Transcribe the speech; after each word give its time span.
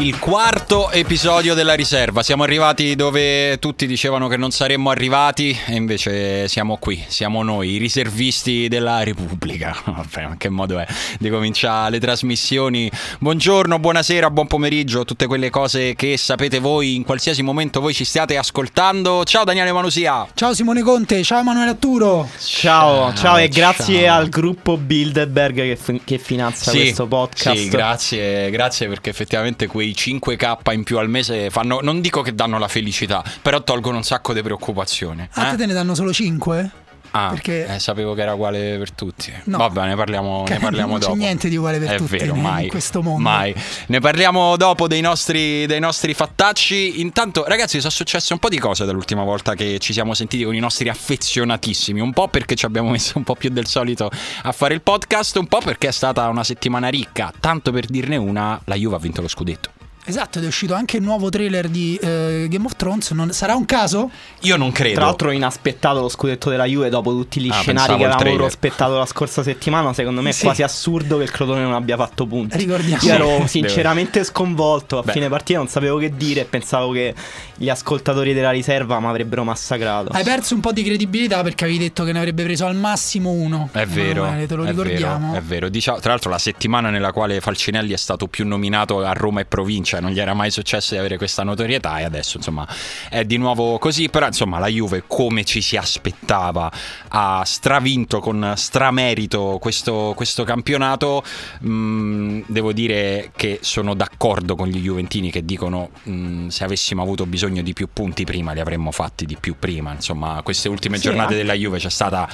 il 0.00 0.18
quarto 0.18 0.90
episodio 0.90 1.54
della 1.54 1.74
riserva. 1.74 2.22
Siamo 2.22 2.42
arrivati 2.42 2.96
dove 2.96 3.58
tutti 3.58 3.86
dicevano 3.86 4.26
che 4.26 4.36
non 4.36 4.50
saremmo 4.50 4.90
arrivati 4.90 5.56
e 5.66 5.74
invece 5.74 6.48
siamo 6.48 6.78
qui, 6.78 7.02
siamo 7.06 7.42
noi, 7.42 7.74
i 7.74 7.76
riservisti 7.76 8.66
della 8.68 9.02
Repubblica. 9.04 9.76
Vabbè, 9.84 10.26
ma 10.26 10.36
che 10.36 10.48
modo 10.48 10.78
è 10.78 10.86
di 11.18 11.28
cominciare 11.28 11.92
le 11.92 12.00
trasmissioni. 12.00 12.90
Buongiorno, 13.20 13.78
buonasera, 13.78 14.30
buon 14.30 14.48
pomeriggio, 14.48 15.04
tutte 15.04 15.26
quelle 15.26 15.50
cose 15.50 15.94
che 15.94 16.16
sapete 16.16 16.58
voi 16.58 16.96
in 16.96 17.04
qualsiasi 17.04 17.42
momento 17.42 17.80
voi 17.80 17.94
ci 17.94 18.04
stiate 18.04 18.36
ascoltando. 18.36 19.24
Ciao 19.24 19.44
Daniele 19.44 19.72
Manusia. 19.72 20.26
Ciao 20.34 20.54
Simone 20.54 20.82
Conte, 20.82 21.22
ciao 21.22 21.40
Emanuele 21.40 21.70
Atturo. 21.70 22.28
Ciao, 22.38 23.12
ciao, 23.12 23.14
ciao 23.14 23.36
e 23.36 23.48
grazie 23.48 24.04
ciao. 24.04 24.16
al 24.16 24.28
gruppo 24.28 24.76
Bilderberg 24.76 25.54
che, 25.54 25.76
f- 25.76 26.00
che 26.04 26.18
finanzia 26.18 26.72
Sì, 26.72 26.78
questo 26.78 27.06
podcast. 27.06 27.56
Sì, 27.56 27.68
grazie, 27.68 28.50
grazie 28.50 28.88
perché 28.88 29.10
effettivamente 29.10 29.66
quei 29.84 29.92
5k 29.92 30.72
in 30.72 30.84
più 30.84 30.98
al 30.98 31.10
mese 31.10 31.50
fanno, 31.50 31.80
non 31.82 32.00
dico 32.00 32.22
che 32.22 32.34
danno 32.34 32.58
la 32.58 32.68
felicità, 32.68 33.22
però 33.42 33.62
tolgono 33.62 33.98
un 33.98 34.04
sacco 34.04 34.32
di 34.32 34.42
preoccupazione. 34.42 35.28
A 35.32 35.48
te 35.48 35.54
eh? 35.54 35.56
te 35.56 35.66
ne 35.66 35.72
danno 35.74 35.94
solo 35.94 36.12
5? 36.12 36.70
Ah, 37.16 37.28
perché- 37.28 37.66
eh, 37.72 37.78
sapevo 37.78 38.12
che 38.14 38.22
era 38.22 38.34
uguale 38.34 38.76
per 38.76 38.90
tutti. 38.90 39.32
No. 39.44 39.58
Vabbè, 39.58 39.86
ne 39.86 39.94
parliamo, 39.94 40.44
ne 40.48 40.58
parliamo 40.58 40.90
non 40.92 40.98
dopo. 40.98 41.12
c'è 41.12 41.18
niente 41.18 41.48
di 41.48 41.56
uguale 41.56 41.78
per 41.78 41.90
È 41.92 41.96
tutti 41.96 42.16
vero, 42.16 42.34
mai, 42.34 42.64
in 42.64 42.70
questo 42.70 43.02
mondo. 43.02 43.20
Mai. 43.22 43.54
Ne 43.86 44.00
parliamo 44.00 44.56
dopo 44.56 44.88
dei 44.88 45.00
nostri, 45.00 45.64
dei 45.66 45.78
nostri 45.78 46.12
fattacci. 46.12 47.00
Intanto, 47.00 47.44
ragazzi, 47.46 47.78
sono 47.78 47.92
successe 47.92 48.32
un 48.32 48.40
po' 48.40 48.48
di 48.48 48.58
cose 48.58 48.84
dall'ultima 48.84 49.22
volta 49.22 49.54
che 49.54 49.78
ci 49.78 49.92
siamo 49.92 50.12
sentiti 50.12 50.42
con 50.42 50.56
i 50.56 50.58
nostri 50.58 50.88
affezionatissimi. 50.88 52.00
Un 52.00 52.12
po' 52.12 52.26
perché 52.26 52.56
ci 52.56 52.64
abbiamo 52.64 52.90
messo 52.90 53.12
un 53.16 53.22
po' 53.22 53.36
più 53.36 53.50
del 53.50 53.66
solito 53.66 54.10
a 54.42 54.50
fare 54.50 54.74
il 54.74 54.82
podcast, 54.82 55.36
un 55.36 55.46
po' 55.46 55.60
perché 55.60 55.86
è 55.86 55.92
stata 55.92 56.26
una 56.26 56.42
settimana 56.42 56.88
ricca. 56.88 57.32
Tanto 57.38 57.70
per 57.70 57.86
dirne 57.86 58.16
una, 58.16 58.60
la 58.64 58.74
Juve 58.74 58.96
ha 58.96 58.98
vinto 58.98 59.20
lo 59.20 59.28
scudetto. 59.28 59.70
Esatto, 60.06 60.38
ed 60.38 60.44
è 60.44 60.46
uscito 60.48 60.74
anche 60.74 60.98
il 60.98 61.02
nuovo 61.02 61.30
trailer 61.30 61.68
di 61.68 61.98
eh, 62.02 62.46
Game 62.50 62.66
of 62.66 62.76
Thrones. 62.76 63.10
Non- 63.12 63.32
sarà 63.32 63.54
un 63.54 63.64
caso? 63.64 64.10
Io 64.40 64.56
non 64.56 64.70
credo. 64.70 64.96
Tra 64.96 65.04
l'altro 65.06 65.30
inaspettato 65.30 66.00
lo 66.00 66.08
scudetto 66.10 66.50
della 66.50 66.66
Juve 66.66 66.90
dopo 66.90 67.10
tutti 67.12 67.40
gli 67.40 67.48
Ah, 67.50 67.54
scenari 67.54 67.86
che 67.88 67.92
avevamo 67.94 68.18
trailer. 68.18 68.38
prospettato 68.40 68.98
la 68.98 69.06
scorsa 69.06 69.42
settimana, 69.42 69.92
secondo 69.94 70.20
me 70.20 70.28
è 70.28 70.32
Sì. 70.32 70.44
quasi 70.44 70.62
assurdo 70.62 71.16
che 71.16 71.22
il 71.24 71.30
Crotone 71.30 71.62
non 71.62 71.72
abbia 71.72 71.96
fatto 71.96 72.26
punti. 72.26 72.58
Ricordiamo. 72.58 73.02
Io 73.02 73.12
ero 73.14 73.46
sinceramente 73.46 74.24
sconvolto, 74.24 74.98
a 74.98 75.02
Beh. 75.02 75.12
fine 75.12 75.28
partita 75.30 75.58
non 75.58 75.68
sapevo 75.68 75.96
che 75.96 76.14
dire 76.14 76.42
e 76.42 76.44
pensavo 76.44 76.92
che 76.92 77.14
gli 77.56 77.68
ascoltatori 77.70 78.34
della 78.34 78.50
riserva 78.50 79.00
mi 79.00 79.06
avrebbero 79.06 79.42
massacrato. 79.44 80.10
Hai 80.12 80.22
perso 80.24 80.54
un 80.54 80.60
po' 80.60 80.72
di 80.72 80.82
credibilità 80.82 81.42
perché 81.42 81.64
avevi 81.64 81.78
detto 81.78 82.04
che 82.04 82.12
ne 82.12 82.18
avrebbe 82.18 82.42
preso 82.44 82.66
al 82.66 82.76
massimo 82.76 83.30
uno. 83.30 83.70
È 83.72 83.86
vero, 83.86 84.24
Emanuele, 84.24 84.46
te 84.46 84.54
lo 84.54 84.64
è 84.64 84.68
ricordiamo. 84.68 85.28
vero, 85.32 85.38
è 85.38 85.42
vero. 85.42 85.68
Diciamo- 85.70 85.98
tra 86.00 86.10
l'altro 86.10 86.28
la 86.30 86.38
settimana 86.38 86.90
nella 86.90 87.12
quale 87.12 87.40
Falcinelli 87.40 87.92
è 87.94 87.96
stato 87.96 88.26
più 88.26 88.46
nominato 88.46 89.00
a 89.02 89.12
Roma 89.12 89.40
e 89.40 89.44
provincia, 89.46 89.93
non 90.00 90.10
gli 90.10 90.20
era 90.20 90.34
mai 90.34 90.50
successo 90.50 90.94
di 90.94 90.98
avere 91.00 91.16
questa 91.16 91.42
notorietà 91.42 91.98
e 91.98 92.04
adesso 92.04 92.36
insomma 92.36 92.66
è 93.08 93.24
di 93.24 93.36
nuovo 93.36 93.78
così, 93.78 94.08
però 94.08 94.26
insomma 94.26 94.58
la 94.58 94.68
Juve 94.68 95.04
come 95.06 95.44
ci 95.44 95.60
si 95.60 95.76
aspettava 95.76 96.70
ha 97.08 97.42
stravinto 97.44 98.20
con 98.20 98.52
stramerito 98.56 99.58
questo, 99.60 100.12
questo 100.16 100.44
campionato, 100.44 101.22
Mm, 101.64 102.42
devo 102.46 102.72
dire 102.72 103.30
che 103.36 103.58
sono 103.62 103.94
d'accordo 103.94 104.54
con 104.56 104.68
gli 104.68 104.80
Juventini 104.80 105.30
che 105.30 105.44
dicono 105.44 105.90
mm, 106.08 106.48
se 106.48 106.64
avessimo 106.64 107.02
avuto 107.02 107.26
bisogno 107.26 107.62
di 107.62 107.72
più 107.72 107.88
punti 107.92 108.24
prima 108.24 108.52
li 108.52 108.60
avremmo 108.60 108.90
fatti 108.90 109.24
di 109.24 109.36
più 109.38 109.56
prima, 109.58 109.92
insomma 109.92 110.40
queste 110.42 110.68
ultime 110.68 110.96
Sì, 110.96 111.04
giornate 111.04 111.34
anche- 111.34 111.36
della 111.36 111.54
Juve 111.54 111.78
c'è 111.78 111.90
stata 111.90 112.28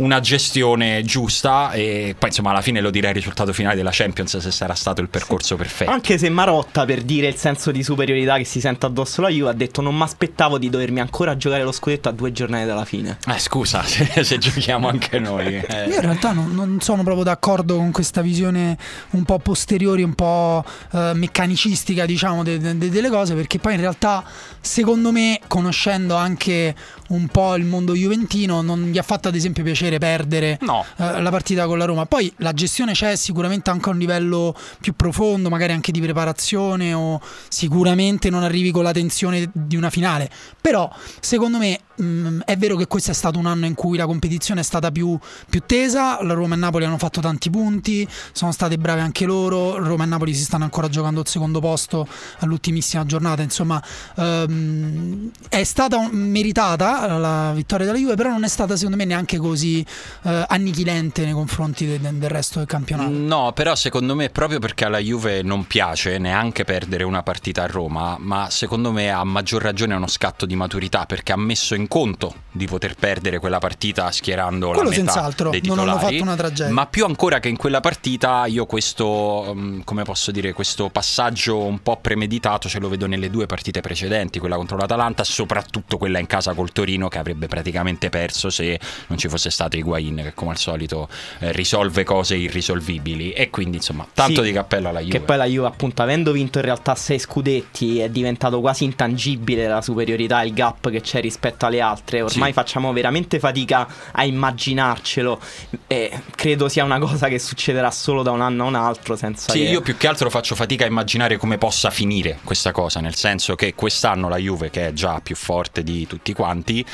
una 0.00 0.20
gestione 0.20 1.02
giusta 1.02 1.72
e 1.72 2.14
poi 2.18 2.28
insomma 2.30 2.50
alla 2.50 2.62
fine 2.62 2.80
lo 2.80 2.90
direi 2.90 3.10
il 3.10 3.16
risultato 3.16 3.52
finale 3.52 3.76
della 3.76 3.90
Champions 3.92 4.38
se 4.38 4.50
sarà 4.50 4.74
stato 4.74 5.00
il 5.00 5.08
percorso 5.08 5.56
perfetto. 5.56 5.90
Anche 5.90 6.16
se 6.18 6.28
Marotta, 6.30 6.84
per 6.84 7.02
dire 7.02 7.26
il 7.28 7.36
senso 7.36 7.70
di 7.70 7.82
superiorità 7.82 8.36
che 8.38 8.44
si 8.44 8.60
sente 8.60 8.86
addosso 8.86 9.20
la 9.20 9.28
Juve, 9.28 9.50
ha 9.50 9.52
detto 9.52 9.82
non 9.82 9.94
mi 9.94 10.02
aspettavo 10.02 10.58
di 10.58 10.70
dovermi 10.70 11.00
ancora 11.00 11.36
giocare 11.36 11.62
lo 11.62 11.72
scudetto 11.72 12.08
a 12.08 12.12
due 12.12 12.32
giornate 12.32 12.64
dalla 12.66 12.84
fine. 12.84 13.18
Eh, 13.26 13.38
scusa 13.38 13.82
se, 13.84 14.24
se 14.24 14.38
giochiamo 14.38 14.88
anche 14.88 15.18
noi. 15.18 15.56
eh. 15.56 15.88
Io 15.88 15.94
in 15.96 16.00
realtà 16.00 16.32
non, 16.32 16.50
non 16.54 16.80
sono 16.80 17.02
proprio 17.02 17.24
d'accordo 17.24 17.76
con 17.76 17.90
questa 17.90 18.22
visione 18.22 18.76
un 19.10 19.24
po' 19.24 19.38
posteriori, 19.38 20.02
un 20.02 20.14
po' 20.14 20.64
eh, 20.92 21.12
meccanicistica, 21.14 22.06
diciamo, 22.06 22.42
de- 22.42 22.58
de- 22.58 22.88
delle 22.88 23.10
cose, 23.10 23.34
perché 23.34 23.58
poi 23.58 23.74
in 23.74 23.80
realtà, 23.80 24.24
secondo 24.60 25.12
me, 25.12 25.40
conoscendo 25.46 26.14
anche 26.14 26.74
un 27.08 27.26
po' 27.26 27.54
il 27.56 27.64
mondo 27.64 27.94
juventino, 27.94 28.62
non 28.62 28.84
gli 28.84 28.96
ha 28.98 29.02
fatto 29.02 29.28
ad 29.28 29.34
esempio 29.34 29.62
piacere 29.64 29.89
perdere 29.98 30.58
No. 30.62 30.84
eh, 30.96 31.20
la 31.20 31.30
partita 31.30 31.66
con 31.66 31.78
la 31.78 31.84
Roma. 31.84 32.06
Poi 32.06 32.32
la 32.36 32.52
gestione 32.52 32.92
c'è 32.92 33.16
sicuramente 33.16 33.70
anche 33.70 33.88
a 33.88 33.92
un 33.92 33.98
livello 33.98 34.54
più 34.80 34.94
profondo, 34.94 35.48
magari 35.48 35.72
anche 35.72 35.92
di 35.92 36.00
preparazione 36.00 36.92
o 36.94 37.20
sicuramente 37.48 38.30
non 38.30 38.42
arrivi 38.42 38.70
con 38.70 38.82
la 38.82 38.92
tensione 38.92 39.48
di 39.52 39.76
una 39.76 39.90
finale. 39.90 40.30
Però 40.60 40.90
secondo 41.20 41.58
me 41.58 41.80
mh, 41.96 42.40
è 42.44 42.56
vero 42.56 42.76
che 42.76 42.86
questo 42.86 43.10
è 43.10 43.14
stato 43.14 43.38
un 43.38 43.46
anno 43.46 43.66
in 43.66 43.74
cui 43.74 43.96
la 43.96 44.06
competizione 44.06 44.60
è 44.60 44.64
stata 44.64 44.90
più, 44.90 45.18
più 45.48 45.62
tesa, 45.66 46.22
la 46.22 46.34
Roma 46.34 46.54
e 46.54 46.58
Napoli 46.58 46.84
hanno 46.84 46.98
fatto 46.98 47.20
tanti 47.20 47.50
punti, 47.50 48.06
sono 48.32 48.52
state 48.52 48.76
brave 48.78 49.00
anche 49.00 49.24
loro, 49.24 49.76
Roma 49.82 50.04
e 50.04 50.06
Napoli 50.06 50.34
si 50.34 50.42
stanno 50.44 50.64
ancora 50.64 50.88
giocando 50.88 51.20
il 51.20 51.28
secondo 51.28 51.60
posto 51.60 52.06
all'ultimissima 52.38 53.04
giornata, 53.06 53.42
insomma 53.42 53.82
ehm, 54.16 55.30
è 55.48 55.64
stata 55.64 56.08
meritata 56.10 57.18
la 57.18 57.52
vittoria 57.54 57.86
della 57.86 57.98
Juve, 57.98 58.14
però 58.14 58.30
non 58.30 58.44
è 58.44 58.48
stata 58.48 58.76
secondo 58.76 58.96
me 58.96 59.04
neanche 59.04 59.38
così 59.38 59.79
eh, 60.22 60.44
annichilente 60.48 61.24
nei 61.24 61.32
confronti 61.32 61.86
de- 61.86 62.00
de- 62.00 62.18
del 62.18 62.30
resto 62.30 62.58
del 62.58 62.68
campionato. 62.68 63.10
No, 63.10 63.52
però 63.52 63.74
secondo 63.74 64.14
me 64.14 64.30
proprio 64.30 64.58
perché 64.58 64.84
alla 64.84 64.98
Juve 64.98 65.42
non 65.42 65.66
piace 65.66 66.18
neanche 66.18 66.64
perdere 66.64 67.04
una 67.04 67.22
partita 67.22 67.62
a 67.62 67.66
Roma, 67.66 68.16
ma 68.18 68.48
secondo 68.50 68.92
me 68.92 69.10
a 69.10 69.24
maggior 69.24 69.62
ragione 69.62 69.94
uno 69.94 70.06
scatto 70.06 70.46
di 70.46 70.56
maturità 70.56 71.06
perché 71.06 71.32
ha 71.32 71.36
messo 71.36 71.74
in 71.74 71.88
conto 71.88 72.34
di 72.50 72.66
poter 72.66 72.94
perdere 72.94 73.38
quella 73.38 73.58
partita 73.58 74.10
schierando 74.10 74.70
Quello 74.70 74.90
la 74.90 74.96
metà 74.96 75.12
senz'altro, 75.12 75.50
dei 75.50 75.60
non 75.64 75.78
hanno 75.78 75.92
titolari, 75.92 76.16
fatto 76.16 76.28
una 76.28 76.36
tragedia. 76.36 76.72
Ma 76.72 76.86
più 76.86 77.04
ancora 77.04 77.40
che 77.40 77.48
in 77.48 77.56
quella 77.56 77.80
partita 77.80 78.46
io 78.46 78.66
questo, 78.66 79.52
mm, 79.54 79.80
come 79.84 80.02
posso 80.02 80.30
dire, 80.30 80.52
questo 80.52 80.88
passaggio 80.90 81.58
un 81.58 81.80
po' 81.82 81.96
premeditato 81.96 82.68
ce 82.68 82.78
lo 82.80 82.88
vedo 82.88 83.06
nelle 83.06 83.30
due 83.30 83.46
partite 83.46 83.80
precedenti, 83.80 84.38
quella 84.38 84.56
contro 84.56 84.76
l'Atalanta, 84.76 85.24
soprattutto 85.24 85.96
quella 85.96 86.18
in 86.18 86.26
casa 86.26 86.54
col 86.54 86.72
Torino 86.72 87.08
che 87.08 87.18
avrebbe 87.18 87.46
praticamente 87.46 88.08
perso 88.10 88.50
se 88.50 88.78
non 89.06 89.18
ci 89.18 89.28
fosse 89.28 89.50
stato 89.60 89.76
Higuain 89.76 90.16
che 90.16 90.32
come 90.34 90.52
al 90.52 90.56
solito 90.56 91.08
eh, 91.40 91.52
risolve 91.52 92.02
cose 92.04 92.34
irrisolvibili 92.36 93.32
e 93.32 93.50
quindi 93.50 93.76
insomma 93.76 94.06
tanto 94.12 94.40
Sì, 94.40 94.48
di 94.48 94.52
cappello 94.52 94.88
alla 94.88 95.00
Juve. 95.00 95.18
Che 95.18 95.20
poi 95.20 95.36
la 95.36 95.44
Juve, 95.44 95.66
appunto, 95.66 96.00
avendo 96.02 96.32
vinto 96.32 96.58
in 96.58 96.64
realtà 96.64 96.94
sei 96.94 97.18
scudetti, 97.18 97.98
è 97.98 98.08
diventato 98.08 98.60
quasi 98.60 98.84
intangibile 98.84 99.66
la 99.68 99.82
superiorità, 99.82 100.42
il 100.42 100.54
gap 100.54 100.88
che 100.90 101.00
c'è 101.02 101.20
rispetto 101.20 101.66
alle 101.66 101.80
altre. 101.80 102.22
Ormai 102.22 102.48
Sì. 102.48 102.54
facciamo 102.54 102.92
veramente 102.92 103.38
fatica 103.38 103.86
a 104.12 104.24
immaginarcelo. 104.24 105.38
E 105.86 106.22
credo 106.34 106.68
sia 106.68 106.84
una 106.84 106.98
cosa 106.98 107.28
che 107.28 107.38
succederà 107.38 107.90
solo 107.90 108.22
da 108.22 108.30
un 108.30 108.40
anno 108.40 108.64
a 108.64 108.66
un 108.66 108.74
altro. 108.76 109.16
Senza 109.16 109.52
Sì, 109.52 109.58
che... 109.58 109.68
io 109.68 109.80
più 109.82 109.96
che 109.96 110.06
altro 110.06 110.30
faccio 110.30 110.54
fatica 110.54 110.84
a 110.84 110.88
immaginare 110.88 111.36
come 111.36 111.58
possa 111.58 111.90
finire 111.90 112.38
questa 112.44 112.72
cosa, 112.72 113.00
nel 113.00 113.14
senso 113.14 113.54
che 113.56 113.74
quest'anno 113.74 114.28
la 114.28 114.36
Juve, 114.38 114.70
che 114.70 114.88
è 114.88 114.92
già 114.92 115.20
più 115.22 115.36
forte 115.36 115.82
di 115.82 116.06
tutti 116.06 116.32
quanti, 116.32 116.84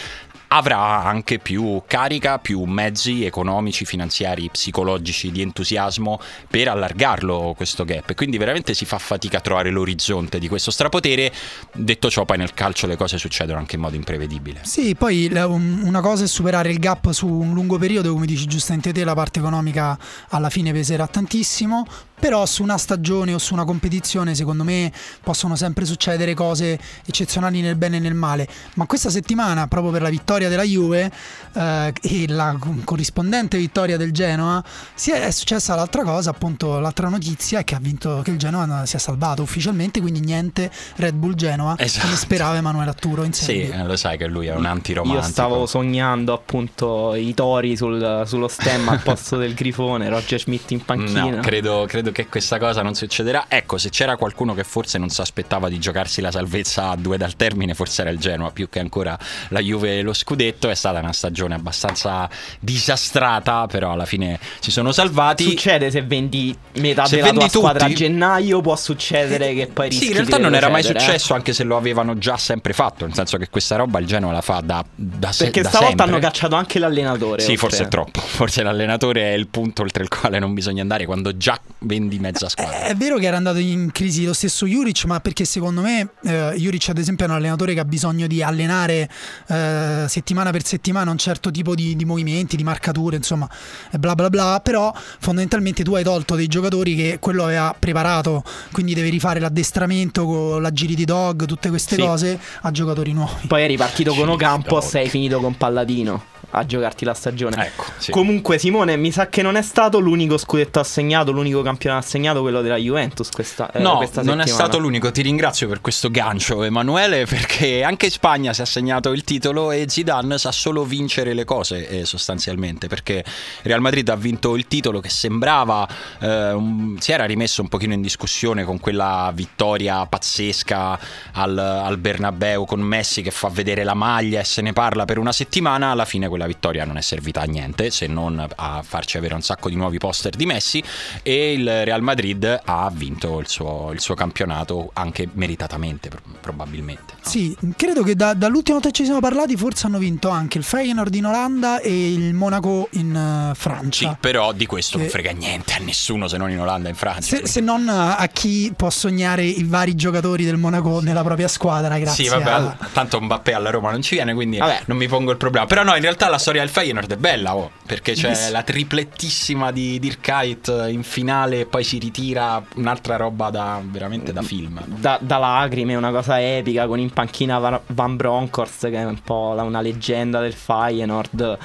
avrà 0.48 1.02
anche 1.02 1.38
più 1.38 1.82
carica, 1.86 2.38
più 2.38 2.62
mezzi 2.64 3.24
economici, 3.24 3.84
finanziari, 3.84 4.48
psicologici 4.50 5.30
di 5.30 5.42
entusiasmo 5.42 6.20
per 6.48 6.68
allargarlo 6.68 7.54
questo 7.56 7.84
gap. 7.84 8.14
Quindi 8.14 8.38
veramente 8.38 8.74
si 8.74 8.84
fa 8.84 8.98
fatica 8.98 9.38
a 9.38 9.40
trovare 9.40 9.70
l'orizzonte 9.70 10.38
di 10.38 10.48
questo 10.48 10.70
strapotere. 10.70 11.32
Detto 11.72 12.10
ciò, 12.10 12.24
poi 12.24 12.38
nel 12.38 12.54
calcio 12.54 12.86
le 12.86 12.96
cose 12.96 13.18
succedono 13.18 13.58
anche 13.58 13.76
in 13.76 13.80
modo 13.80 13.96
imprevedibile. 13.96 14.60
Sì, 14.62 14.94
poi 14.94 15.30
una 15.32 16.00
cosa 16.00 16.24
è 16.24 16.26
superare 16.26 16.70
il 16.70 16.78
gap 16.78 17.10
su 17.10 17.26
un 17.26 17.52
lungo 17.52 17.78
periodo, 17.78 18.12
come 18.12 18.26
dici 18.26 18.46
giustamente 18.46 18.92
te, 18.92 19.04
la 19.04 19.14
parte 19.14 19.38
economica 19.38 19.98
alla 20.28 20.50
fine 20.50 20.72
peserà 20.72 21.06
tantissimo, 21.06 21.86
però 22.18 22.46
su 22.46 22.62
una 22.62 22.78
stagione 22.78 23.34
o 23.34 23.38
su 23.38 23.52
una 23.54 23.64
competizione 23.64 24.34
secondo 24.34 24.64
me 24.64 24.90
possono 25.22 25.56
sempre 25.56 25.84
succedere 25.84 26.34
cose 26.34 26.78
eccezionali 27.04 27.60
nel 27.60 27.76
bene 27.76 27.96
e 27.96 28.00
nel 28.00 28.14
male, 28.14 28.48
ma 28.74 28.86
questa 28.86 29.10
settimana 29.10 29.66
proprio 29.68 29.92
per 29.92 30.02
la 30.02 30.08
vittoria 30.08 30.48
della 30.48 30.62
Juve 30.62 31.10
eh, 31.54 31.92
e 32.00 32.24
la 32.28 32.56
co- 32.58 32.74
corrispondente 32.84 33.56
vittoria 33.58 33.96
del 33.96 34.12
Genoa 34.12 34.62
si 34.94 35.10
è, 35.10 35.22
è 35.26 35.30
successa 35.30 35.74
l'altra 35.74 36.02
cosa, 36.02 36.30
appunto 36.30 36.78
l'altra 36.78 37.08
notizia 37.08 37.60
è 37.60 37.64
che 37.64 37.74
ha 37.74 37.78
vinto 37.80 38.20
che 38.24 38.30
il 38.30 38.38
Genoa 38.38 38.86
si 38.86 38.96
è 38.96 38.98
salvato 38.98 39.42
ufficialmente, 39.42 40.00
quindi 40.00 40.20
niente 40.20 40.70
Red 40.96 41.14
Bull 41.14 41.34
Genoa 41.34 41.74
Esatto. 41.78 42.06
come 42.06 42.16
sperava 42.18 42.56
Emanuele 42.56 42.90
Atturo 42.90 43.22
in 43.24 43.32
Sì, 43.32 43.44
Serie 43.44 43.66
B. 43.68 43.72
eh, 43.74 43.84
lo 43.84 43.96
sai 43.96 44.16
che 44.16 44.26
lui 44.26 44.46
è 44.46 44.54
un 44.54 44.64
antiromantico. 44.64 45.24
Io 45.26 45.30
stavo 45.30 45.66
sognando 45.66 46.32
appunto 46.32 47.14
i 47.14 47.34
tori 47.34 47.76
sul- 47.76 48.22
sullo 48.26 48.48
stemma 48.48 48.92
al 48.92 49.00
posto 49.02 49.36
del 49.36 49.54
grifone, 49.54 50.08
Roger 50.08 50.40
Schmidt 50.40 50.70
in 50.70 50.84
panchina. 50.84 51.30
No, 51.36 51.40
credo, 51.40 51.84
credo 51.86 52.05
credo 52.06 52.12
che 52.12 52.26
questa 52.28 52.58
cosa 52.58 52.82
non 52.82 52.94
succederà. 52.94 53.46
Ecco, 53.48 53.78
se 53.78 53.90
c'era 53.90 54.16
qualcuno 54.16 54.54
che 54.54 54.64
forse 54.64 54.98
non 54.98 55.08
si 55.08 55.20
aspettava 55.20 55.68
di 55.68 55.78
giocarsi 55.78 56.20
la 56.20 56.30
salvezza 56.30 56.90
a 56.90 56.96
due 56.96 57.16
dal 57.16 57.36
termine, 57.36 57.74
forse 57.74 58.02
era 58.02 58.10
il 58.10 58.18
Genoa, 58.18 58.50
più 58.50 58.68
che 58.68 58.78
ancora 58.78 59.18
la 59.48 59.60
Juve 59.60 59.98
e 59.98 60.02
lo 60.02 60.12
scudetto. 60.12 60.68
È 60.68 60.74
stata 60.74 60.98
una 60.98 61.12
stagione 61.12 61.54
abbastanza 61.54 62.28
disastrata, 62.60 63.66
però 63.66 63.92
alla 63.92 64.04
fine 64.04 64.38
si 64.60 64.70
sono 64.70 64.92
salvati. 64.92 65.44
Succede 65.44 65.90
se 65.90 66.02
vendi 66.02 66.56
metà 66.74 67.06
se 67.06 67.16
della 67.16 67.28
vendi 67.28 67.48
tua 67.48 67.48
squadra 67.48 67.86
a 67.86 67.92
gennaio, 67.92 68.60
può 68.60 68.76
succedere 68.76 69.54
che 69.54 69.66
poi 69.66 69.88
rischi 69.88 70.04
Sì, 70.04 70.10
in 70.10 70.16
realtà 70.16 70.38
non 70.38 70.54
era 70.54 70.68
mai 70.68 70.82
successo, 70.82 71.34
anche 71.34 71.52
se 71.52 71.64
lo 71.64 71.76
avevano 71.76 72.18
già 72.18 72.36
sempre 72.36 72.72
fatto, 72.72 73.04
nel 73.04 73.14
senso 73.14 73.36
che 73.38 73.48
questa 73.48 73.76
roba 73.76 73.98
il 73.98 74.06
Genoa 74.06 74.32
la 74.32 74.42
fa 74.42 74.60
da, 74.60 74.84
da, 74.94 75.32
se, 75.32 75.44
Perché 75.44 75.62
da 75.62 75.68
stavolta 75.68 75.96
sempre. 75.96 76.14
hanno 76.14 76.18
cacciato 76.24 76.54
anche 76.54 76.78
l'allenatore. 76.78 77.42
Sì, 77.42 77.56
forse 77.56 77.84
è 77.84 77.88
troppo. 77.88 78.20
Forse 78.36 78.62
l'allenatore 78.62 79.32
è 79.32 79.34
il 79.34 79.48
punto 79.48 79.82
oltre 79.82 80.02
il 80.02 80.10
quale 80.10 80.38
non 80.38 80.52
bisogna 80.52 80.82
andare 80.82 81.06
quando 81.06 81.36
già 81.36 81.58
vendi 81.98 82.18
mezza 82.18 82.48
squadra. 82.48 82.82
È, 82.82 82.88
è 82.88 82.94
vero 82.94 83.16
che 83.18 83.26
era 83.26 83.36
andato 83.36 83.58
in 83.58 83.90
crisi 83.92 84.24
lo 84.24 84.32
stesso 84.32 84.66
Juric, 84.66 85.04
ma 85.04 85.20
perché 85.20 85.44
secondo 85.44 85.80
me 85.80 86.10
eh, 86.24 86.54
Juric 86.56 86.88
ad 86.90 86.98
esempio 86.98 87.26
è 87.26 87.28
un 87.28 87.34
allenatore 87.34 87.74
che 87.74 87.80
ha 87.80 87.84
bisogno 87.84 88.26
di 88.26 88.42
allenare 88.42 89.08
eh, 89.48 90.04
settimana 90.08 90.50
per 90.50 90.64
settimana 90.64 91.10
un 91.10 91.18
certo 91.18 91.50
tipo 91.50 91.74
di, 91.74 91.96
di, 91.96 92.04
movimenti, 92.04 92.56
di 92.56 92.62
marcature, 92.62 93.16
insomma, 93.16 93.48
bla 93.92 94.14
bla 94.14 94.30
bla, 94.30 94.60
però 94.62 94.92
fondamentalmente 95.18 95.82
tu 95.82 95.94
hai 95.94 96.04
tolto 96.04 96.34
dei 96.34 96.46
giocatori 96.46 96.94
che 96.94 97.18
quello 97.20 97.44
aveva 97.44 97.74
preparato, 97.78 98.44
quindi 98.72 98.94
devi 98.94 99.10
rifare 99.10 99.40
l'addestramento 99.40 100.24
con 100.26 100.62
la 100.62 100.70
giri 100.70 100.94
di 100.94 101.04
dog, 101.04 101.46
tutte 101.46 101.68
queste 101.68 101.96
sì. 101.96 102.00
cose 102.00 102.38
a 102.62 102.70
giocatori 102.70 103.12
nuovi. 103.12 103.46
Poi 103.46 103.62
eri 103.62 103.76
partito 103.76 104.14
con 104.14 104.28
Ocampo, 104.28 104.80
sei 104.80 105.08
finito 105.08 105.40
con 105.40 105.56
Palladino 105.56 106.34
a 106.58 106.64
giocarti 106.64 107.04
la 107.04 107.14
stagione. 107.14 107.66
Ecco, 107.66 107.84
sì. 107.98 108.10
Comunque, 108.10 108.58
Simone, 108.58 108.96
mi 108.96 109.12
sa 109.12 109.28
che 109.28 109.42
non 109.42 109.56
è 109.56 109.62
stato 109.62 109.98
l'unico 109.98 110.38
scudetto 110.38 110.80
assegnato, 110.80 111.30
l'unico 111.30 111.60
campionato 111.62 112.04
assegnato, 112.06 112.40
quello 112.40 112.62
della 112.62 112.76
Juventus. 112.76 113.28
Questa, 113.30 113.70
eh, 113.72 113.80
no, 113.80 113.96
questa 113.96 114.22
non 114.22 114.40
è 114.40 114.46
stato 114.46 114.78
l'unico. 114.78 115.10
Ti 115.12 115.20
ringrazio 115.20 115.68
per 115.68 115.80
questo 115.82 116.10
gancio, 116.10 116.62
Emanuele, 116.62 117.26
perché 117.26 117.82
anche 117.82 118.06
in 118.06 118.10
Spagna 118.10 118.52
si 118.54 118.60
è 118.60 118.64
assegnato 118.64 119.12
il 119.12 119.22
titolo 119.22 119.70
e 119.70 119.84
Zidane 119.86 120.38
sa 120.38 120.50
solo 120.50 120.84
vincere 120.84 121.34
le 121.34 121.44
cose, 121.44 121.88
eh, 121.88 122.04
sostanzialmente. 122.06 122.88
Perché 122.88 123.22
Real 123.62 123.80
Madrid 123.80 124.08
ha 124.08 124.16
vinto 124.16 124.56
il 124.56 124.66
titolo 124.66 125.00
che 125.00 125.10
sembrava 125.10 125.86
eh, 126.20 126.52
un, 126.52 126.96
si 126.98 127.12
era 127.12 127.26
rimesso 127.26 127.60
un 127.60 127.68
pochino 127.68 127.92
in 127.92 128.00
discussione 128.00 128.64
con 128.64 128.80
quella 128.80 129.30
vittoria 129.34 130.06
pazzesca 130.06 130.98
al, 131.32 131.58
al 131.58 131.98
Bernabeu 131.98 132.64
con 132.64 132.80
Messi 132.80 133.20
che 133.20 133.30
fa 133.30 133.48
vedere 133.48 133.84
la 133.84 133.94
maglia 133.94 134.40
e 134.40 134.44
se 134.44 134.62
ne 134.62 134.72
parla 134.72 135.04
per 135.04 135.18
una 135.18 135.32
settimana. 135.32 135.90
Alla 135.90 136.06
fine 136.06 136.28
quella 136.28 136.45
vittoria 136.46 136.84
non 136.84 136.96
è 136.96 137.00
servita 137.00 137.40
a 137.42 137.44
niente 137.44 137.90
se 137.90 138.06
non 138.06 138.44
a 138.54 138.82
farci 138.82 139.16
avere 139.16 139.34
un 139.34 139.42
sacco 139.42 139.68
di 139.68 139.76
nuovi 139.76 139.98
poster 139.98 140.34
di 140.34 140.46
Messi 140.46 140.82
e 141.22 141.52
il 141.52 141.84
Real 141.84 142.02
Madrid 142.02 142.60
ha 142.64 142.90
vinto 142.92 143.38
il 143.38 143.48
suo, 143.48 143.90
il 143.92 144.00
suo 144.00 144.14
campionato 144.14 144.90
anche 144.94 145.28
meritatamente 145.32 146.10
probabilmente. 146.40 147.14
No? 147.16 147.28
Sì, 147.28 147.56
credo 147.76 148.02
che 148.02 148.14
da, 148.14 148.34
dall'ultima 148.34 148.74
volta 148.74 148.90
che 148.90 148.94
ci 148.94 149.04
siamo 149.04 149.20
parlati 149.20 149.56
forse 149.56 149.86
hanno 149.86 149.98
vinto 149.98 150.28
anche 150.28 150.58
il 150.58 150.64
Feyenoord 150.64 151.14
in 151.14 151.26
Olanda 151.26 151.80
e 151.80 152.12
il 152.12 152.34
Monaco 152.34 152.88
in 152.92 153.50
uh, 153.50 153.54
Francia. 153.54 154.10
Sì, 154.10 154.16
però 154.20 154.52
di 154.52 154.66
questo 154.66 154.96
che... 154.96 155.04
non 155.04 155.12
frega 155.12 155.32
niente 155.32 155.74
a 155.74 155.78
nessuno 155.78 156.28
se 156.28 156.36
non 156.36 156.50
in 156.50 156.60
Olanda 156.60 156.88
e 156.88 156.90
in 156.90 156.96
Francia. 156.96 157.36
Se, 157.36 157.46
se, 157.46 157.60
non 157.60 157.88
a 157.88 158.26
chi 158.32 158.72
può 158.76 158.90
sognare 158.90 159.44
i 159.44 159.64
vari 159.64 159.94
giocatori 159.94 160.44
del 160.44 160.56
Monaco 160.56 161.00
nella 161.00 161.22
propria 161.22 161.48
squadra, 161.48 161.98
grazie. 161.98 162.24
Sì, 162.24 162.30
vabbè, 162.30 162.50
a... 162.50 162.76
tanto 162.92 163.20
Mbappé 163.20 163.54
alla 163.54 163.70
Roma 163.70 163.90
non 163.90 164.02
ci 164.02 164.14
viene, 164.14 164.34
quindi 164.34 164.58
vabbè. 164.58 164.82
non 164.86 164.96
mi 164.96 165.08
pongo 165.08 165.30
il 165.30 165.36
problema. 165.36 165.66
Però 165.66 165.82
no, 165.82 165.94
in 165.94 166.02
realtà 166.02 166.25
la 166.28 166.38
storia 166.38 166.60
del 166.62 166.70
Feyenoord 166.70 167.12
è 167.12 167.16
bella, 167.16 167.56
oh, 167.56 167.70
perché 167.86 168.12
c'è 168.12 168.28
yes. 168.28 168.50
la 168.50 168.62
triplettissima 168.62 169.70
di 169.70 169.98
Dirkait 169.98 170.86
in 170.88 171.02
finale 171.02 171.60
e 171.60 171.66
poi 171.66 171.84
si 171.84 171.98
ritira 171.98 172.62
un'altra 172.76 173.16
roba 173.16 173.50
da, 173.50 173.80
veramente 173.84 174.32
da 174.32 174.42
film. 174.42 174.82
Da, 174.86 175.18
da 175.20 175.38
lacrime, 175.38 175.94
una 175.94 176.10
cosa 176.10 176.40
epica 176.40 176.86
con 176.86 176.98
in 176.98 177.10
panchina 177.10 177.80
Van 177.86 178.16
Bronckhorst 178.16 178.88
che 178.88 178.96
è 178.96 179.04
un 179.04 179.20
po' 179.22 179.54
una 179.56 179.80
leggenda 179.80 180.40
del 180.40 180.54
Feyenoord. 180.54 181.58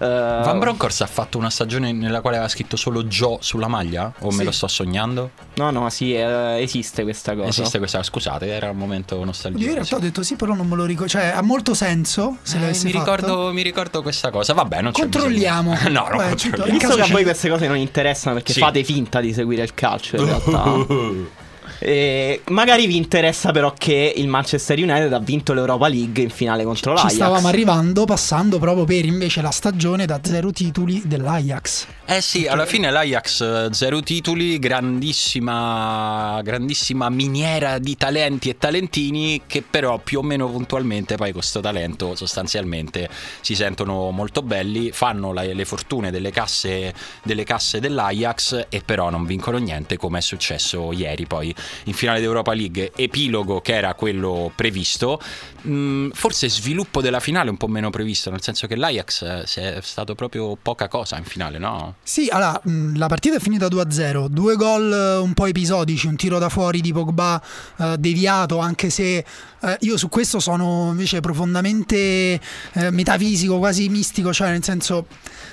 Uh, 0.00 0.06
Van 0.06 0.58
Bronckhorst 0.58 1.02
ha 1.02 1.06
fatto 1.06 1.36
una 1.36 1.50
stagione 1.50 1.92
nella 1.92 2.22
quale 2.22 2.36
aveva 2.36 2.50
scritto 2.50 2.76
solo 2.76 3.04
Joe 3.04 3.36
sulla 3.40 3.68
maglia? 3.68 4.10
O 4.20 4.30
sì. 4.30 4.38
me 4.38 4.44
lo 4.44 4.50
sto 4.50 4.66
sognando? 4.66 5.32
No, 5.56 5.70
no, 5.70 5.90
sì, 5.90 6.14
eh, 6.14 6.62
esiste 6.62 7.02
questa 7.02 7.34
cosa. 7.34 7.48
Esiste 7.48 7.76
questa 7.76 7.98
cosa. 7.98 8.10
Scusate, 8.10 8.46
era 8.46 8.70
un 8.70 8.78
momento 8.78 9.22
nostalgico. 9.22 9.62
Io 9.62 9.68
in 9.68 9.74
realtà 9.74 9.96
ho 9.96 9.98
detto 9.98 10.22
sì, 10.22 10.36
però 10.36 10.54
non 10.54 10.66
me 10.66 10.76
lo 10.76 10.86
ricordo. 10.86 11.10
Cioè, 11.10 11.32
ha 11.34 11.42
molto 11.42 11.74
senso. 11.74 12.38
Se 12.40 12.56
eh, 12.56 12.78
mi, 12.82 12.92
ricordo, 12.92 13.52
mi, 13.52 13.60
ricordo, 13.60 14.00
questa 14.00 14.30
cosa. 14.30 14.54
Vabbè, 14.54 14.80
non 14.80 14.92
Controlliamo. 14.92 15.74
c'è 15.74 15.88
No, 15.90 16.08
non 16.08 16.16
Beh, 16.16 16.28
controlliamo. 16.28 16.78
Visto 16.78 16.94
che 16.94 17.02
a 17.02 17.06
voi 17.08 17.22
queste 17.22 17.50
cose 17.50 17.66
non 17.66 17.76
interessano 17.76 18.36
perché 18.36 18.54
sì. 18.54 18.60
fate 18.60 18.82
finta 18.84 19.20
di 19.20 19.34
seguire 19.34 19.62
il 19.64 19.74
calcio, 19.74 20.16
in 20.16 20.24
realtà. 20.24 21.39
Eh, 21.82 22.42
magari 22.48 22.86
vi 22.86 22.96
interessa 22.96 23.52
però 23.52 23.72
che 23.72 24.12
il 24.14 24.28
Manchester 24.28 24.78
United 24.78 25.12
ha 25.12 25.18
vinto 25.18 25.54
l'Europa 25.54 25.88
League 25.88 26.22
in 26.22 26.28
finale 26.30 26.62
contro 26.64 26.92
l'Ajax. 26.92 27.08
Ci 27.08 27.14
stavamo 27.16 27.48
arrivando 27.48 28.04
passando 28.04 28.58
proprio 28.58 28.84
per 28.84 29.06
invece 29.06 29.40
la 29.40 29.50
stagione 29.50 30.04
da 30.04 30.20
zero 30.22 30.50
titoli 30.52 31.02
dell'Ajax. 31.06 31.86
Eh 32.04 32.20
sì, 32.20 32.46
alla 32.46 32.66
fine 32.66 32.90
l'Ajax 32.90 33.40
eh, 33.40 33.68
zero 33.72 34.00
titoli, 34.00 34.58
grandissima, 34.58 36.40
grandissima 36.42 37.08
miniera 37.08 37.78
di 37.78 37.96
talenti 37.96 38.50
e 38.50 38.58
talentini 38.58 39.42
che 39.46 39.62
però 39.62 39.98
più 39.98 40.18
o 40.18 40.22
meno 40.22 40.48
puntualmente 40.50 41.16
poi 41.16 41.32
questo 41.32 41.60
talento 41.60 42.14
sostanzialmente 42.14 43.08
si 43.40 43.54
sentono 43.54 44.10
molto 44.10 44.42
belli, 44.42 44.90
fanno 44.92 45.32
la, 45.32 45.42
le 45.42 45.64
fortune 45.64 46.10
delle 46.10 46.30
casse, 46.30 46.92
delle 47.22 47.44
casse 47.44 47.80
dell'Ajax 47.80 48.66
e 48.68 48.82
però 48.84 49.08
non 49.08 49.24
vincono 49.24 49.58
niente 49.58 49.96
come 49.96 50.18
è 50.18 50.22
successo 50.22 50.92
ieri 50.92 51.26
poi 51.26 51.54
in 51.84 51.92
finale 51.92 52.20
d'Europa 52.20 52.52
League, 52.52 52.92
epilogo 52.96 53.60
che 53.60 53.74
era 53.74 53.94
quello 53.94 54.52
previsto, 54.54 55.20
mm, 55.66 56.10
forse 56.12 56.48
sviluppo 56.48 57.00
della 57.00 57.20
finale 57.20 57.50
un 57.50 57.56
po' 57.56 57.68
meno 57.68 57.90
previsto, 57.90 58.30
nel 58.30 58.42
senso 58.42 58.66
che 58.66 58.76
l'Ajax 58.76 59.22
eh, 59.22 59.76
è 59.76 59.80
stato 59.82 60.14
proprio 60.14 60.56
poca 60.60 60.88
cosa 60.88 61.16
in 61.16 61.24
finale, 61.24 61.58
no? 61.58 61.96
Sì, 62.02 62.28
allora, 62.30 62.60
mm, 62.68 62.96
la 62.96 63.06
partita 63.06 63.36
è 63.36 63.40
finita 63.40 63.66
2-0, 63.66 64.26
due 64.26 64.56
gol 64.56 64.92
eh, 64.92 65.16
un 65.18 65.34
po' 65.34 65.46
episodici, 65.46 66.06
un 66.06 66.16
tiro 66.16 66.38
da 66.38 66.48
fuori 66.48 66.80
di 66.80 66.92
Pogba 66.92 67.42
eh, 67.78 67.96
deviato, 67.98 68.58
anche 68.58 68.90
se 68.90 69.24
eh, 69.62 69.76
io 69.80 69.96
su 69.96 70.08
questo 70.08 70.40
sono 70.40 70.88
invece 70.90 71.20
profondamente 71.20 72.40
eh, 72.72 72.90
metafisico, 72.90 73.58
quasi 73.58 73.88
mistico, 73.88 74.32
cioè 74.32 74.50
nel 74.50 74.64
senso 74.64 75.06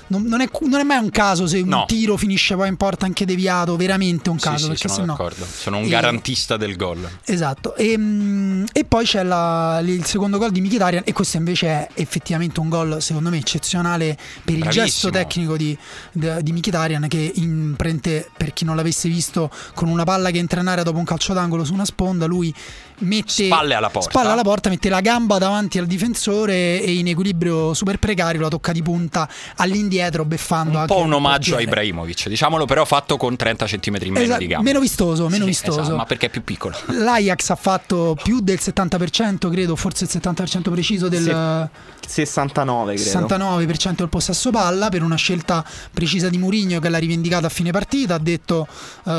non, 0.08 0.22
non, 0.22 0.40
è, 0.40 0.48
non, 0.62 0.80
è, 0.80 0.84
mai 0.84 0.98
un 1.02 1.10
caso 1.10 1.46
se 1.46 1.60
un 1.60 1.68
no. 1.68 1.84
tiro 1.86 2.16
finisce 2.16 2.54
poi 2.54 2.68
in 2.68 2.76
porta 2.76 3.04
anche 3.04 3.24
deviato, 3.24 3.76
veramente 3.76 4.30
un 4.30 4.38
caso. 4.38 4.64
Sì, 4.64 4.68
perché 4.68 4.88
sì, 4.88 4.94
sono 4.94 5.06
d'accordo. 5.06 5.44
No... 5.44 5.50
Sono 5.50 5.78
un 5.78 5.84
e... 5.84 5.88
garantista 5.88 6.56
del 6.56 6.76
gol. 6.76 7.08
Esatto. 7.24 7.74
E, 7.76 7.96
mm, 7.98 8.64
e 8.72 8.84
poi 8.84 9.04
c'è 9.04 9.22
la, 9.22 9.80
il 9.98 10.06
secondo 10.06 10.38
gol 10.38 10.52
di 10.52 10.60
Mkhitaryan 10.60 11.02
e 11.04 11.12
questo 11.12 11.36
invece 11.36 11.66
è 11.66 11.88
effettivamente 11.94 12.60
un 12.60 12.68
gol 12.68 13.02
secondo 13.02 13.30
me 13.30 13.38
eccezionale 13.38 14.16
per 14.44 14.54
il 14.54 14.60
Bravissimo. 14.60 14.84
gesto 14.84 15.10
tecnico 15.10 15.56
di, 15.56 15.76
di, 16.12 16.52
Mkhitaryan 16.52 17.08
che 17.08 17.32
imprende, 17.34 18.30
per 18.36 18.52
chi 18.52 18.64
non 18.64 18.76
l'avesse 18.76 19.08
visto, 19.08 19.50
con 19.74 19.88
una 19.88 20.04
palla 20.04 20.30
che 20.30 20.38
entra 20.38 20.60
in 20.60 20.68
area 20.68 20.84
dopo 20.84 20.98
un 20.98 21.04
calcio 21.04 21.32
d'angolo 21.32 21.64
su 21.64 21.74
una 21.74 21.84
sponda, 21.84 22.26
lui 22.26 22.54
mette 22.98 23.46
spalle 23.46 23.74
alla 23.74 23.90
porta. 23.90 24.10
Spalle 24.10 24.30
alla 24.30 24.42
porta, 24.42 24.68
mette 24.68 24.88
la 24.88 25.00
gamba 25.00 25.38
davanti 25.38 25.78
al 25.78 25.86
difensore 25.86 26.82
e 26.82 26.94
in 26.94 27.08
equilibrio 27.08 27.74
super 27.74 27.98
precario 27.98 28.40
la 28.40 28.48
tocca 28.48 28.72
di 28.72 28.82
punta 28.82 29.28
all'indietro 29.56 30.24
beffando 30.24 30.78
un 30.78 30.86
po' 30.86 30.98
un 30.98 31.12
omaggio 31.12 31.56
a 31.56 31.60
Ibrahimovic, 31.60 32.28
diciamo 32.28 32.64
però 32.64 32.84
fatto 32.84 33.16
con 33.16 33.36
30 33.36 33.66
cm 33.66 33.96
meno 34.00 34.18
esatto, 34.18 34.38
di 34.38 34.46
gamba. 34.46 34.64
Meno 34.64 34.80
vistoso, 34.80 35.28
meno 35.28 35.44
sì, 35.44 35.50
vistoso. 35.50 35.80
Esatto, 35.80 35.96
ma 35.96 36.04
perché 36.04 36.26
è 36.26 36.30
più 36.30 36.42
piccolo. 36.42 36.76
L'Ajax 36.86 37.50
ha 37.50 37.56
fatto 37.56 38.16
più 38.22 38.40
del 38.40 38.58
70%, 38.60 39.50
credo, 39.50 39.76
forse 39.76 40.04
il 40.04 40.10
70% 40.12 40.70
preciso 40.70 41.08
del 41.08 41.22
Se- 41.22 42.26
69, 42.26 42.94
credo. 42.94 43.26
69% 43.26 43.94
del 43.94 44.08
possesso 44.08 44.50
palla 44.50 44.88
per 44.88 45.02
una 45.02 45.16
scelta 45.16 45.64
precisa 45.92 46.28
di 46.28 46.38
Mourinho 46.38 46.80
che 46.80 46.88
l'ha 46.88 46.98
rivendicata 46.98 47.46
a 47.46 47.50
fine 47.50 47.70
partita, 47.70 48.14
ha 48.14 48.18
detto 48.18 48.66
uh, 49.04 49.10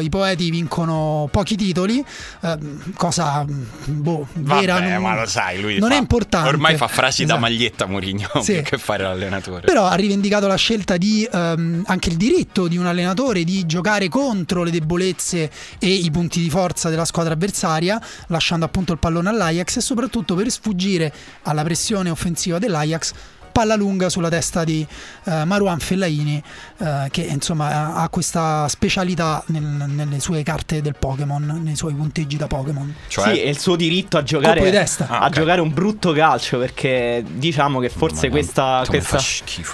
i 0.00 0.08
poeti 0.08 0.50
vincono 0.50 1.28
pochi 1.30 1.56
titoli, 1.56 2.04
uh, 2.40 2.58
cosa 2.94 3.17
cosa 3.18 3.44
boh, 3.84 4.26
vera. 4.34 4.74
Vabbè, 4.74 4.92
non, 4.92 5.02
ma 5.02 5.20
lo 5.20 5.26
sai, 5.26 5.60
lui 5.60 5.78
non 5.78 5.90
fa, 5.90 5.96
è 5.96 5.98
importante. 5.98 6.48
Ormai 6.48 6.76
fa 6.76 6.86
frasi 6.86 7.24
esatto. 7.24 7.40
da 7.40 7.46
maglietta 7.46 7.86
Mourinho 7.86 8.28
sì. 8.42 8.62
che 8.62 8.78
fare 8.78 9.02
l'allenatore. 9.02 9.62
Però 9.62 9.84
ha 9.86 9.94
rivendicato 9.94 10.46
la 10.46 10.56
scelta 10.56 10.96
di 10.96 11.28
um, 11.30 11.82
anche 11.86 12.08
il 12.10 12.16
diritto 12.16 12.68
di 12.68 12.76
un 12.76 12.86
allenatore 12.86 13.44
di 13.44 13.66
giocare 13.66 14.08
contro 14.08 14.62
le 14.62 14.70
debolezze 14.70 15.50
e 15.78 15.88
i 15.88 16.10
punti 16.10 16.40
di 16.40 16.50
forza 16.50 16.88
della 16.88 17.04
squadra 17.04 17.34
avversaria, 17.34 18.00
lasciando 18.28 18.64
appunto 18.64 18.92
il 18.92 18.98
pallone 18.98 19.28
all'Ajax 19.28 19.76
e 19.76 19.80
soprattutto 19.80 20.34
per 20.34 20.50
sfuggire 20.50 21.12
alla 21.42 21.64
pressione 21.64 22.10
offensiva 22.10 22.58
dell'Ajax 22.58 23.12
palla 23.58 23.74
lunga 23.74 24.08
sulla 24.08 24.28
testa 24.28 24.62
di 24.62 24.86
uh, 25.24 25.42
Marouane 25.42 25.80
Fellaini 25.80 26.40
uh, 26.76 26.86
che 27.10 27.22
insomma 27.22 27.94
ha 27.94 28.08
questa 28.08 28.68
specialità 28.68 29.42
nel, 29.46 29.62
nelle 29.62 30.20
sue 30.20 30.44
carte 30.44 30.80
del 30.80 30.94
Pokémon, 30.96 31.60
nei 31.64 31.74
suoi 31.74 31.94
punteggi 31.94 32.36
da 32.36 32.46
Pokémon. 32.46 32.94
Cioè? 33.08 33.34
Sì, 33.34 33.40
è 33.40 33.48
il 33.48 33.58
suo 33.58 33.74
diritto 33.74 34.16
a 34.16 34.22
giocare, 34.22 34.86
ah, 35.08 35.18
a 35.18 35.28
giocare 35.28 35.60
un 35.60 35.72
brutto 35.72 36.12
calcio 36.12 36.58
perché 36.58 37.24
diciamo 37.28 37.80
che 37.80 37.88
forse 37.88 38.28
questa, 38.28 38.84
questa, 38.86 39.18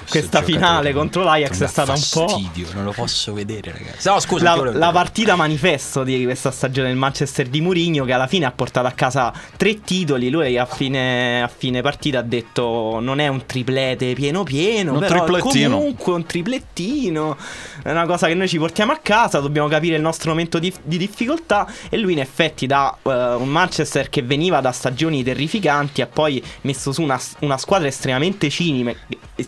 questa 0.08 0.40
finale 0.40 0.94
contro 0.94 1.22
l'Ajax 1.22 1.62
è 1.62 1.66
stata 1.66 1.92
un 1.92 2.02
po'... 2.10 2.40
non 2.72 2.84
lo 2.84 2.92
posso 2.92 3.34
vedere 3.34 3.70
ragazzi. 3.72 4.08
No, 4.08 4.18
scusa, 4.18 4.56
la, 4.56 4.72
la 4.72 4.90
partita 4.92 5.36
manifesto 5.36 6.04
di 6.04 6.24
questa 6.24 6.50
stagione 6.50 6.88
del 6.88 6.96
Manchester 6.96 7.48
di 7.48 7.60
Mourinho 7.60 8.06
che 8.06 8.12
alla 8.14 8.28
fine 8.28 8.46
ha 8.46 8.52
portato 8.52 8.86
a 8.86 8.92
casa 8.92 9.30
tre 9.58 9.82
titoli, 9.82 10.30
lui 10.30 10.56
a 10.56 10.64
fine, 10.64 11.42
a 11.42 11.48
fine 11.48 11.82
partita 11.82 12.20
ha 12.20 12.22
detto 12.22 12.98
non 13.00 13.20
è 13.20 13.28
un 13.28 13.44
triplete 13.74 14.14
pieno 14.14 14.42
pieno, 14.44 14.92
un 14.92 14.98
però 15.00 15.24
comunque 15.24 16.12
un 16.12 16.24
triplettino, 16.24 17.36
è 17.82 17.90
una 17.90 18.06
cosa 18.06 18.28
che 18.28 18.34
noi 18.34 18.48
ci 18.48 18.58
portiamo 18.58 18.92
a 18.92 18.98
casa, 19.02 19.40
dobbiamo 19.40 19.68
capire 19.68 19.96
il 19.96 20.02
nostro 20.02 20.30
momento 20.30 20.58
di, 20.58 20.72
di 20.82 20.96
difficoltà 20.96 21.66
e 21.88 21.98
lui 21.98 22.12
in 22.12 22.20
effetti 22.20 22.66
da 22.66 22.96
uh, 23.02 23.10
un 23.10 23.48
Manchester 23.48 24.08
che 24.08 24.22
veniva 24.22 24.60
da 24.60 24.72
stagioni 24.72 25.22
terrificanti 25.22 26.00
ha 26.00 26.06
poi 26.06 26.42
messo 26.62 26.92
su 26.92 27.02
una, 27.02 27.20
una 27.40 27.58
squadra 27.58 27.88
estremamente 27.88 28.48
cinica, 28.48 28.94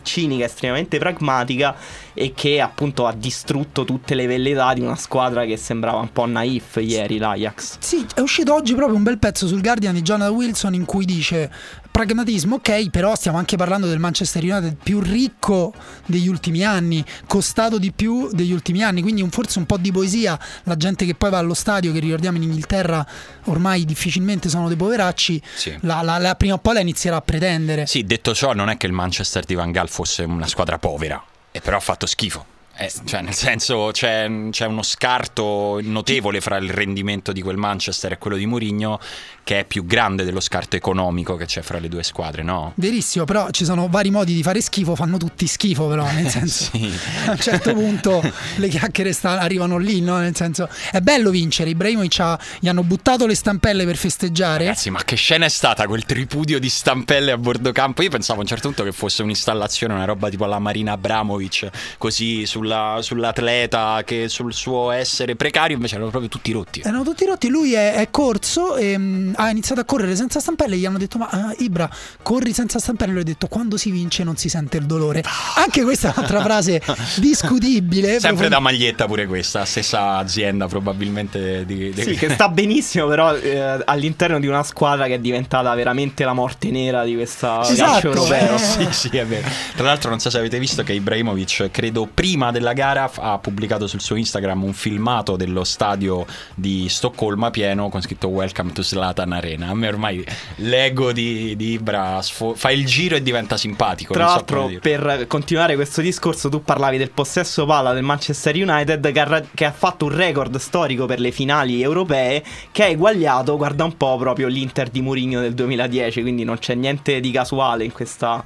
cinica, 0.03 0.45
estremamente 0.45 0.99
pragmatica 0.99 1.77
e 2.13 2.33
che 2.35 2.61
appunto 2.61 3.07
ha 3.07 3.13
distrutto 3.13 3.85
tutte 3.85 4.15
le 4.15 4.27
velleità 4.27 4.73
di 4.75 4.81
una 4.81 4.97
squadra 4.97 5.45
che 5.45 5.57
sembrava 5.57 5.99
un 5.99 6.13
po' 6.13 6.27
naif 6.27 6.77
ieri 6.81 7.19
l'Ajax. 7.19 7.77
Sì, 7.81 8.05
è 8.15 8.21
uscito 8.21 8.55
oggi 8.55 8.75
proprio 8.75 8.97
un 8.97 9.03
bel 9.03 9.19
pezzo 9.19 9.47
sul 9.47 9.61
Guardian 9.61 9.95
di 9.95 10.03
Jonathan 10.03 10.35
Wilson 10.35 10.75
in 10.75 10.85
cui 10.85 11.05
dice 11.05 11.51
pragmatismo, 11.97 12.57
ok, 12.57 12.91
però 12.91 13.15
stiamo 13.15 13.39
anche 13.39 13.57
parlando 13.57 13.87
del 13.87 13.99
Manchester 13.99 14.43
United 14.43 14.77
più 14.83 15.01
ricco 15.01 15.73
degli 16.05 16.29
ultimi 16.29 16.63
anni, 16.63 17.03
costato 17.27 17.79
di 17.79 17.91
più 17.91 18.29
degli 18.33 18.53
ultimi 18.53 18.83
anni, 18.83 19.01
quindi 19.01 19.23
un, 19.23 19.31
forse 19.31 19.59
un 19.59 19.65
po' 19.65 19.79
di 19.79 19.91
poesia, 19.91 20.39
la 20.65 20.77
gente 20.77 21.07
che 21.07 21.15
poi 21.15 21.31
va 21.31 21.39
allo 21.39 21.55
stadio, 21.55 21.93
che 21.93 21.99
ricordiamo 21.99 22.37
in 22.37 22.43
Inghilterra 22.43 23.07
ormai 23.45 23.87
difficilmente 23.87 24.51
sono 24.51 24.69
dei 24.69 24.77
poveracci, 24.77 25.41
sì. 25.55 25.75
la, 25.81 26.03
la, 26.03 26.19
la, 26.19 26.35
prima 26.35 26.53
o 26.53 26.59
poi 26.59 26.75
la 26.75 26.81
inizierà 26.81 27.17
a 27.17 27.23
pretendere. 27.23 27.87
Sì, 27.87 28.05
detto 28.05 28.35
ciò 28.35 28.53
non 28.53 28.69
è 28.69 28.77
che 28.77 28.85
il 28.85 28.93
Manchester 28.93 29.47
di 29.47 29.55
Van 29.55 29.73
Gaal 29.73 29.89
fosse 29.89 30.23
una 30.25 30.47
squadra 30.47 30.79
povera, 30.79 31.25
e 31.51 31.63
però 31.63 31.79
ha 31.79 31.81
fatto 31.81 32.05
schifo. 32.05 32.56
Eh, 32.79 32.93
cioè, 33.07 33.23
nel 33.23 33.33
senso, 33.33 33.89
c'è, 33.91 34.31
c'è, 34.51 34.67
uno 34.67 34.83
scarto 34.83 35.81
notevole 35.83 36.43
fra 36.43 36.59
il 36.59 36.69
rendimento 36.69 37.33
di 37.33 37.41
quel 37.41 37.57
Manchester 37.57 38.13
e 38.13 38.19
quello 38.19 38.37
di 38.37 38.45
Mourinho, 38.45 39.01
che 39.43 39.61
è 39.61 39.65
più 39.65 39.87
grande 39.87 40.25
dello 40.25 40.41
scarto 40.41 40.77
economico 40.77 41.37
che 41.37 41.47
c'è 41.47 41.63
fra 41.63 41.79
le 41.79 41.89
due 41.89 42.03
squadre, 42.03 42.43
no? 42.43 42.73
Verissimo, 42.75 43.25
però 43.25 43.49
ci 43.51 43.65
sono 43.65 43.89
vari 43.89 44.11
modi 44.11 44.35
di 44.35 44.43
fare 44.43 44.61
schifo, 44.61 44.95
fanno 44.95 45.17
tutti 45.17 45.47
schifo, 45.47 45.87
però, 45.87 46.05
nel 46.11 46.27
senso, 46.29 46.71
sì. 46.73 46.93
a 47.27 47.31
un 47.31 47.39
certo 47.39 47.73
punto 47.73 48.23
le 48.57 48.69
chiacchiere 48.69 49.15
sta, 49.15 49.41
arrivano 49.41 49.79
lì, 49.79 50.03
no? 50.03 50.19
Nel 50.19 50.37
senso, 50.37 50.69
è 50.91 51.01
bello 51.01 51.31
vincere. 51.31 51.71
Ibrahimovic 51.71 52.21
ha, 52.21 52.39
gli 52.59 52.69
hanno 52.69 52.83
buttato 52.83 53.25
le 53.27 53.35
stampelle 53.35 53.87
per 53.87 53.97
festeggiare. 53.97 54.65
Ragazzi, 54.65 54.91
ma 54.91 55.03
che 55.03 55.17
scena 55.17 55.47
è 55.47 55.49
stata 55.49 55.87
quel 55.87 56.05
tripudio 56.05 56.59
di 56.59 56.69
stampelle 56.69 57.31
a 57.31 57.39
bordo 57.39 57.73
campo? 57.73 58.03
Io 58.03 58.11
pensavo 58.11 58.41
a 58.41 58.43
un 58.43 58.49
certo 58.49 58.67
punto 58.67 58.85
che 58.85 58.93
fosse 58.93 59.23
un'installazione, 59.23 59.95
una 59.95 60.05
roba 60.05 60.29
tipo 60.29 60.45
la 60.45 60.59
Marina 60.59 60.93
Abramovic, 60.93 61.71
così 61.97 62.45
sulla, 62.45 62.66
sull'atleta, 63.01 64.03
che 64.05 64.29
sul 64.29 64.53
suo 64.53 64.91
essere 64.91 65.37
precario, 65.37 65.77
invece 65.77 65.95
erano 65.97 66.11
proprio 66.11 66.31
tutti 66.31 66.53
rotti. 66.53 66.81
Erano 66.85 67.03
tutti 67.03 67.25
rotti, 67.25 67.49
lui 67.49 67.75
è, 67.75 67.95
è 67.95 68.11
corso 68.11 68.77
e 68.77 68.97
mm, 68.97 69.35
ha 69.37 69.51
iniziato 69.51 69.81
a 69.81 69.85
correre 69.85 70.17
senza 70.17 70.41
stampelle, 70.41 70.77
gli 70.77 70.87
hanno 70.87 70.99
detto 70.99 71.19
ma 71.19 71.29
uh, 71.33 71.63
Ibra 71.63 71.89
corri 72.23 72.53
senza 72.53 72.79
stampelle, 72.79 73.13
lui 73.13 73.21
ha 73.23 73.25
detto 73.25 73.47
quando 73.47 73.77
si 73.77 73.91
vince 73.91 74.25
non 74.25 74.37
si 74.37 74.49
sente 74.49 74.77
il 74.77 74.87
dolore. 74.87 75.23
Anche 75.57 75.83
questa 75.83 76.09
è 76.09 76.13
un'altra 76.17 76.41
frase 76.43 76.83
discutibile. 77.17 78.19
Sempre 78.21 78.31
profond- 78.31 78.51
da 78.51 78.61
maglietta 78.61 79.07
pure 79.07 79.27
questa, 79.27 79.65
stessa 79.65 80.17
azienda 80.17 80.67
probabilmente 80.67 81.65
di, 81.65 81.93
di... 81.93 82.03
Sì, 82.03 82.15
che 82.15 82.31
sta 82.31 82.49
benissimo 82.49 83.07
però 83.07 83.35
eh, 83.37 83.83
all'interno 83.85 84.41
di 84.41 84.47
una 84.47 84.63
squadra 84.63 85.07
che 85.07 85.15
è 85.15 85.19
diventata 85.19 85.75
veramente 85.75 86.25
la 86.25 86.33
morte 86.33 86.71
nera 86.71 87.05
di 87.05 87.15
questa 87.15 87.63
esatto, 87.63 87.91
calcio 87.91 88.09
europeo. 88.09 88.55
Eh. 88.57 88.65
Sì, 88.77 89.09
sì, 89.09 89.17
è 89.17 89.25
vero. 89.25 89.49
Tra 89.75 89.87
l'altro 89.87 90.11
non 90.11 90.19
so 90.19 90.29
se 90.29 90.39
avete 90.39 90.59
visto 90.59 90.83
che 90.83 90.93
Ibrahimovic, 90.93 91.71
credo 91.71 92.09
prima 92.13 92.51
della 92.57 92.73
gara, 92.73 93.11
ha 93.15 93.39
pubblicato 93.39 93.87
sul 93.87 94.01
suo 94.01 94.17
Instagram 94.17 94.65
un 94.65 94.73
filmato 94.73 95.37
dello 95.37 95.63
stadio 95.63 96.27
di 96.55 96.89
Stoccolma 96.89 97.51
pieno 97.51 97.89
con 97.91 98.01
scritto 98.01 98.29
Welcome 98.29 98.73
to 98.73 98.83
Slatan 98.83 99.33
Arena. 99.33 99.69
A 99.69 99.75
me 99.75 99.89
ormai 99.89 100.25
l'ego 100.57 101.13
di, 101.13 101.55
di 101.57 101.73
Ibra 101.73 102.21
sfo- 102.23 102.55
fa 102.55 102.71
il 102.71 102.87
giro 102.87 103.17
e 103.17 103.23
diventa 103.23 103.57
simpatico. 103.57 104.15
Tra 104.15 104.25
l'altro, 104.25 104.71
so 104.71 104.79
per 104.81 105.27
continuare 105.29 105.75
questo 105.75 106.01
discorso, 106.01 106.49
tu 106.49 106.63
parlavi 106.63 106.97
del 106.97 107.11
possesso 107.11 107.67
palla 107.67 107.93
del 107.93 108.03
Manchester 108.03 108.55
United 108.57 109.13
che 109.13 109.21
ha, 109.21 109.43
che 109.53 109.65
ha 109.67 109.73
fatto 109.73 110.07
un 110.07 110.15
record 110.15 110.57
storico 110.57 111.07
per 111.07 111.21
le 111.21 111.31
finali 111.31 111.83
europee 111.83 112.43
che 112.73 112.85
ha 112.85 112.87
eguagliato, 112.87 113.57
guarda 113.57 113.85
un 113.85 113.97
po', 113.97 114.17
proprio 114.17 114.49
l'Inter 114.49 114.89
di 114.89 115.03
Mourinho 115.03 115.41
del 115.41 115.55
2010. 115.55 116.23
Quindi 116.23 116.45
non 116.45 116.59
c'è 116.59 116.75
niente 116.75 117.21
di 117.21 117.31
casuale 117.31 117.85
in 117.85 117.93
questa 117.93 118.43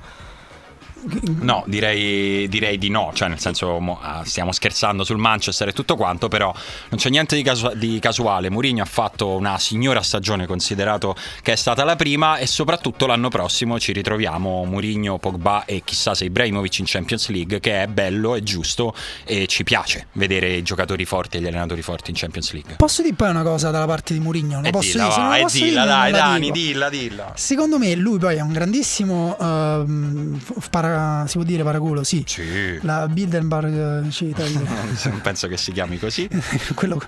No, 1.40 1.64
direi, 1.66 2.49
direi, 2.49 2.76
di 2.76 2.90
no, 2.90 3.11
cioè 3.14 3.28
nel 3.28 3.40
senso 3.40 3.78
ah, 4.00 4.23
stiamo 4.25 4.52
scherzando 4.52 5.04
sul 5.04 5.16
Manchester 5.16 5.69
e 5.69 5.73
tutto 5.73 5.97
quanto, 5.97 6.28
però 6.28 6.52
non 6.90 6.99
c'è 6.99 7.09
niente 7.09 7.37
di, 7.37 7.42
casu- 7.42 7.75
di, 7.75 7.99
casuale. 7.99 8.50
Mourinho 8.50 8.83
ha 8.83 8.87
fatto 8.87 9.28
una 9.28 9.59
signora 9.59 10.02
stagione 10.02 10.47
considerato 10.47 11.14
che 11.42 11.52
è 11.52 11.57
stata 11.57 11.85
la 11.85 11.97
prima 11.97 12.37
e 12.37 12.47
soprattutto 12.47 13.07
l'anno 13.07 13.28
prossimo 13.28 13.78
ci 13.78 13.92
ritroviamo 13.92 14.64
Mourinho, 14.64 15.19
Pogba 15.19 15.64
e 15.64 15.83
chissà 15.85 16.14
se 16.14 16.25
Ibrahimovic 16.25 16.78
in 16.80 16.85
Champions 16.87 17.28
League, 17.28 17.61
che 17.61 17.83
è 17.83 17.87
bello, 17.87 18.35
è 18.35 18.42
giusto 18.42 18.95
e 19.25 19.47
ci 19.47 19.64
piace 19.64 20.09
vedere 20.12 20.52
i 20.52 20.62
giocatori 20.62 21.04
forti 21.07 21.38
e 21.38 21.40
gli 21.40 21.47
allenatori 21.47 21.83
forti 21.83 22.11
in 22.11 22.16
Champions 22.16 22.52
League. 22.52 22.75
Posso 22.76 23.02
dire 23.02 23.14
poi 23.14 23.30
una 23.30 23.42
cosa 23.42 23.71
dalla 23.71 23.87
parte 23.87 24.12
di 24.12 24.21
Mourinho? 24.21 24.62
Eh 24.62 24.71
posso 24.71 24.92
dilla, 24.92 25.09
dire? 25.09 25.16
Va, 25.16 25.37
eh 25.37 25.42
posso 25.42 25.57
dilla, 25.57 25.83
dire, 25.83 25.95
dai, 25.95 26.12
Dani, 26.12 26.50
dilla, 26.50 26.88
dilla. 26.90 27.33
Secondo 27.37 27.78
me 27.78 27.95
lui 27.95 28.19
poi 28.19 28.37
è 28.37 28.40
un 28.40 28.52
grandissimo 28.52 29.37
uh, 29.38 30.38
para- 30.69 30.89
si 31.26 31.37
può 31.37 31.44
dire 31.44 31.62
paraculo, 31.62 32.02
sì. 32.04 32.23
sì. 32.26 32.78
La 32.82 33.06
Bilderberg 33.09 34.09
città. 34.09 34.44
Penso 35.23 35.49
che 35.49 35.56
si 35.56 35.73
chiami 35.73 35.99
così. 35.99 36.28
Quello... 36.75 37.00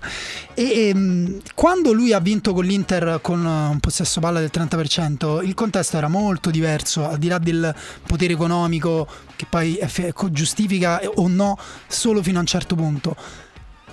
E, 0.54 0.62
e, 0.62 0.88
ehm, 0.88 1.40
quando 1.54 1.92
lui 1.92 2.12
ha 2.12 2.20
vinto 2.20 2.52
con 2.52 2.64
l'Inter 2.64 3.20
con 3.22 3.44
un 3.44 3.80
possesso 3.80 4.20
palla 4.20 4.40
del 4.40 4.50
30%, 4.52 5.44
il 5.44 5.54
contesto 5.54 5.96
era 5.96 6.08
molto 6.08 6.50
diverso, 6.50 7.08
al 7.08 7.18
di 7.18 7.28
là 7.28 7.38
del 7.38 7.74
potere 8.06 8.32
economico 8.32 9.06
che 9.36 9.46
poi 9.48 9.78
giustifica 10.30 11.00
o 11.14 11.28
no 11.28 11.58
solo 11.86 12.22
fino 12.22 12.38
a 12.38 12.40
un 12.40 12.46
certo 12.46 12.74
punto 12.74 13.16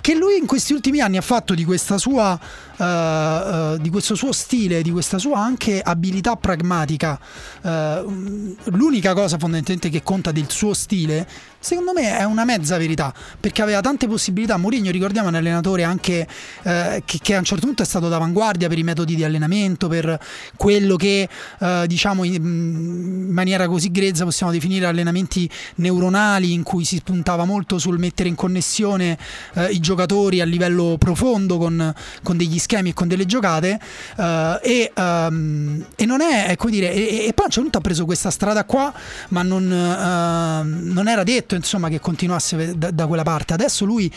che 0.00 0.14
lui 0.14 0.38
in 0.38 0.46
questi 0.46 0.72
ultimi 0.72 1.00
anni 1.00 1.16
ha 1.16 1.22
fatto 1.22 1.54
di 1.54 1.64
sua 1.98 2.38
uh, 2.76 2.84
uh, 2.84 3.76
di 3.78 3.90
questo 3.90 4.14
suo 4.14 4.32
stile, 4.32 4.82
di 4.82 4.90
questa 4.90 5.18
sua 5.18 5.38
anche 5.38 5.80
abilità 5.80 6.36
pragmatica. 6.36 7.18
Uh, 7.62 8.56
l'unica 8.64 9.14
cosa 9.14 9.38
fondamentalmente 9.38 9.88
che 9.90 10.02
conta 10.02 10.32
del 10.32 10.50
suo 10.50 10.74
stile 10.74 11.26
Secondo 11.62 11.92
me 11.92 12.16
è 12.16 12.24
una 12.24 12.46
mezza 12.46 12.78
verità, 12.78 13.12
perché 13.38 13.60
aveva 13.60 13.82
tante 13.82 14.08
possibilità. 14.08 14.56
Mourinho, 14.56 14.90
ricordiamo, 14.90 15.26
è 15.26 15.30
un 15.30 15.36
allenatore 15.36 15.82
anche 15.84 16.26
eh, 16.62 17.02
che, 17.04 17.18
che, 17.20 17.34
a 17.34 17.38
un 17.38 17.44
certo 17.44 17.66
punto 17.66 17.82
è 17.82 17.84
stato 17.84 18.08
d'avanguardia 18.08 18.66
per 18.66 18.78
i 18.78 18.82
metodi 18.82 19.14
di 19.14 19.24
allenamento, 19.24 19.86
per 19.86 20.18
quello 20.56 20.96
che 20.96 21.28
eh, 21.58 21.84
diciamo 21.86 22.24
in, 22.24 22.32
in, 22.32 23.28
maniera 23.28 23.68
così 23.68 23.90
grezza 23.90 24.24
possiamo 24.24 24.52
definire 24.52 24.86
allenamenti 24.86 25.48
neuronali, 25.76 26.54
in 26.54 26.62
cui 26.62 26.86
si 26.86 26.98
puntava 27.04 27.44
molto 27.44 27.78
sul 27.78 27.98
mettere 27.98 28.30
in 28.30 28.36
connessione 28.36 29.18
eh, 29.52 29.66
i 29.66 29.80
giocatori 29.80 30.40
a 30.40 30.46
livello 30.46 30.96
profondo 30.98 31.58
con, 31.58 31.92
con, 32.22 32.38
degli 32.38 32.58
schemi 32.58 32.88
e 32.88 32.94
con 32.94 33.06
delle 33.06 33.26
giocate. 33.26 33.78
Eh, 34.16 34.60
e, 34.62 34.92
um, 34.96 35.84
e, 35.94 36.06
non 36.06 36.22
è, 36.22 36.56
come 36.56 36.72
dire, 36.72 36.90
e, 36.90 37.26
e, 37.26 37.32
poi 37.34 37.44
a 37.44 37.48
un 37.48 37.50
certo 37.50 37.60
punto 37.60 37.78
ha 37.78 37.82
preso 37.82 38.06
questa 38.06 38.30
strada 38.30 38.64
qua, 38.64 38.90
ma 39.28 39.42
non, 39.42 39.64
uh, 39.64 40.92
non 40.92 41.06
era 41.06 41.22
detto 41.22 41.48
detto 41.50 41.54
insomma 41.56 41.88
che 41.88 42.00
continuasse 42.00 42.78
da, 42.78 42.90
da 42.90 43.06
quella 43.06 43.22
parte. 43.22 43.54
Adesso 43.54 43.84
lui 43.84 44.12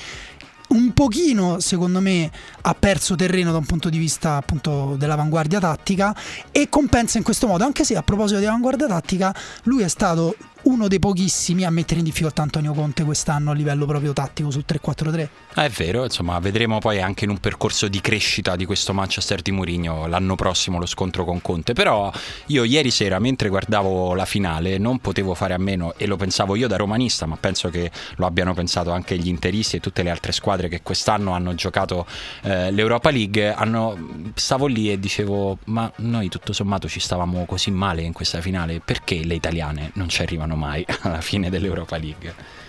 un 0.70 0.92
pochino, 0.94 1.60
secondo 1.60 2.00
me, 2.00 2.32
ha 2.62 2.74
perso 2.74 3.16
terreno 3.16 3.52
da 3.52 3.58
un 3.58 3.66
punto 3.66 3.90
di 3.90 3.98
vista 3.98 4.38
appunto 4.38 4.96
dell'avanguardia 4.98 5.60
tattica 5.60 6.16
e 6.52 6.68
compensa 6.70 7.18
in 7.18 7.24
questo 7.24 7.48
modo, 7.48 7.64
anche 7.64 7.84
se 7.84 7.96
a 7.96 8.02
proposito 8.02 8.40
di 8.40 8.46
avanguardia 8.46 8.88
tattica, 8.88 9.36
lui 9.64 9.84
è 9.84 9.88
stato 9.88 10.36
uno 10.64 10.88
dei 10.88 11.00
pochissimi 11.00 11.66
a 11.66 11.70
mettere 11.70 12.00
in 12.00 12.06
difficoltà 12.06 12.42
Antonio 12.42 12.74
Conte 12.74 13.04
quest'anno 13.04 13.52
a 13.52 13.54
livello 13.54 13.86
proprio 13.86 14.14
tattico 14.14 14.50
sul 14.50 14.64
3-4-3. 14.68 15.28
è 15.56 15.70
vero, 15.70 16.04
insomma, 16.04 16.40
vedremo 16.40 16.80
poi 16.80 17.02
anche 17.02 17.26
in 17.26 17.32
un 17.32 17.38
percorso 17.40 17.88
di 17.88 18.00
crescita 18.00 18.56
di 18.56 18.66
questo 18.66 18.94
Manchester 18.94 19.42
di 19.42 19.52
Mourinho 19.52 20.08
l'anno 20.08 20.36
prossimo 20.36 20.80
lo 20.80 20.86
scontro 20.86 21.26
con 21.26 21.42
Conte. 21.42 21.74
Però 21.74 22.12
io 22.48 22.64
ieri 22.64 22.92
sera, 22.92 23.20
mentre 23.20 23.50
guardavo 23.50 24.14
la 24.14 24.26
finale, 24.26 24.78
non 24.78 25.00
potevo 25.00 25.34
fare 25.34 25.54
a 25.54 25.58
meno, 25.58 25.94
e 25.98 26.08
lo 26.08 26.16
pensavo 26.16 26.56
io 26.56 26.68
da 26.68 26.78
romanista, 26.78 27.26
ma 27.26 27.36
penso 27.36 27.70
che 27.70 27.92
lo 28.16 28.26
abbiano 28.26 28.54
pensato 28.54 28.92
anche 28.92 29.18
gli 29.18 29.28
interisti 29.28 29.76
e 29.76 29.80
tutte 29.80 30.02
le 30.02 30.10
altre 30.10 30.32
squadre 30.32 30.70
che 30.70 30.82
quest'anno 30.82 31.34
hanno 31.34 31.56
giocato 31.56 32.06
eh, 32.44 32.72
l'Europa 32.72 33.12
League. 33.12 33.54
Hanno, 33.54 34.32
stavo 34.36 34.68
lì 34.68 34.92
e 34.92 35.00
dicevo, 35.00 35.58
ma 35.66 35.92
noi 35.98 36.30
tutto 36.30 36.54
sommato 36.54 36.88
ci 36.88 37.02
stavamo 37.02 37.46
così 37.46 37.70
male 37.70 38.02
in 38.02 38.14
questa 38.14 38.40
finale, 38.40 38.80
perché 38.80 39.24
le 39.24 39.36
italiane 39.36 39.92
non 39.96 40.08
ci 40.08 40.22
arrivano? 40.22 40.53
Arrivano 40.54 40.56
mai 40.56 40.86
alla 41.02 41.22
fine 41.22 41.50
dell'Europa 41.50 41.98
League. 41.98 42.62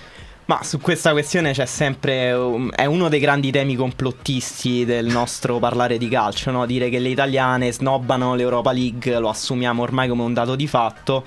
Ma 0.47 0.63
su 0.63 0.79
questa 0.79 1.13
questione 1.13 1.53
c'è 1.53 1.65
sempre. 1.65 2.33
um, 2.33 2.71
è 2.71 2.85
uno 2.85 3.09
dei 3.09 3.21
grandi 3.21 3.51
temi 3.51 3.77
complottisti 3.77 4.85
del 4.85 5.07
nostro 5.07 5.59
parlare 5.59 5.97
di 5.97 6.09
calcio, 6.09 6.51
no? 6.51 6.67
Dire 6.67 6.91
che 6.91 6.99
le 6.99 7.09
italiane 7.09 7.73
snobbano 7.73 8.35
l'Europa 8.35 8.73
League, 8.73 9.19
lo 9.19 9.31
assumiamo 9.31 9.83
ormai 9.83 10.09
come 10.09 10.23
un 10.23 10.35
dato 10.35 10.55
di 10.55 10.67
fatto. 10.67 11.25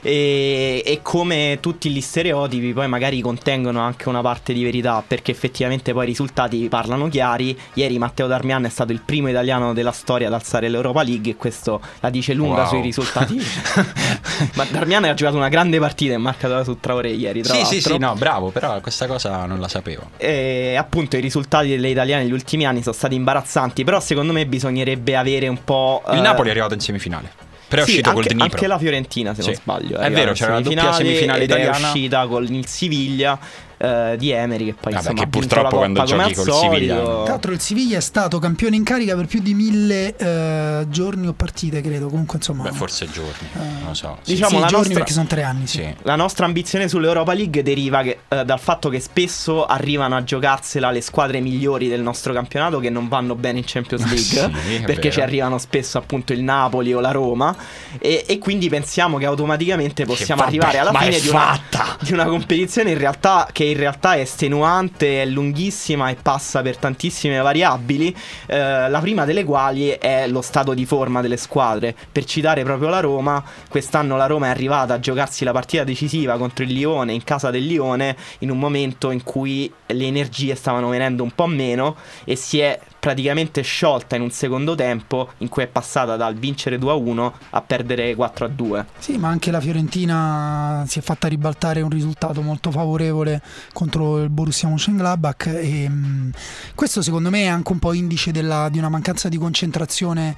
E, 0.00 0.82
e 0.84 1.00
come 1.02 1.58
tutti 1.60 1.90
gli 1.90 2.00
stereotipi 2.00 2.72
poi 2.72 2.86
magari 2.88 3.20
contengono 3.20 3.80
anche 3.80 4.08
una 4.08 4.20
parte 4.20 4.52
di 4.52 4.62
verità 4.62 5.02
perché 5.06 5.32
effettivamente 5.32 5.92
poi 5.92 6.04
i 6.04 6.06
risultati 6.06 6.68
parlano 6.68 7.08
chiari 7.08 7.58
ieri 7.74 7.98
Matteo 7.98 8.26
Darmian 8.28 8.64
è 8.64 8.68
stato 8.68 8.92
il 8.92 9.00
primo 9.04 9.28
italiano 9.28 9.72
della 9.72 9.90
storia 9.92 10.28
ad 10.28 10.34
alzare 10.34 10.68
l'Europa 10.68 11.02
League 11.02 11.32
e 11.32 11.36
questo 11.36 11.80
la 12.00 12.10
dice 12.10 12.34
lunga 12.34 12.46
Wow. 12.58 12.66
sui 12.68 12.80
risultati 12.80 13.36
ma 14.54 14.64
Darmian 14.70 15.04
ha 15.04 15.14
giocato 15.14 15.36
una 15.36 15.48
grande 15.48 15.78
partita 15.78 16.14
e 16.14 16.18
marcato 16.18 16.62
su 16.64 16.78
Traoré 16.80 17.10
ieri 17.10 17.42
tra 17.42 17.52
Sì, 17.52 17.60
l'altro 17.60 17.74
sì, 17.80 17.80
sì, 17.82 17.98
no, 17.98 18.14
bravo, 18.14 18.50
però 18.50 18.80
questa 18.80 19.06
cosa 19.06 19.44
non 19.46 19.60
la 19.60 19.68
sapevo. 19.68 20.10
e 20.16 20.74
appunto 20.76 21.16
i 21.16 21.20
risultati 21.20 21.68
delle 21.68 21.88
italiane 21.88 22.22
negli 22.22 22.32
ultimi 22.32 22.66
anni 22.66 22.82
sono 22.82 22.94
stati 22.94 23.14
imbarazzanti, 23.14 23.84
però 23.84 24.00
secondo 24.00 24.32
me 24.32 24.46
bisognerebbe 24.46 25.16
avere 25.16 25.48
un 25.48 25.62
po'... 25.64 26.02
Il 26.10 26.18
eh, 26.18 26.20
Napoli 26.20 26.48
è 26.48 26.50
arrivato 26.52 26.74
in 26.74 26.80
semifinale. 26.80 27.46
Però 27.68 27.82
è 27.82 27.84
sì, 27.84 27.90
uscito 27.90 28.08
anche, 28.10 28.20
col 28.22 28.30
Dnipro. 28.30 28.54
anche 28.56 28.66
la 28.66 28.78
Fiorentina, 28.78 29.34
se 29.34 29.42
non 29.42 29.54
Sì. 29.54 29.60
sbaglio. 29.60 29.96
È 29.98 30.04
arrivata 30.04 30.08
vero, 30.14 30.28
in 30.30 30.34
c'era 30.36 30.52
la 30.54 30.60
doppia 30.60 30.92
semifinale 30.92 31.42
ed 31.44 31.50
è 31.50 31.54
italiana. 31.54 31.86
uscita 31.86 32.26
con 32.26 32.44
il 32.44 32.66
Siviglia 32.66 33.38
eh, 33.78 34.16
di 34.18 34.30
Emery, 34.30 34.66
che 34.66 34.74
poi 34.74 34.92
Vabbè, 34.92 35.10
insomma 35.10 35.20
che 35.22 35.28
purtroppo 35.28 35.70
la 35.70 35.76
quando 35.76 36.02
giochi 36.04 36.34
col 36.34 36.52
Siviglia-. 36.52 36.96
Tra 37.02 37.22
l'altro 37.32 37.52
il 37.52 37.60
Siviglia 37.60 37.96
è 37.96 38.00
stato 38.00 38.38
campione 38.38 38.76
in 38.76 38.84
carica 38.84 39.14
per 39.16 39.26
più 39.26 39.40
di 39.40 39.54
mille 39.54 40.14
eh, 40.16 40.86
giorni 40.88 41.26
o 41.26 41.32
partite, 41.32 41.80
credo. 41.80 42.08
Comunque, 42.08 42.36
insomma. 42.38 42.64
Beh, 42.64 42.72
forse 42.72 43.08
giorni, 43.10 43.48
non 43.54 43.88
lo 43.88 43.94
so. 43.94 44.18
Sì. 44.22 44.32
Diciamo, 44.32 44.56
sì, 44.56 44.60
la 44.60 44.66
giorni 44.66 44.76
nostra- 44.76 44.94
perché 44.94 45.12
sono 45.12 45.26
tre 45.26 45.42
anni. 45.42 45.66
Sì. 45.66 45.76
Sì. 45.78 45.94
La 46.02 46.16
nostra 46.16 46.44
ambizione 46.44 46.88
sull'Europa 46.88 47.32
League 47.32 47.62
deriva 47.62 48.02
che- 48.02 48.20
eh, 48.28 48.44
dal 48.44 48.58
fatto 48.58 48.88
che 48.88 49.00
spesso 49.00 49.64
arrivano 49.64 50.16
a 50.16 50.24
giocarsela 50.24 50.90
le 50.90 51.00
squadre 51.00 51.40
migliori 51.40 51.88
del 51.88 52.00
nostro 52.00 52.32
campionato 52.32 52.80
che 52.80 52.90
non 52.90 53.06
vanno 53.08 53.34
bene 53.34 53.58
in 53.58 53.64
Champions 53.66 54.04
League 54.10 54.82
perché 54.84 55.10
ci 55.10 55.20
arrivano 55.20 55.58
spesso 55.58 55.98
appunto 55.98 56.32
il 56.32 56.42
Napoli 56.42 56.92
o 56.92 57.00
la 57.00 57.12
Roma 57.12 57.54
e, 57.98 58.24
e 58.26 58.38
quindi 58.38 58.68
pensiamo 58.68 59.18
che 59.18 59.26
automaticamente 59.26 60.04
possiamo 60.04 60.40
vabbè, 60.42 60.56
arrivare 60.56 60.78
alla 60.78 60.92
fine 60.98 61.20
di 61.20 61.28
una, 61.28 61.60
di 62.00 62.12
una 62.12 62.24
competizione 62.24 62.90
in 62.90 62.98
realtà, 62.98 63.48
che 63.52 63.67
in 63.70 63.76
realtà 63.76 64.14
è 64.14 64.20
estenuante, 64.20 65.22
è 65.22 65.26
lunghissima 65.26 66.10
e 66.10 66.16
passa 66.20 66.62
per 66.62 66.76
tantissime 66.76 67.38
variabili, 67.38 68.14
eh, 68.46 68.88
la 68.88 69.00
prima 69.00 69.24
delle 69.24 69.44
quali 69.44 69.90
è 69.90 70.26
lo 70.26 70.42
stato 70.42 70.74
di 70.74 70.86
forma 70.86 71.20
delle 71.20 71.36
squadre. 71.36 71.94
Per 72.10 72.24
citare 72.24 72.62
proprio 72.64 72.88
la 72.88 73.00
Roma, 73.00 73.42
quest'anno 73.68 74.16
la 74.16 74.26
Roma 74.26 74.46
è 74.46 74.50
arrivata 74.50 74.94
a 74.94 75.00
giocarsi 75.00 75.44
la 75.44 75.52
partita 75.52 75.84
decisiva 75.84 76.36
contro 76.36 76.64
il 76.64 76.72
Lione 76.72 77.12
in 77.12 77.24
casa 77.24 77.50
del 77.50 77.66
Lione 77.66 78.16
in 78.40 78.50
un 78.50 78.58
momento 78.58 79.10
in 79.10 79.22
cui 79.22 79.72
le 79.86 80.04
energie 80.04 80.54
stavano 80.54 80.88
venendo 80.88 81.22
un 81.22 81.30
po' 81.32 81.46
meno 81.46 81.96
e 82.24 82.36
si 82.36 82.60
è 82.60 82.78
praticamente 82.98 83.62
sciolta 83.62 84.16
in 84.16 84.22
un 84.22 84.30
secondo 84.30 84.74
tempo 84.74 85.30
in 85.38 85.48
cui 85.48 85.62
è 85.62 85.66
passata 85.66 86.16
dal 86.16 86.34
vincere 86.34 86.76
2-1 86.78 87.32
a 87.50 87.60
perdere 87.62 88.14
4-2. 88.14 88.84
Sì, 88.98 89.16
ma 89.16 89.28
anche 89.28 89.50
la 89.50 89.60
Fiorentina 89.60 90.84
si 90.86 90.98
è 90.98 91.02
fatta 91.02 91.28
ribaltare 91.28 91.80
un 91.80 91.90
risultato 91.90 92.42
molto 92.42 92.70
favorevole 92.70 93.40
contro 93.72 94.22
il 94.22 94.28
Borussia 94.30 94.68
Mönchengladbach 94.68 95.46
e 95.46 95.88
mh, 95.88 96.30
questo 96.74 97.02
secondo 97.02 97.30
me 97.30 97.42
è 97.42 97.46
anche 97.46 97.72
un 97.72 97.78
po' 97.78 97.92
indice 97.92 98.32
della- 98.32 98.68
di 98.68 98.78
una 98.78 98.88
mancanza 98.88 99.28
di 99.28 99.36
concentrazione 99.38 100.34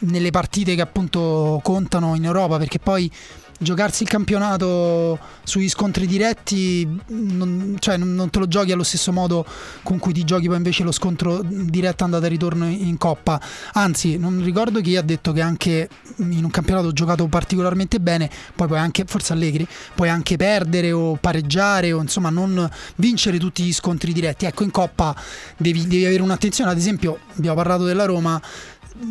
nelle 0.00 0.30
partite 0.30 0.74
che 0.74 0.80
appunto 0.82 1.60
contano 1.62 2.14
in 2.14 2.24
Europa 2.24 2.58
perché 2.58 2.78
poi 2.78 3.10
giocarsi 3.58 4.02
il 4.02 4.08
campionato 4.08 5.18
sugli 5.44 5.68
scontri 5.68 6.06
diretti 6.06 6.88
non, 7.08 7.76
cioè 7.78 7.96
non, 7.96 8.28
te 8.30 8.38
lo 8.38 8.48
giochi 8.48 8.72
allo 8.72 8.82
stesso 8.82 9.12
modo 9.12 9.46
con 9.82 9.98
cui 9.98 10.12
ti 10.12 10.24
giochi 10.24 10.46
poi 10.46 10.56
invece 10.56 10.82
lo 10.82 10.92
scontro 10.92 11.40
diretto 11.42 12.04
andata 12.04 12.26
e 12.26 12.28
ritorno 12.28 12.66
in, 12.66 12.86
in 12.86 12.98
coppa. 12.98 13.40
Anzi 13.74 14.16
non 14.16 14.42
ricordo 14.42 14.80
chi 14.80 14.96
ha 14.96 15.02
detto 15.02 15.32
che 15.32 15.40
anche 15.40 15.88
in 16.16 16.44
un 16.44 16.50
campionato 16.50 16.92
giocato 16.92 17.26
particolarmente 17.26 18.00
bene 18.00 18.30
poi 18.54 18.66
puoi 18.66 18.78
anche 18.78 19.04
forse 19.06 19.32
Allegri 19.32 19.66
puoi 19.94 20.08
anche 20.08 20.36
perdere 20.36 20.92
o 20.92 21.16
pareggiare 21.16 21.92
o 21.92 22.00
insomma 22.00 22.30
non 22.30 22.68
vincere 22.96 23.38
tutti 23.38 23.62
gli 23.62 23.72
scontri 23.72 24.12
diretti. 24.12 24.46
Ecco 24.46 24.64
in 24.64 24.70
coppa 24.70 25.14
devi, 25.56 25.86
devi 25.86 26.04
avere 26.04 26.22
un'attenzione. 26.22 26.70
Ad 26.70 26.76
esempio 26.76 27.18
abbiamo 27.36 27.56
parlato 27.56 27.84
della 27.84 28.04
Roma 28.04 28.40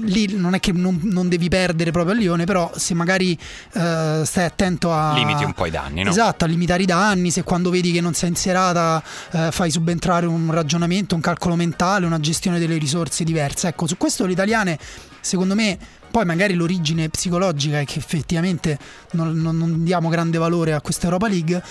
lì 0.04 0.34
non 0.38 0.54
è 0.54 0.60
che 0.60 0.72
non, 0.72 1.00
non 1.04 1.28
devi 1.30 1.50
perdere 1.50 1.92
proprio 1.92 2.14
a 2.14 2.18
Lione, 2.18 2.46
però 2.46 2.72
se 2.76 2.94
magari 2.94 3.38
eh, 3.74 4.22
stai 4.26 4.46
attento 4.46 4.94
a... 4.94 5.14
Limiti 5.14 5.44
un 5.44 5.54
po' 5.54 5.66
i 5.66 5.72
danni, 5.72 6.04
no? 6.04 6.10
Esatto, 6.10 6.46
a 6.46 6.48
limitare 6.48 6.84
i 6.84 6.86
danni, 6.86 7.32
se 7.32 7.44
quando 7.44 7.70
vedi 7.70 7.92
che 7.92 8.02
non 8.02 8.14
sei 8.14 8.30
in 8.30 8.36
serata 8.36 9.04
eh, 9.32 9.52
fai 9.52 9.70
subentrare 9.72 10.26
un 10.26 10.52
ragionamento, 10.52 11.16
un 11.16 11.22
calcolo 11.22 11.56
mentale, 11.56 12.06
una 12.06 12.20
gestione 12.20 12.60
delle 12.60 12.78
risorse 12.78 13.24
diverse. 13.24 13.68
Ecco, 13.68 13.88
su 13.88 13.98
questo 13.98 14.26
le 14.26 14.32
italiane, 14.32 14.78
secondo 15.20 15.56
me, 15.56 15.78
poi 16.10 16.26
magari 16.26 16.54
l'origine 16.54 17.10
psicologica 17.10 17.80
è 17.80 17.86
che 17.86 18.00
effettivamente 18.00 18.78
non, 19.12 19.34
non- 19.34 19.58
non 19.58 19.84
diamo 19.84 20.10
grande 20.10 20.38
valore 20.38 20.74
a 20.74 20.82
questa 20.82 21.06
Europa 21.06 21.28
League. 21.28 21.62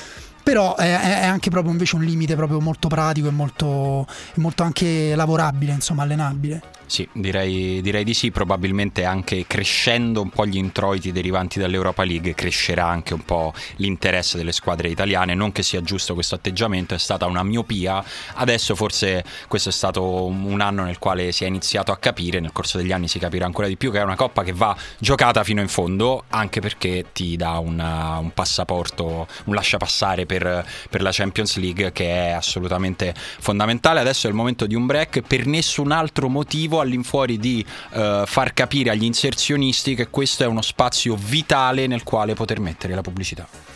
Però 0.42 0.74
è, 0.74 1.20
è- 1.20 1.26
anche 1.26 1.50
proprio 1.50 1.70
invece 1.70 1.94
un 1.94 2.02
limite 2.02 2.34
proprio 2.34 2.60
molto 2.60 2.88
pratico 2.88 3.28
e 3.28 3.30
molto, 3.30 4.08
e 4.34 4.40
molto 4.40 4.64
anche 4.64 5.14
lavorabile, 5.14 5.70
insomma, 5.72 6.02
allenabile. 6.02 6.60
Sì, 6.92 7.08
direi, 7.14 7.80
direi 7.80 8.04
di 8.04 8.12
sì, 8.12 8.30
probabilmente 8.30 9.06
anche 9.06 9.46
crescendo 9.46 10.20
un 10.20 10.28
po' 10.28 10.44
gli 10.44 10.58
introiti 10.58 11.10
derivanti 11.10 11.58
dall'Europa 11.58 12.04
League 12.04 12.34
crescerà 12.34 12.84
anche 12.84 13.14
un 13.14 13.24
po' 13.24 13.54
l'interesse 13.76 14.36
delle 14.36 14.52
squadre 14.52 14.90
italiane, 14.90 15.32
non 15.32 15.52
che 15.52 15.62
sia 15.62 15.80
giusto 15.80 16.12
questo 16.12 16.34
atteggiamento, 16.34 16.92
è 16.92 16.98
stata 16.98 17.24
una 17.24 17.42
miopia, 17.42 18.04
adesso 18.34 18.74
forse 18.74 19.24
questo 19.48 19.70
è 19.70 19.72
stato 19.72 20.26
un 20.26 20.60
anno 20.60 20.84
nel 20.84 20.98
quale 20.98 21.32
si 21.32 21.44
è 21.44 21.46
iniziato 21.46 21.92
a 21.92 21.96
capire, 21.96 22.40
nel 22.40 22.52
corso 22.52 22.76
degli 22.76 22.92
anni 22.92 23.08
si 23.08 23.18
capirà 23.18 23.46
ancora 23.46 23.68
di 23.68 23.78
più 23.78 23.90
che 23.90 23.98
è 23.98 24.02
una 24.02 24.14
coppa 24.14 24.42
che 24.42 24.52
va 24.52 24.76
giocata 24.98 25.44
fino 25.44 25.62
in 25.62 25.68
fondo, 25.68 26.24
anche 26.28 26.60
perché 26.60 27.06
ti 27.14 27.36
dà 27.36 27.56
una- 27.56 28.18
un 28.18 28.34
passaporto, 28.34 29.26
un 29.44 29.54
lasciapassare 29.54 30.26
per, 30.26 30.62
per 30.90 31.00
la 31.00 31.10
Champions 31.10 31.56
League 31.56 31.90
che 31.92 32.04
è 32.04 32.30
assolutamente 32.32 33.14
fondamentale. 33.16 34.00
Adesso 34.00 34.26
è 34.26 34.28
il 34.28 34.36
momento 34.36 34.66
di 34.66 34.74
un 34.74 34.84
break. 34.84 35.22
Per 35.22 35.46
nessun 35.46 35.90
altro 35.90 36.28
motivo 36.28 36.80
all'infuori 36.82 37.38
di 37.38 37.64
eh, 37.92 38.24
far 38.26 38.52
capire 38.52 38.90
agli 38.90 39.04
inserzionisti 39.04 39.94
che 39.94 40.08
questo 40.08 40.44
è 40.44 40.46
uno 40.46 40.62
spazio 40.62 41.16
vitale 41.16 41.86
nel 41.86 42.02
quale 42.02 42.34
poter 42.34 42.60
mettere 42.60 42.94
la 42.94 43.02
pubblicità. 43.02 43.71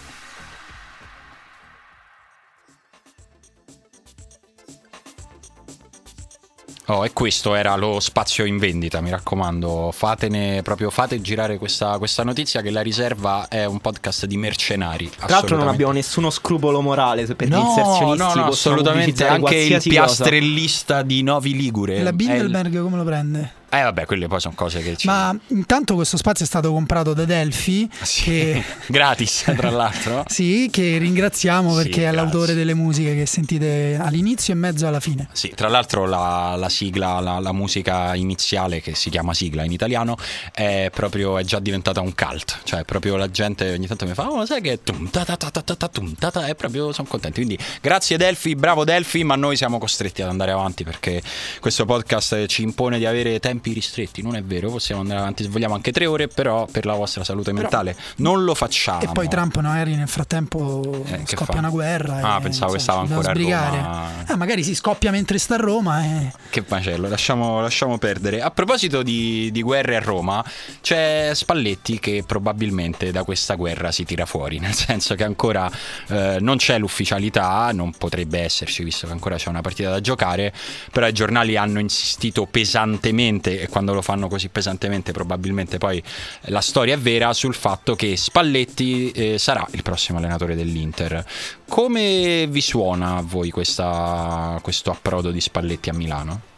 Oh, 6.89 7.05
e 7.05 7.13
questo 7.13 7.57
era 7.57 7.75
lo 7.75 7.99
spazio 7.99 8.45
in 8.45 8.59
vendita, 8.59 9.01
mi 9.01 9.11
raccomando, 9.11 9.91
fatene 9.93 10.63
proprio 10.63 10.89
fate 10.91 11.21
girare 11.21 11.59
questa, 11.59 11.99
questa 11.99 12.23
notizia 12.23 12.61
che 12.63 12.71
la 12.71 12.81
riserva 12.81 13.49
è 13.49 13.65
un 13.65 13.81
podcast 13.81 14.27
di 14.27 14.37
mercenari. 14.37 15.11
Tra 15.11 15.27
l'altro 15.29 15.57
non 15.57 15.67
abbiamo 15.67 15.91
nessuno 15.91 16.31
scrupolo 16.31 16.81
morale 16.81 17.27
per 17.35 17.49
gli 17.49 17.51
No, 17.51 17.61
inserzionisti 17.61 18.19
no, 18.19 18.35
no, 18.35 18.45
assolutamente 18.47 19.27
anche 19.27 19.35
il 19.35 19.41
qualsiasi 19.41 19.89
cosa. 19.89 20.01
piastrellista 20.05 21.03
di 21.03 21.23
Novi 21.25 21.57
Ligure. 21.57 22.03
La 22.05 22.13
Bilderberg 22.13 22.81
come 22.81 22.97
lo 22.97 23.05
prende? 23.05 23.53
Eh 23.79 23.83
vabbè, 23.83 24.07
quelle 24.07 24.27
poi 24.29 24.41
sono 24.41 24.55
cose 24.55 24.81
che 24.83 24.97
ci... 24.97 25.07
Ma 25.07 25.37
intanto 25.49 25.95
questo 25.95 26.17
spazio 26.17 26.45
è 26.45 26.49
stato 26.49 26.73
comprato 26.73 27.13
da 27.15 27.25
Delphi, 27.25 27.89
Sì, 28.03 28.23
che, 28.23 28.63
gratis 28.89 29.53
tra 29.57 29.71
l'altro. 29.71 30.25
sì, 30.29 30.69
che 30.71 30.99
ringraziamo 30.99 31.71
Sì, 31.71 31.77
perché 31.83 31.99
è 32.01 32.11
grazie. 32.11 32.17
l'autore 32.17 32.55
delle 32.55 32.75
musiche 32.75 33.15
che 33.15 33.27
sentite 33.27 33.99
all'inizio 34.01 34.55
e 34.55 34.57
mezzo 34.57 34.87
alla 34.87 35.01
fine. 35.01 35.29
Sì, 35.33 35.53
tra 35.55 35.69
l'altro 35.69 36.07
la, 36.07 36.55
la 36.57 36.69
sigla, 36.69 37.21
la, 37.21 37.39
la 37.39 37.53
musica 37.53 38.15
iniziale 38.15 38.81
che 38.81 38.95
si 38.95 39.11
chiama 39.11 39.35
sigla 39.35 39.65
in 39.65 39.73
italiano 39.73 40.17
è 40.53 40.91
proprio 40.95 41.39
è 41.39 41.45
già 41.45 41.59
diventata 41.59 42.01
un 42.01 42.15
cult, 42.15 42.61
cioè 42.65 42.85
proprio 42.85 43.17
la 43.17 43.31
gente 43.31 43.71
ogni 43.73 43.87
tanto 43.87 44.07
mi 44.07 44.15
fa 44.15 44.29
"Oh, 44.31 44.45
sai 44.47 44.61
che 44.61 44.83
tum 44.83 45.11
ta 45.11 45.25
ta 45.25 45.37
ta 45.37 45.51
ta 45.51 45.63
ta 45.63 45.75
ta 45.75 45.89
tum 45.89 46.15
ta 46.15 46.31
ta", 46.31 46.47
e 46.47 46.55
proprio 46.55 46.93
sono 46.93 47.09
contenti. 47.09 47.45
Quindi 47.45 47.59
grazie 47.81 48.17
Delphi, 48.17 48.55
bravo 48.55 48.85
Delphi, 48.85 49.25
ma 49.25 49.37
noi 49.37 49.57
siamo 49.57 49.79
costretti 49.79 50.23
ad 50.23 50.29
andare 50.29 50.53
avanti 50.53 50.85
perché 50.85 51.21
questo 51.61 51.85
podcast 51.85 52.47
ci 52.47 52.63
impone 52.63 52.99
di 52.99 53.07
avere 53.07 53.39
tempi 53.41 53.66
ristretti, 53.73 54.23
non 54.23 54.37
è 54.37 54.43
vero, 54.43 54.71
possiamo 54.71 55.01
andare 55.01 55.21
avanti 55.21 55.47
vogliamo 55.49 55.75
anche 55.75 55.93
tre 55.93 56.07
ore, 56.07 56.29
però 56.29 56.67
per 56.67 56.85
la 56.87 56.95
vostra 56.95 57.25
salute 57.25 57.53
mentale 57.53 57.97
non 58.17 58.45
lo 58.45 58.55
facciamo. 58.55 59.01
E 59.01 59.09
poi 59.13 59.29
Trump 59.29 59.59
magari 59.61 59.95
nel 59.95 60.09
frattempo 60.09 61.05
Eh, 61.07 61.23
scoppia 61.25 61.59
una 61.59 61.71
guerra. 61.71 62.21
Ah, 62.21 62.39
e, 62.39 62.43
pensavo 62.43 62.73
che 62.73 62.79
stava 62.79 63.01
ancora 63.01 63.31
a 63.31 63.33
dobbiamo 63.33 63.63
Roma. 63.63 64.11
sbrigare. 64.11 64.33
Eh, 64.33 64.37
magari 64.37 64.63
si 64.63 64.75
scoppia 64.75 65.11
mentre 65.11 65.39
sta 65.39 65.55
a 65.55 65.59
Roma. 65.59 66.05
E... 66.05 66.33
Che 66.51 66.65
macello, 66.69 67.09
lasciamo, 67.09 67.61
lasciamo 67.61 67.99
perdere. 67.99 68.41
A 68.41 68.51
proposito 68.51 69.03
di, 69.03 69.51
di 69.53 69.63
guerre 69.63 69.97
a 69.97 70.01
Roma, 70.01 70.45
c'è 70.81 71.31
Spalletti 71.35 71.99
che 71.99 72.25
probabilmente 72.27 73.11
da 73.11 73.25
questa 73.25 73.55
guerra 73.55 73.93
si 73.93 74.05
tira 74.05 74.27
fuori, 74.27 74.59
nel 74.61 74.75
senso 74.75 75.15
che 75.15 75.25
ancora 75.25 75.71
eh, 76.09 76.39
non 76.41 76.57
c'è 76.57 76.79
l'ufficialità, 76.79 77.71
non 77.73 77.93
potrebbe 77.93 78.41
esserci 78.41 78.83
visto 78.85 79.07
che 79.07 79.13
ancora 79.13 79.37
c'è 79.37 79.49
una 79.49 79.61
partita 79.61 79.91
da 79.91 80.01
giocare, 80.01 80.53
però 80.91 81.07
i 81.07 81.13
giornali 81.13 81.57
hanno 81.57 81.81
insistito 81.81 82.47
pesantemente 82.47 83.46
pesantemente 83.47 83.61
e 83.61 83.69
quando 83.69 83.95
lo 83.95 84.03
fanno 84.03 84.29
così 84.29 84.49
pesantemente 84.49 85.13
probabilmente 85.13 85.79
poi 85.79 86.03
la 86.47 86.61
storia 86.61 86.95
è 86.95 86.99
vera 86.99 87.33
sul 87.33 87.55
fatto 87.55 87.95
che 87.95 88.17
Spalletti 88.17 89.11
eh, 89.13 89.39
sarà 89.39 89.67
il 89.73 89.83
prossimo 89.83 90.19
allenatore 90.19 90.57
dell'Inter. 90.57 91.25
Come 91.69 92.47
vi 92.49 92.61
suona 92.61 93.17
a 93.17 93.23
voi 93.23 93.51
questa, 93.51 94.59
questo 94.63 94.91
approdo 94.91 95.31
di 95.31 95.41
Spalletti 95.41 95.89
a 95.89 95.95
Milano? 95.95 96.55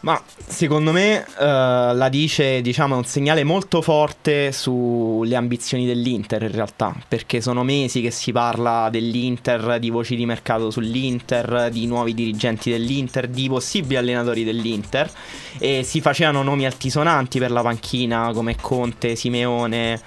Ma 0.00 0.22
secondo 0.46 0.92
me 0.92 1.26
uh, 1.26 1.42
la 1.42 2.08
dice, 2.08 2.60
diciamo, 2.60 2.94
è 2.94 2.98
un 2.98 3.04
segnale 3.04 3.42
molto 3.42 3.82
forte 3.82 4.52
sulle 4.52 5.34
ambizioni 5.34 5.86
dell'Inter 5.86 6.42
in 6.42 6.52
realtà, 6.52 6.94
perché 7.08 7.40
sono 7.40 7.64
mesi 7.64 8.00
che 8.00 8.12
si 8.12 8.30
parla 8.30 8.90
dell'Inter, 8.90 9.78
di 9.80 9.90
voci 9.90 10.14
di 10.14 10.24
mercato 10.24 10.70
sull'Inter, 10.70 11.68
di 11.72 11.86
nuovi 11.86 12.14
dirigenti 12.14 12.70
dell'Inter, 12.70 13.26
di 13.26 13.48
possibili 13.48 13.96
allenatori 13.96 14.44
dell'Inter. 14.44 15.10
E 15.58 15.82
si 15.82 16.00
facevano 16.00 16.42
nomi 16.44 16.64
altisonanti 16.64 17.40
per 17.40 17.50
la 17.50 17.62
panchina 17.62 18.30
come 18.32 18.54
Conte, 18.54 19.16
Simeone 19.16 20.00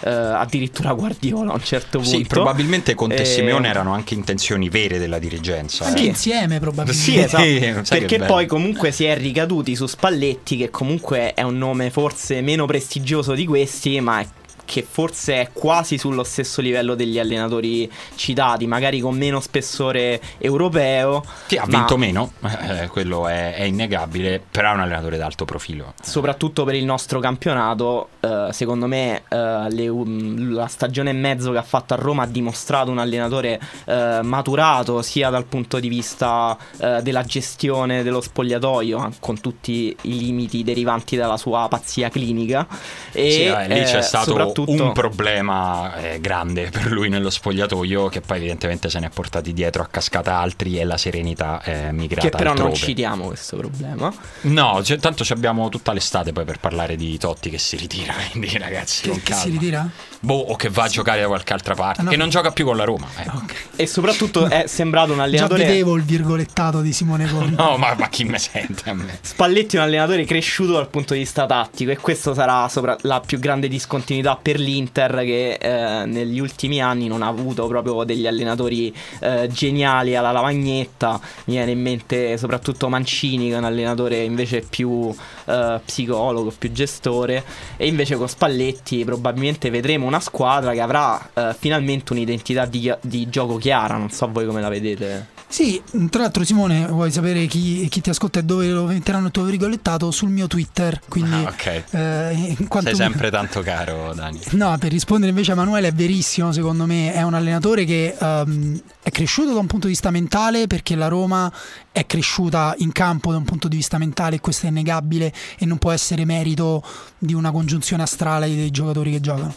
eh, 0.00 0.10
addirittura 0.10 0.92
Guardiola 0.92 1.52
a 1.52 1.54
un 1.54 1.62
certo 1.62 1.98
punto. 1.98 2.16
Sì, 2.16 2.24
probabilmente 2.24 2.94
Conte 2.94 3.22
e 3.22 3.24
Simeone 3.24 3.68
erano 3.68 3.92
anche 3.92 4.14
intenzioni 4.14 4.68
vere 4.68 4.98
della 4.98 5.18
dirigenza. 5.18 5.86
Anche 5.86 6.02
eh. 6.02 6.06
insieme 6.06 6.60
probabilmente. 6.60 7.02
Sì, 7.02 7.18
esatto. 7.18 7.98
Perché 7.98 8.20
poi 8.20 8.46
comunque 8.46 8.92
si 8.92 9.04
è 9.04 9.16
ricaduti 9.16 9.74
su 9.74 9.86
Spalletti 9.86 10.56
che 10.56 10.70
comunque 10.70 11.34
è 11.34 11.42
un 11.42 11.58
nome 11.58 11.90
forse 11.90 12.40
meno 12.40 12.66
prestigioso 12.66 13.34
di 13.34 13.46
questi, 13.46 14.00
ma 14.00 14.20
è 14.20 14.26
che 14.68 14.86
forse 14.86 15.40
è 15.40 15.48
quasi 15.50 15.96
sullo 15.96 16.22
stesso 16.22 16.60
livello 16.60 16.94
degli 16.94 17.18
allenatori 17.18 17.90
citati, 18.16 18.66
magari 18.66 19.00
con 19.00 19.16
meno 19.16 19.40
spessore 19.40 20.20
europeo. 20.36 21.24
Sì, 21.46 21.56
ha 21.56 21.64
vinto 21.64 21.96
meno, 21.96 22.32
eh, 22.42 22.86
quello 22.88 23.28
è, 23.28 23.54
è, 23.54 23.62
innegabile, 23.62 24.42
però 24.50 24.72
è 24.72 24.74
un 24.74 24.80
allenatore 24.80 25.16
d'alto 25.16 25.46
profilo. 25.46 25.94
Soprattutto 26.02 26.64
per 26.64 26.74
il 26.74 26.84
nostro 26.84 27.18
campionato, 27.18 28.10
eh, 28.20 28.48
secondo 28.50 28.86
me 28.86 29.22
eh, 29.26 29.70
le, 29.70 29.88
um, 29.88 30.52
la 30.52 30.66
stagione 30.66 31.10
e 31.10 31.14
mezzo 31.14 31.50
che 31.50 31.56
ha 31.56 31.62
fatto 31.62 31.94
a 31.94 31.96
Roma 31.96 32.24
ha 32.24 32.26
dimostrato 32.26 32.90
un 32.90 32.98
allenatore 32.98 33.58
eh, 33.86 34.20
maturato 34.22 35.00
sia 35.00 35.30
dal 35.30 35.46
punto 35.46 35.80
di 35.80 35.88
vista 35.88 36.58
eh, 36.76 37.00
della 37.00 37.22
gestione 37.22 38.02
dello 38.02 38.20
spogliatoio, 38.20 39.12
con 39.18 39.40
tutti 39.40 39.96
i 40.02 40.18
limiti 40.18 40.62
derivanti 40.62 41.16
dalla 41.16 41.38
sua 41.38 41.68
pazzia 41.70 42.10
clinica. 42.10 42.66
E 43.12 43.30
sì, 43.30 43.72
lì 43.72 43.82
c'è 43.84 44.02
stato 44.02 44.34
soprattutto... 44.62 44.88
un 44.88 44.92
problema 44.92 45.94
eh, 45.96 46.20
grande 46.20 46.70
per 46.70 46.90
lui 46.90 47.08
nello 47.08 47.30
spogliatoio 47.30 48.08
che 48.08 48.20
poi 48.20 48.38
evidentemente 48.38 48.88
se 48.90 48.98
ne 48.98 49.06
è 49.06 49.10
portati 49.10 49.52
dietro 49.52 49.82
a 49.82 49.86
cascata 49.86 50.36
altri 50.36 50.78
e 50.78 50.84
la 50.84 50.96
serenità 50.96 51.60
è 51.62 51.90
migrata 51.92 52.28
Che 52.28 52.36
però 52.36 52.50
altrove. 52.50 52.70
non 52.70 52.78
citiamo 52.78 53.26
questo 53.26 53.56
problema. 53.56 54.12
No, 54.42 54.82
cioè, 54.82 54.98
tanto 54.98 55.24
abbiamo 55.30 55.68
tutta 55.68 55.92
l'estate 55.92 56.32
poi 56.32 56.44
per 56.44 56.58
parlare 56.58 56.96
di 56.96 57.18
Totti 57.18 57.50
che 57.50 57.58
si 57.58 57.76
ritira, 57.76 58.14
quindi 58.30 58.56
ragazzi 58.58 59.02
che, 59.02 59.10
con 59.10 59.22
calma. 59.22 59.42
Che 59.42 59.48
si 59.48 59.56
ritira? 59.56 59.88
Boh, 60.20 60.34
o 60.34 60.56
che 60.56 60.68
va 60.68 60.84
a 60.84 60.88
giocare 60.88 61.20
da 61.20 61.26
qualche 61.28 61.52
altra 61.52 61.74
parte, 61.74 62.00
ah, 62.00 62.04
no. 62.04 62.10
che 62.10 62.16
non 62.16 62.28
gioca 62.28 62.50
più 62.50 62.64
con 62.64 62.76
la 62.76 62.84
Roma. 62.84 63.06
Eh. 63.18 63.28
Okay. 63.28 63.56
E 63.76 63.86
soprattutto 63.86 64.46
è 64.48 64.64
sembrato 64.66 65.12
un 65.12 65.20
allenatore... 65.20 65.60
Già 65.60 65.68
vedevo 65.68 65.94
il 65.94 66.02
virgolettato 66.02 66.80
di 66.80 66.92
Simone 66.92 67.28
Conte. 67.30 67.62
no, 67.62 67.76
ma, 67.76 67.94
ma, 67.96 68.08
chi 68.08 68.24
me 68.24 68.38
sente 68.38 68.90
a 68.90 68.94
me? 68.94 69.18
Spalletti 69.20 69.76
è 69.76 69.78
un 69.78 69.84
allenatore 69.84 70.24
cresciuto 70.24 70.72
dal 70.72 70.88
punto 70.88 71.14
di 71.14 71.20
vista 71.20 71.46
tattico 71.46 71.90
e 71.92 71.96
questa 71.98 72.34
sarà 72.34 72.68
sopra- 72.68 72.96
la 73.02 73.20
più 73.20 73.38
grande 73.38 73.68
discontinuità 73.68 74.36
per 74.48 74.60
l'Inter 74.60 75.14
che 75.26 75.58
eh, 75.60 76.06
negli 76.06 76.38
ultimi 76.38 76.80
anni 76.80 77.06
non 77.06 77.20
ha 77.20 77.26
avuto 77.26 77.66
proprio 77.66 78.04
degli 78.04 78.26
allenatori 78.26 78.90
eh, 79.20 79.46
geniali 79.52 80.16
alla 80.16 80.32
lavagnetta. 80.32 81.20
Mi 81.44 81.56
viene 81.56 81.72
in 81.72 81.82
mente 81.82 82.38
soprattutto 82.38 82.88
Mancini 82.88 83.48
che 83.50 83.56
è 83.56 83.58
un 83.58 83.64
allenatore 83.64 84.22
invece 84.22 84.62
più 84.62 85.14
eh, 85.44 85.80
psicologo, 85.84 86.50
più 86.56 86.72
gestore 86.72 87.44
e 87.76 87.88
invece 87.88 88.16
con 88.16 88.26
Spalletti 88.26 89.04
probabilmente 89.04 89.68
vedremo 89.68 90.06
una 90.06 90.20
squadra 90.20 90.72
che 90.72 90.80
avrà 90.80 91.28
eh, 91.34 91.54
finalmente 91.58 92.14
un'identità 92.14 92.64
di, 92.64 92.90
di 93.02 93.28
gioco 93.28 93.56
chiara. 93.56 93.98
Non 93.98 94.08
so 94.08 94.30
voi 94.32 94.46
come 94.46 94.62
la 94.62 94.70
vedete. 94.70 95.37
Sì, 95.48 95.82
tra 96.10 96.22
l'altro 96.22 96.44
Simone, 96.44 96.86
vuoi 96.86 97.10
sapere 97.10 97.46
chi, 97.46 97.88
chi, 97.88 98.02
ti 98.02 98.10
ascolta 98.10 98.40
e 98.40 98.42
dove 98.44 98.68
lo 98.68 98.84
metteranno 98.84 99.26
il 99.26 99.32
tuo 99.32 99.44
virgolettato? 99.44 100.10
Sul 100.10 100.28
mio 100.28 100.46
Twitter. 100.46 101.00
Quindi, 101.08 101.34
ah, 101.34 101.48
ok. 101.48 101.66
Eh, 101.90 102.56
Sei 102.82 102.94
sempre 102.94 103.30
tanto 103.30 103.62
caro, 103.62 104.12
Dani. 104.14 104.38
No, 104.52 104.76
per 104.78 104.92
rispondere 104.92 105.30
invece 105.30 105.52
a 105.52 105.54
Emanuele 105.54 105.88
è 105.88 105.92
verissimo, 105.92 106.52
secondo 106.52 106.84
me 106.84 107.14
è 107.14 107.22
un 107.22 107.32
allenatore 107.32 107.86
che 107.86 108.14
um, 108.18 108.78
è 109.02 109.10
cresciuto 109.10 109.54
da 109.54 109.60
un 109.60 109.66
punto 109.66 109.86
di 109.86 109.92
vista 109.92 110.10
mentale 110.10 110.66
perché 110.66 110.94
la 110.94 111.08
Roma 111.08 111.50
è 111.90 112.04
cresciuta 112.04 112.74
in 112.78 112.92
campo 112.92 113.30
da 113.32 113.38
un 113.38 113.44
punto 113.44 113.68
di 113.68 113.76
vista 113.76 113.96
mentale 113.96 114.36
e 114.36 114.40
questo 114.40 114.66
è 114.66 114.68
innegabile 114.68 115.32
e 115.58 115.64
non 115.64 115.78
può 115.78 115.90
essere 115.90 116.26
merito 116.26 116.84
di 117.16 117.32
una 117.32 117.50
congiunzione 117.50 118.02
astrale 118.02 118.46
dei 118.46 118.70
giocatori 118.70 119.12
che 119.12 119.20
giocano 119.20 119.54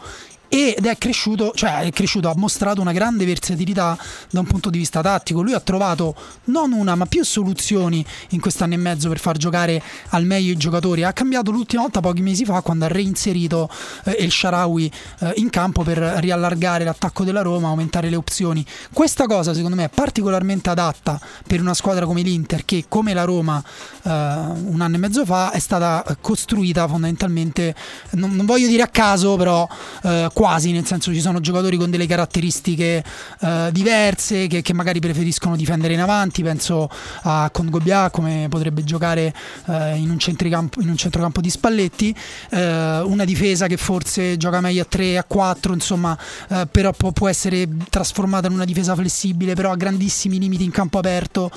ed 0.53 0.85
è 0.85 0.97
cresciuto, 0.97 1.53
cioè 1.55 1.79
è 1.79 1.91
cresciuto, 1.91 2.27
ha 2.27 2.33
mostrato 2.35 2.81
una 2.81 2.91
grande 2.91 3.23
versatilità 3.23 3.97
da 4.29 4.41
un 4.41 4.45
punto 4.45 4.69
di 4.69 4.79
vista 4.79 5.01
tattico. 5.01 5.41
Lui 5.41 5.53
ha 5.53 5.61
trovato 5.61 6.13
non 6.45 6.73
una 6.73 6.95
ma 6.95 7.05
più 7.05 7.23
soluzioni 7.23 8.05
in 8.31 8.41
quest'anno 8.41 8.73
e 8.73 8.77
mezzo 8.77 9.07
per 9.07 9.17
far 9.17 9.37
giocare 9.37 9.81
al 10.09 10.25
meglio 10.25 10.51
i 10.51 10.57
giocatori. 10.57 11.03
Ha 11.03 11.13
cambiato 11.13 11.51
l'ultima 11.51 11.83
volta 11.83 12.01
pochi 12.01 12.21
mesi 12.21 12.43
fa 12.43 12.59
quando 12.59 12.83
ha 12.83 12.89
reinserito 12.89 13.69
eh, 14.03 14.17
El 14.19 14.29
Sharawi 14.29 14.91
eh, 15.19 15.31
in 15.37 15.49
campo 15.49 15.83
per 15.83 15.97
riallargare 15.97 16.83
l'attacco 16.83 17.23
della 17.23 17.43
Roma, 17.43 17.69
aumentare 17.69 18.09
le 18.09 18.17
opzioni. 18.17 18.65
Questa 18.91 19.27
cosa 19.27 19.53
secondo 19.53 19.77
me 19.77 19.85
è 19.85 19.89
particolarmente 19.89 20.69
adatta 20.69 21.17
per 21.47 21.61
una 21.61 21.73
squadra 21.73 22.05
come 22.05 22.23
l'Inter 22.23 22.65
che 22.65 22.85
come 22.89 23.13
la 23.13 23.23
Roma 23.23 23.63
eh, 24.03 24.09
un 24.09 24.81
anno 24.81 24.95
e 24.95 24.99
mezzo 24.99 25.23
fa 25.25 25.51
è 25.51 25.59
stata 25.59 26.03
costruita 26.19 26.89
fondamentalmente, 26.89 27.73
non, 28.11 28.35
non 28.35 28.45
voglio 28.45 28.67
dire 28.67 28.83
a 28.83 28.87
caso 28.87 29.37
però 29.37 29.65
eh, 30.03 30.29
quasi, 30.41 30.71
nel 30.71 30.87
senso 30.87 31.13
ci 31.13 31.21
sono 31.21 31.39
giocatori 31.39 31.77
con 31.77 31.91
delle 31.91 32.07
caratteristiche 32.07 33.03
eh, 33.41 33.69
diverse 33.71 34.47
che, 34.47 34.63
che, 34.63 34.73
magari 34.73 34.99
preferiscono 34.99 35.55
difendere 35.55 35.93
in 35.93 35.99
avanti, 35.99 36.41
penso 36.41 36.89
a 37.21 37.47
Condogobia 37.51 38.09
come 38.09 38.47
potrebbe 38.49 38.83
giocare 38.83 39.31
eh, 39.67 39.97
in, 39.97 40.09
un 40.09 40.17
in, 40.17 40.89
un 40.89 40.97
centrocampo 40.97 41.41
di 41.41 41.49
Spalletti, 41.51 42.15
eh, 42.49 43.01
una 43.01 43.23
difesa 43.23 43.67
che 43.67 43.77
forse 43.77 44.35
gioca 44.37 44.61
meglio 44.61 44.81
a 44.81 44.85
3, 44.85 45.19
a 45.19 45.23
4, 45.23 45.73
insomma, 45.73 46.17
eh, 46.49 46.65
però 46.71 46.91
può, 46.91 47.11
può 47.11 47.27
essere 47.27 47.67
trasformata 47.91 48.47
in 48.47 48.53
una 48.53 48.65
difesa 48.65 48.95
flessibile, 48.95 49.53
però 49.53 49.69
ha 49.69 49.75
grandissimi 49.75 50.39
limiti 50.39 50.63
in 50.63 50.71
campo 50.71 50.97
aperto 50.97 51.51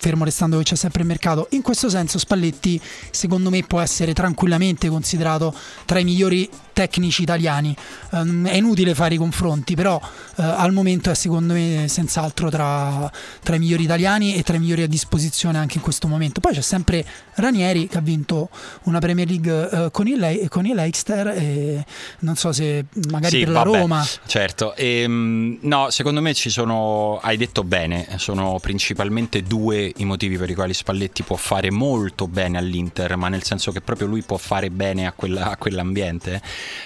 fermo 0.00 0.22
restando 0.22 0.58
che 0.58 0.62
c'è 0.62 0.76
sempre 0.76 1.02
il 1.02 1.08
mercato. 1.08 1.48
In 1.50 1.62
questo 1.62 1.88
senso 1.88 2.20
Spalletti 2.20 2.80
secondo 3.10 3.50
me 3.50 3.64
può 3.64 3.80
essere 3.80 4.12
tranquillamente 4.12 4.88
considerato 4.88 5.52
tra 5.84 5.98
i 5.98 6.04
migliori 6.04 6.48
tecnici 6.78 7.22
italiani. 7.22 7.74
Um, 8.10 8.46
è 8.46 8.54
inutile 8.54 8.94
fare 8.94 9.14
i 9.14 9.16
confronti, 9.16 9.74
però 9.74 9.96
uh, 9.96 10.42
al 10.42 10.72
momento 10.72 11.10
è 11.10 11.14
secondo 11.14 11.54
me 11.54 11.86
senz'altro 11.88 12.50
tra, 12.50 13.10
tra, 13.42 13.56
i 13.56 13.58
migliori 13.58 13.82
italiani 13.82 14.36
e 14.36 14.44
tra 14.44 14.54
i 14.54 14.60
migliori 14.60 14.82
a 14.82 14.86
disposizione 14.86 15.58
anche 15.58 15.78
in 15.78 15.82
questo 15.82 16.06
momento. 16.06 16.38
Poi 16.38 16.52
c'è 16.52 16.60
sempre 16.60 17.04
Ranieri 17.34 17.88
che 17.88 17.98
ha 17.98 18.00
vinto 18.00 18.48
una 18.84 19.00
Premier 19.00 19.26
League 19.26 19.52
uh, 19.52 19.90
con, 19.90 20.06
il, 20.06 20.46
con 20.48 20.66
il 20.66 20.76
Leicester 20.76 21.26
e 21.26 21.84
non 22.20 22.36
so 22.36 22.52
se 22.52 22.84
magari 23.10 23.38
sì, 23.38 23.44
per 23.44 23.54
vabbè, 23.54 23.70
la 23.70 23.78
Roma. 23.78 24.06
Certo, 24.26 24.76
e, 24.76 25.04
um, 25.04 25.58
no, 25.62 25.90
secondo 25.90 26.20
me 26.20 26.32
ci 26.32 26.48
sono, 26.48 27.18
hai 27.20 27.36
detto 27.36 27.64
bene, 27.64 28.06
sono 28.18 28.60
principalmente 28.60 29.42
due 29.42 29.92
i 29.96 30.04
motivi 30.04 30.36
per 30.36 30.48
i 30.48 30.54
quali 30.54 30.74
Spalletti 30.74 31.24
può 31.24 31.34
fare 31.34 31.72
molto 31.72 32.28
bene 32.28 32.56
all'Inter, 32.56 33.16
ma 33.16 33.26
nel 33.26 33.42
senso 33.42 33.72
che 33.72 33.80
proprio 33.80 34.06
lui 34.06 34.22
può 34.22 34.36
fare 34.36 34.70
bene 34.70 35.08
a, 35.08 35.12
quella, 35.12 35.50
a 35.50 35.56
quell'ambiente 35.56 36.40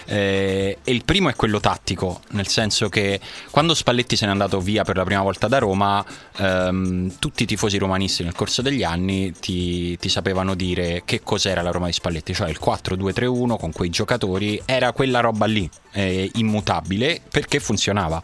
eh, 0.04 0.78
e 0.82 0.92
il 0.92 1.04
primo 1.04 1.28
è 1.28 1.34
quello 1.34 1.60
tattico, 1.60 2.20
nel 2.30 2.46
senso 2.46 2.88
che 2.88 3.20
quando 3.50 3.74
Spalletti 3.74 4.16
se 4.16 4.26
n'è 4.26 4.30
andato 4.30 4.60
via 4.60 4.84
per 4.84 4.96
la 4.96 5.04
prima 5.04 5.22
volta 5.22 5.48
da 5.48 5.58
Roma, 5.58 6.04
ehm, 6.36 7.18
tutti 7.18 7.44
i 7.44 7.46
tifosi 7.46 7.78
romanisti 7.78 8.22
nel 8.22 8.34
corso 8.34 8.62
degli 8.62 8.82
anni 8.82 9.32
ti, 9.32 9.96
ti, 9.98 10.08
sapevano 10.08 10.54
dire 10.54 11.02
che 11.04 11.22
cos'era 11.22 11.62
la 11.62 11.70
Roma 11.70 11.86
di 11.86 11.92
Spalletti, 11.92 12.34
cioè 12.34 12.48
il 12.48 12.58
4-2-3-1 12.62 13.56
con 13.58 13.72
quei 13.72 13.90
giocatori, 13.90 14.60
era 14.64 14.92
quella 14.92 15.20
roba 15.20 15.46
lì, 15.46 15.68
eh, 15.92 16.30
immutabile, 16.34 17.20
perché 17.30 17.60
funzionava. 17.60 18.22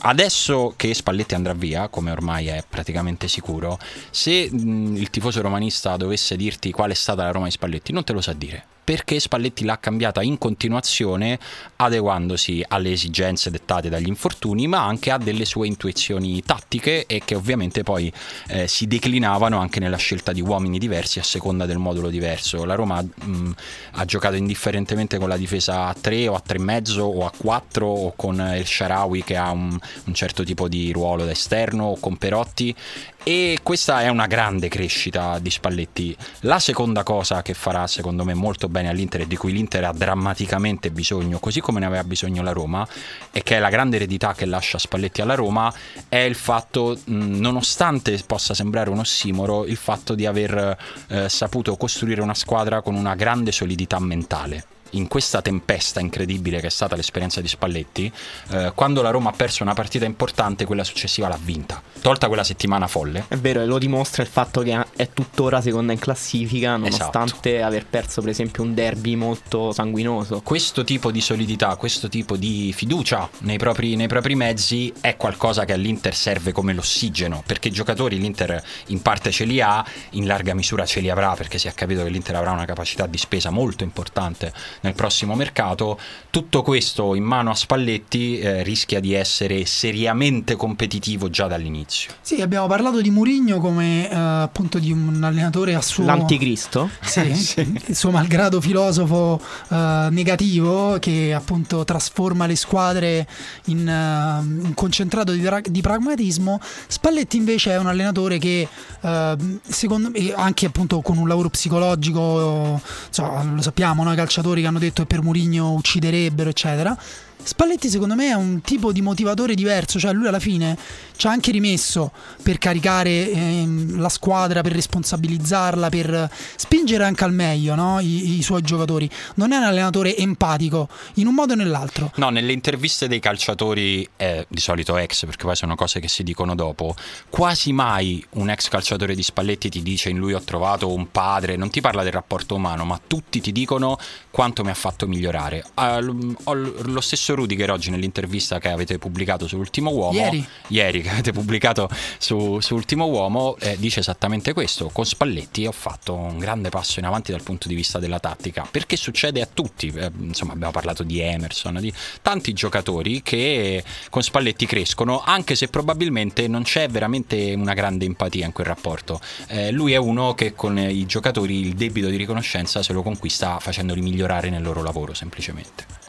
Adesso 0.00 0.74
che 0.76 0.94
Spalletti 0.94 1.34
andrà 1.34 1.54
via, 1.54 1.88
come 1.88 2.12
ormai 2.12 2.46
è 2.46 2.64
praticamente 2.68 3.26
sicuro, 3.26 3.78
se 4.10 4.30
il 4.30 5.10
tifoso 5.10 5.40
romanista 5.40 5.96
dovesse 5.96 6.36
dirti 6.36 6.70
qual 6.70 6.90
è 6.90 6.94
stata 6.94 7.24
la 7.24 7.32
Roma 7.32 7.46
di 7.46 7.52
Spalletti, 7.52 7.92
non 7.92 8.04
te 8.04 8.12
lo 8.12 8.20
sa 8.20 8.32
dire 8.32 8.76
perché 8.88 9.20
Spalletti 9.20 9.66
l'ha 9.66 9.78
cambiata 9.78 10.22
in 10.22 10.38
continuazione 10.38 11.38
adeguandosi 11.76 12.64
alle 12.68 12.92
esigenze 12.92 13.50
dettate 13.50 13.90
dagli 13.90 14.06
infortuni 14.06 14.66
ma 14.66 14.82
anche 14.82 15.10
a 15.10 15.18
delle 15.18 15.44
sue 15.44 15.66
intuizioni 15.66 16.42
tattiche 16.42 17.04
e 17.04 17.20
che 17.22 17.34
ovviamente 17.34 17.82
poi 17.82 18.10
eh, 18.46 18.66
si 18.66 18.86
declinavano 18.86 19.58
anche 19.58 19.78
nella 19.78 19.98
scelta 19.98 20.32
di 20.32 20.40
uomini 20.40 20.78
diversi 20.78 21.18
a 21.18 21.22
seconda 21.22 21.66
del 21.66 21.76
modulo 21.76 22.08
diverso. 22.08 22.64
La 22.64 22.76
Roma 22.76 23.02
mh, 23.02 23.50
ha 23.90 24.04
giocato 24.06 24.36
indifferentemente 24.36 25.18
con 25.18 25.28
la 25.28 25.36
difesa 25.36 25.88
a 25.88 25.92
3 25.92 26.28
o 26.28 26.34
a 26.34 26.42
3,5 26.42 26.98
o 27.00 27.26
a 27.26 27.32
4 27.36 27.86
o 27.86 28.14
con 28.16 28.54
il 28.56 28.66
Sharawi 28.66 29.22
che 29.22 29.36
ha 29.36 29.50
un, 29.50 29.78
un 30.04 30.14
certo 30.14 30.44
tipo 30.44 30.66
di 30.66 30.92
ruolo 30.92 31.26
da 31.26 31.32
esterno 31.32 31.84
o 31.84 32.00
con 32.00 32.16
Perotti 32.16 32.74
E 33.22 33.58
questa 33.62 34.00
è 34.00 34.08
una 34.08 34.26
grande 34.26 34.68
crescita 34.68 35.38
di 35.38 35.50
Spalletti. 35.50 36.16
La 36.40 36.58
seconda 36.58 37.02
cosa 37.02 37.42
che 37.42 37.52
farà 37.52 37.86
secondo 37.86 38.24
me 38.24 38.32
molto 38.32 38.68
bene 38.68 38.88
all'Inter 38.88 39.22
e 39.22 39.26
di 39.26 39.36
cui 39.36 39.52
l'Inter 39.52 39.84
ha 39.84 39.92
drammaticamente 39.92 40.90
bisogno, 40.90 41.38
così 41.38 41.60
come 41.60 41.80
ne 41.80 41.86
aveva 41.86 42.04
bisogno 42.04 42.42
la 42.42 42.52
Roma, 42.52 42.86
e 43.30 43.42
che 43.42 43.56
è 43.56 43.58
la 43.58 43.68
grande 43.68 43.96
eredità 43.96 44.32
che 44.32 44.46
lascia 44.46 44.78
Spalletti 44.78 45.20
alla 45.20 45.34
Roma, 45.34 45.72
è 46.08 46.16
il 46.16 46.36
fatto, 46.36 46.98
nonostante 47.04 48.18
possa 48.26 48.54
sembrare 48.54 48.88
un 48.88 49.00
ossimoro, 49.00 49.66
il 49.66 49.76
fatto 49.76 50.14
di 50.14 50.24
aver 50.24 50.78
eh, 51.08 51.28
saputo 51.28 51.76
costruire 51.76 52.22
una 52.22 52.34
squadra 52.34 52.80
con 52.80 52.94
una 52.94 53.14
grande 53.14 53.52
solidità 53.52 53.98
mentale 53.98 54.64
in 54.90 55.08
questa 55.08 55.42
tempesta 55.42 56.00
incredibile 56.00 56.60
che 56.60 56.66
è 56.66 56.70
stata 56.70 56.96
l'esperienza 56.96 57.40
di 57.40 57.48
Spalletti, 57.48 58.12
eh, 58.50 58.72
quando 58.74 59.02
la 59.02 59.10
Roma 59.10 59.30
ha 59.30 59.32
perso 59.32 59.62
una 59.62 59.74
partita 59.74 60.04
importante, 60.04 60.64
quella 60.64 60.84
successiva 60.84 61.28
l'ha 61.28 61.38
vinta. 61.40 61.82
Tolta 62.00 62.28
quella 62.28 62.44
settimana 62.44 62.86
folle. 62.86 63.24
È 63.28 63.36
vero, 63.36 63.60
e 63.60 63.66
lo 63.66 63.78
dimostra 63.78 64.22
il 64.22 64.28
fatto 64.28 64.62
che 64.62 64.86
è 64.96 65.08
tuttora 65.12 65.60
seconda 65.60 65.92
in 65.92 65.98
classifica, 65.98 66.76
nonostante 66.76 67.54
esatto. 67.54 67.66
aver 67.66 67.86
perso, 67.86 68.20
per 68.20 68.30
esempio, 68.30 68.62
un 68.62 68.74
derby 68.74 69.14
molto 69.14 69.72
sanguinoso. 69.72 70.40
Questo 70.42 70.84
tipo 70.84 71.10
di 71.10 71.20
solidità, 71.20 71.74
questo 71.76 72.08
tipo 72.08 72.36
di 72.36 72.72
fiducia 72.74 73.28
nei 73.40 73.58
propri, 73.58 73.96
nei 73.96 74.08
propri 74.08 74.34
mezzi 74.34 74.92
è 75.00 75.16
qualcosa 75.16 75.64
che 75.64 75.72
all'Inter 75.72 76.14
serve 76.14 76.52
come 76.52 76.72
l'ossigeno, 76.72 77.42
perché 77.44 77.68
i 77.68 77.72
giocatori 77.72 78.18
l'Inter 78.18 78.62
in 78.86 79.02
parte 79.02 79.30
ce 79.30 79.44
li 79.44 79.60
ha, 79.60 79.84
in 80.10 80.26
larga 80.26 80.54
misura 80.54 80.86
ce 80.86 81.00
li 81.00 81.10
avrà, 81.10 81.34
perché 81.34 81.58
si 81.58 81.68
è 81.68 81.74
capito 81.74 82.02
che 82.02 82.10
l'Inter 82.10 82.36
avrà 82.36 82.52
una 82.52 82.64
capacità 82.64 83.06
di 83.06 83.18
spesa 83.18 83.50
molto 83.50 83.84
importante 83.84 84.52
nel 84.80 84.94
prossimo 84.94 85.34
mercato. 85.34 85.98
Tutto 86.30 86.62
questo 86.62 87.14
in 87.14 87.24
mano 87.24 87.50
a 87.50 87.54
Spalletti 87.54 88.38
eh, 88.38 88.62
rischia 88.62 89.00
di 89.00 89.14
essere 89.14 89.64
seriamente 89.64 90.56
competitivo 90.56 91.30
già 91.30 91.46
dall'inizio. 91.46 92.12
Sì, 92.20 92.40
abbiamo 92.40 92.66
parlato 92.66 93.00
di 93.00 93.10
Murigno 93.10 93.58
come 93.58 94.10
eh, 94.10 94.14
appunto 94.14 94.78
di 94.78 94.92
un 94.92 95.22
allenatore 95.22 95.74
a 95.74 95.82
suo 95.82 96.04
l'anticristo. 96.04 96.90
Sì, 97.00 97.34
sì. 97.34 97.80
il 97.86 97.96
suo 97.96 98.10
malgrado 98.10 98.60
filosofo 98.60 99.40
eh, 99.70 100.08
negativo 100.10 100.98
che 100.98 101.32
appunto 101.34 101.84
trasforma 101.84 102.46
le 102.46 102.56
squadre 102.56 103.26
in 103.66 103.86
uh, 103.86 104.66
un 104.66 104.74
concentrato 104.74 105.32
di, 105.32 105.46
di, 105.64 105.80
pragmatismo. 105.80 106.60
Spalletti 106.86 107.36
invece 107.36 107.72
è 107.72 107.78
un 107.78 107.86
allenatore 107.86 108.38
che 108.38 108.68
uh, 109.00 109.58
secondo 109.66 110.10
me 110.10 110.32
anche 110.34 110.66
appunto 110.66 111.00
con 111.00 111.18
un 111.18 111.28
lavoro 111.28 111.48
psicologico, 111.48 112.80
so, 113.10 113.42
lo 113.54 113.62
sappiamo, 113.62 114.04
noi 114.04 114.16
calciatori 114.16 114.60
che 114.60 114.67
hanno 114.68 114.78
detto 114.78 115.02
che 115.02 115.08
per 115.08 115.22
Murigno 115.22 115.72
ucciderebbero, 115.72 116.50
eccetera. 116.50 116.96
Spalletti 117.42 117.88
secondo 117.88 118.14
me 118.14 118.28
è 118.28 118.34
un 118.34 118.60
tipo 118.60 118.92
di 118.92 119.00
motivatore 119.00 119.54
diverso, 119.54 119.98
cioè 119.98 120.12
lui 120.12 120.26
alla 120.26 120.38
fine 120.40 120.76
ci 121.16 121.26
ha 121.26 121.30
anche 121.30 121.50
rimesso 121.50 122.12
per 122.42 122.58
caricare 122.58 123.30
ehm, 123.30 123.98
la 123.98 124.08
squadra, 124.08 124.60
per 124.60 124.72
responsabilizzarla, 124.72 125.88
per 125.88 126.30
spingere 126.56 127.04
anche 127.04 127.24
al 127.24 127.32
meglio 127.32 127.74
no? 127.74 128.00
I, 128.00 128.38
I, 128.38 128.42
suoi 128.42 128.62
giocatori. 128.62 129.08
Non 129.34 129.52
è 129.52 129.56
un 129.56 129.64
allenatore 129.64 130.16
empatico 130.16 130.88
in 131.14 131.26
un 131.26 131.34
modo 131.34 131.52
o 131.52 131.56
nell'altro. 131.56 132.12
No, 132.16 132.30
nelle 132.30 132.52
interviste 132.52 133.08
dei 133.08 133.20
calciatori, 133.20 134.08
eh, 134.16 134.46
di 134.48 134.60
solito 134.60 134.96
ex, 134.96 135.24
perché 135.24 135.44
poi 135.44 135.56
sono 135.56 135.74
cose 135.74 136.00
che 136.00 136.08
si 136.08 136.22
dicono 136.22 136.54
dopo, 136.54 136.94
quasi 137.28 137.72
mai 137.72 138.24
un 138.30 138.50
ex 138.50 138.68
calciatore 138.68 139.14
di 139.14 139.22
Spalletti 139.22 139.68
ti 139.68 139.82
dice 139.82 140.10
in 140.10 140.18
lui 140.18 140.34
ho 140.34 140.42
trovato 140.42 140.92
un 140.92 141.10
padre, 141.10 141.56
non 141.56 141.70
ti 141.70 141.80
parla 141.80 142.02
del 142.02 142.12
rapporto 142.12 142.54
umano, 142.54 142.84
ma 142.84 143.00
tutti 143.04 143.40
ti 143.40 143.52
dicono 143.52 143.98
quanto 144.30 144.62
mi 144.64 144.70
ha 144.70 144.74
fatto 144.74 145.06
migliorare. 145.06 145.64
Ho 145.74 146.54
lo 146.54 147.00
stesso 147.00 147.27
Rudiger 147.34 147.70
oggi 147.70 147.90
nell'intervista 147.90 148.58
che 148.58 148.68
avete 148.68 148.98
pubblicato 148.98 149.46
sull'ultimo 149.46 149.90
uomo, 149.90 150.18
ieri, 150.18 150.46
ieri 150.68 151.02
che 151.02 151.10
avete 151.10 151.32
pubblicato 151.32 151.88
su, 152.18 152.60
su 152.60 152.74
Ultimo 152.74 153.06
Uomo, 153.06 153.56
eh, 153.60 153.76
dice 153.78 154.00
esattamente 154.00 154.52
questo. 154.52 154.88
Con 154.92 155.04
Spalletti 155.04 155.66
ho 155.66 155.72
fatto 155.72 156.14
un 156.14 156.38
grande 156.38 156.68
passo 156.68 156.98
in 156.98 157.06
avanti 157.06 157.32
dal 157.32 157.42
punto 157.42 157.68
di 157.68 157.74
vista 157.74 157.98
della 157.98 158.18
tattica, 158.18 158.66
perché 158.70 158.96
succede 158.96 159.40
a 159.40 159.48
tutti. 159.52 159.92
Eh, 159.94 160.10
insomma, 160.20 160.52
abbiamo 160.52 160.72
parlato 160.72 161.02
di 161.02 161.20
Emerson, 161.20 161.78
di 161.80 161.92
tanti 162.22 162.52
giocatori 162.52 163.22
che 163.22 163.82
con 164.10 164.22
Spalletti 164.22 164.66
crescono, 164.66 165.22
anche 165.24 165.54
se 165.54 165.68
probabilmente 165.68 166.48
non 166.48 166.62
c'è 166.62 166.88
veramente 166.88 167.54
una 167.54 167.74
grande 167.74 168.04
empatia 168.04 168.46
in 168.46 168.52
quel 168.52 168.66
rapporto. 168.66 169.20
Eh, 169.48 169.70
lui 169.70 169.92
è 169.92 169.96
uno 169.96 170.34
che 170.34 170.54
con 170.54 170.78
i 170.78 171.06
giocatori 171.06 171.60
il 171.60 171.74
debito 171.74 172.08
di 172.08 172.16
riconoscenza 172.16 172.82
se 172.82 172.92
lo 172.92 173.02
conquista 173.02 173.58
facendoli 173.58 174.00
migliorare 174.00 174.50
nel 174.50 174.62
loro 174.62 174.82
lavoro 174.82 175.14
semplicemente. 175.14 176.07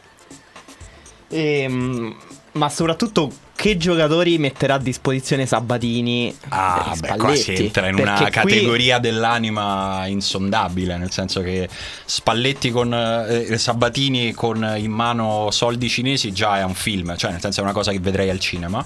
E, 1.30 1.62
ehm, 1.62 2.16
ma 2.54 2.70
soprattutto 2.70 3.32
che 3.60 3.76
giocatori 3.76 4.38
metterà 4.38 4.76
a 4.76 4.78
disposizione 4.78 5.46
Sabatini? 5.46 6.34
Ah, 6.48 6.96
beh, 6.98 7.18
qua 7.18 7.36
si 7.36 7.56
entra 7.56 7.90
in 7.90 7.96
una 7.96 8.16
qui... 8.16 8.30
categoria 8.30 9.00
dell'anima 9.00 10.06
insondabile, 10.08 10.96
nel 10.96 11.12
senso 11.12 11.42
che 11.42 11.68
Spalletti 12.06 12.72
con 12.72 12.94
eh, 12.94 13.58
Sabatini 13.58 14.32
con 14.32 14.76
in 14.78 14.92
mano 14.92 15.52
soldi 15.52 15.90
cinesi 15.90 16.32
già 16.32 16.60
è 16.60 16.64
un 16.64 16.74
film, 16.74 17.18
cioè 17.18 17.32
nel 17.32 17.42
senso 17.42 17.60
è 17.60 17.64
una 17.64 17.74
cosa 17.74 17.92
che 17.92 18.00
vedrei 18.00 18.30
al 18.30 18.40
cinema 18.40 18.86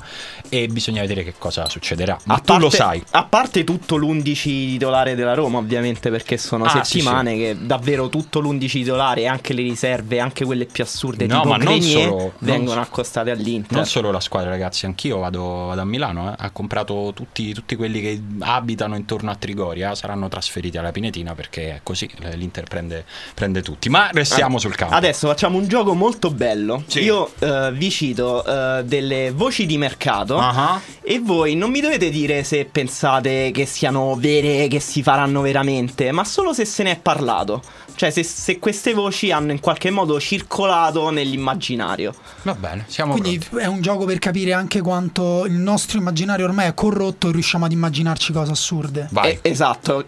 e 0.50 0.66
bisogna 0.66 1.02
vedere 1.02 1.24
che 1.24 1.36
cosa 1.38 1.70
succederà. 1.70 2.18
Ma 2.24 2.34
a 2.34 2.38
tu 2.38 2.44
parte, 2.46 2.64
lo 2.64 2.70
sai. 2.72 3.04
A 3.12 3.26
parte 3.26 3.64
tutto 3.64 3.96
l'11 3.98 4.34
titolare 4.34 5.14
della 5.14 5.36
Roma, 5.36 5.60
ovviamente, 5.60 6.10
perché 6.10 6.38
sono 6.38 6.64
ah, 6.64 6.70
settimane 6.84 7.34
sì, 7.34 7.38
sì. 7.38 7.44
che 7.44 7.58
davvero 7.60 8.10
tutto 8.10 8.40
l'11 8.40 8.68
titolare, 8.68 9.28
anche 9.28 9.54
le 9.54 9.62
riserve, 9.62 10.20
anche 10.20 10.46
quelle 10.46 10.66
più 10.66 10.84
assurde, 10.84 11.28
no, 11.28 11.44
ma 11.44 11.58
non 11.58 11.80
solo, 11.80 12.34
vengono 12.40 12.82
accostate 12.82 13.30
all'Inter. 13.30 13.78
Non 13.78 13.86
solo 13.86 14.10
la 14.10 14.20
squadra, 14.20 14.50
ragazzi 14.50 14.63
ragazzi, 14.64 14.86
anch'io 14.86 15.20
vado, 15.20 15.66
vado 15.68 15.82
a 15.82 15.86
Milano, 15.86 16.32
eh. 16.32 16.36
ha 16.38 16.50
comprato 16.52 17.12
tutti, 17.14 17.54
tutti, 17.54 17.76
quelli 17.76 18.00
che 18.02 18.22
abitano 18.40 18.96
intorno 18.96 19.30
a 19.30 19.36
Trigoria, 19.36 19.94
saranno 19.96 20.30
trasferiti 20.30 20.78
alla 20.78 20.92
Pinetina 20.92 21.36
perché 21.36 21.76
è 21.76 21.80
così, 21.84 22.10
l'Inter 22.36 22.64
prende, 22.64 23.06
prende 23.34 23.62
tutti. 23.62 23.90
Ma 23.90 24.10
restiamo 24.12 24.58
ah, 24.58 24.60
sul 24.60 24.76
campo. 24.76 24.96
Adesso 24.96 25.28
facciamo 25.28 25.58
un 25.58 25.68
gioco 25.68 25.94
molto 25.94 26.32
bello. 26.32 26.84
Sì. 26.88 27.02
Io 27.02 27.32
uh, 27.40 27.72
vi 27.72 27.90
cito 27.92 28.44
uh, 28.46 28.84
delle 28.84 29.32
voci 29.32 29.66
di 29.66 29.78
mercato 29.78 30.38
uh-huh. 30.38 30.80
e 31.02 31.20
voi 31.20 31.56
non 31.56 31.70
mi 31.70 31.82
dovete 31.82 32.10
dire 32.10 32.44
se 32.44 32.66
pensate 32.66 33.52
che 33.52 33.66
siano 33.66 34.16
vere, 34.16 34.68
che 34.68 34.80
si 34.80 35.04
faranno 35.04 35.42
veramente, 35.42 36.12
ma 36.12 36.24
solo 36.24 36.54
se 36.54 36.66
se 36.66 36.84
ne 36.84 36.92
è 36.92 37.00
parlato. 37.00 37.62
Cioè, 37.96 38.10
se, 38.10 38.24
se, 38.24 38.60
queste 38.60 38.94
voci 38.94 39.32
hanno 39.32 39.52
in 39.52 39.60
qualche 39.60 39.90
modo 39.90 40.20
circolato 40.20 41.10
nell'immaginario. 41.10 42.14
Va 42.44 42.54
bene, 42.56 42.86
siamo 42.88 43.14
Quindi 43.14 43.40
pronti. 43.40 43.66
è 43.66 43.68
un 43.68 43.82
gioco 43.82 44.06
per 44.06 44.20
capire 44.20 44.54
anche 44.54 44.82
quanto 44.82 45.46
il 45.46 45.54
nostro 45.54 45.98
immaginario 45.98 46.46
ormai 46.46 46.68
è 46.68 46.74
corrotto 46.74 47.30
e 47.30 47.32
riusciamo 47.32 47.66
ad 47.66 47.72
immaginarci 47.72 48.34
cose 48.34 48.52
assurde. 48.52 49.08
Vai. 49.12 49.32
Eh, 49.42 49.52
esatto, 49.52 50.06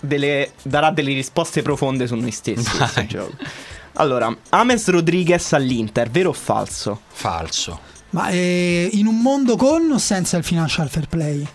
delle, 0.00 0.52
darà 0.62 0.90
delle 0.90 1.12
risposte 1.12 1.62
profonde 1.62 2.06
su 2.06 2.14
noi 2.14 2.30
stessi. 2.30 2.68
questo 2.76 3.06
gioco. 3.06 3.32
Allora, 3.94 4.34
Ames 4.50 4.88
Rodriguez 4.88 5.52
all'Inter, 5.52 6.10
vero 6.10 6.30
o 6.30 6.32
falso? 6.32 7.00
Falso. 7.08 7.80
Ma 8.10 8.28
eh, 8.30 8.88
in 8.92 9.06
un 9.06 9.20
mondo 9.20 9.56
con 9.56 9.90
o 9.90 9.98
senza 9.98 10.36
il 10.36 10.44
financial 10.44 10.88
fair 10.88 11.06
play? 11.06 11.46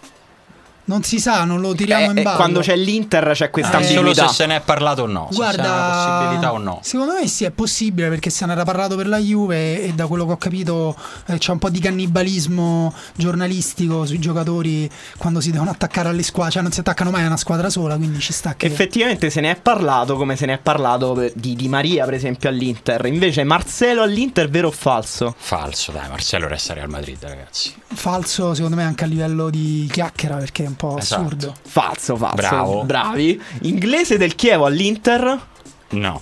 Non 0.88 1.02
si 1.04 1.20
sa, 1.20 1.44
non 1.46 1.62
lo 1.62 1.74
tiriamo 1.74 2.06
eh, 2.06 2.18
in 2.18 2.24
ballo. 2.24 2.36
Quando 2.36 2.60
c'è 2.60 2.76
l'Inter 2.76 3.32
c'è 3.34 3.50
questa 3.50 3.80
eh, 3.80 3.82
ambiguità. 3.82 4.14
Solo 4.14 4.28
se 4.30 4.34
se 4.36 4.46
ne 4.46 4.56
è 4.58 4.62
parlato 4.62 5.02
o 5.04 5.08
no. 5.08 5.28
Guarda, 5.32 5.64
se 5.64 5.68
c'è 5.68 5.74
una 5.74 6.18
possibilità 6.18 6.54
o 6.54 6.58
no. 6.60 6.80
Secondo 6.84 7.14
me 7.14 7.28
sì, 7.28 7.44
è 7.44 7.52
possibile 7.52 8.10
perché 8.10 8.30
se 8.30 8.46
ne 8.46 8.52
era 8.52 8.64
parlato 8.64 8.96
per 8.96 9.08
la 9.08 9.18
Juve 9.18 9.82
e 9.82 9.94
da 9.94 10.06
quello 10.06 10.26
che 10.26 10.32
ho 10.34 10.38
capito 10.38 10.96
eh, 11.26 11.38
c'è 11.38 11.52
un 11.52 11.58
po' 11.58 11.70
di 11.70 11.80
cannibalismo 11.80 12.94
giornalistico 13.16 14.06
sui 14.06 14.20
giocatori 14.20 14.90
quando 15.18 15.42
si 15.42 15.52
devono 15.52 15.72
attaccare 15.72 16.10
alle 16.10 16.22
squadre. 16.22 16.52
Cioè 16.52 16.62
non 16.62 16.72
si 16.72 16.82
attaccano 16.82 17.10
mai 17.10 17.24
a 17.24 17.28
una 17.28 17.38
squadra 17.38 17.70
sola, 17.70 17.96
quindi 17.96 18.20
ci 18.20 18.32
sta 18.32 18.56
che... 18.56 18.68
Effettivamente 18.68 19.32
se 19.32 19.42
ne 19.42 19.52
è 19.52 19.56
parlato 19.56 20.16
come 20.16 20.36
se 20.36 20.46
ne 20.46 20.54
è 20.54 20.58
parlato 20.60 21.32
di 21.34 21.56
Di 21.56 21.68
Maria 21.68 22.06
per 22.06 22.14
esempio 22.14 22.48
all'Inter. 22.50 23.06
Invece 23.06 23.44
Marcelo 23.44 24.04
all'Inter 24.04 24.50
vero 24.50 24.68
o 24.68 24.72
falso? 24.72 25.34
Falso, 25.36 25.92
dai, 25.92 26.08
Marcelo 26.10 26.48
resta 26.48 26.74
Real 26.74 26.90
Madrid 26.90 27.18
ragazzi. 27.22 27.74
Falso 27.88 28.54
secondo 28.54 28.76
me 28.76 28.84
anche 28.84 29.04
a 29.04 29.08
livello 29.08 29.50
di 29.50 29.90
chiacchiera 29.92 30.36
perché 30.36 30.75
un 30.76 30.90
po' 30.90 30.98
esatto. 30.98 31.22
assurdo. 31.22 31.54
Falso, 31.66 32.16
falso. 32.18 32.36
Bravo. 32.36 32.84
Bravi. 32.84 33.42
Inglese 33.62 34.18
del 34.18 34.36
Chievo 34.36 34.66
all'Inter? 34.66 35.48
No. 35.90 36.22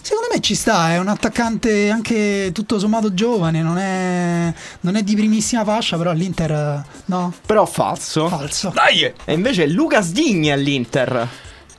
Secondo 0.00 0.28
me 0.30 0.40
ci 0.40 0.54
sta, 0.54 0.90
è 0.90 0.98
un 0.98 1.08
attaccante 1.08 1.88
anche 1.88 2.50
tutto 2.52 2.78
sommato 2.78 3.14
giovane, 3.14 3.62
non 3.62 3.78
è, 3.78 4.52
non 4.80 4.96
è 4.96 5.02
di 5.02 5.14
primissima 5.14 5.64
fascia, 5.64 5.96
però 5.96 6.10
all'Inter 6.10 6.84
no. 7.06 7.32
Però 7.46 7.64
falso. 7.64 8.28
Falso. 8.28 8.70
Dai! 8.74 9.10
E 9.24 9.32
invece 9.32 9.66
Lucas 9.66 10.12
Digni 10.12 10.52
all'Inter. 10.52 11.26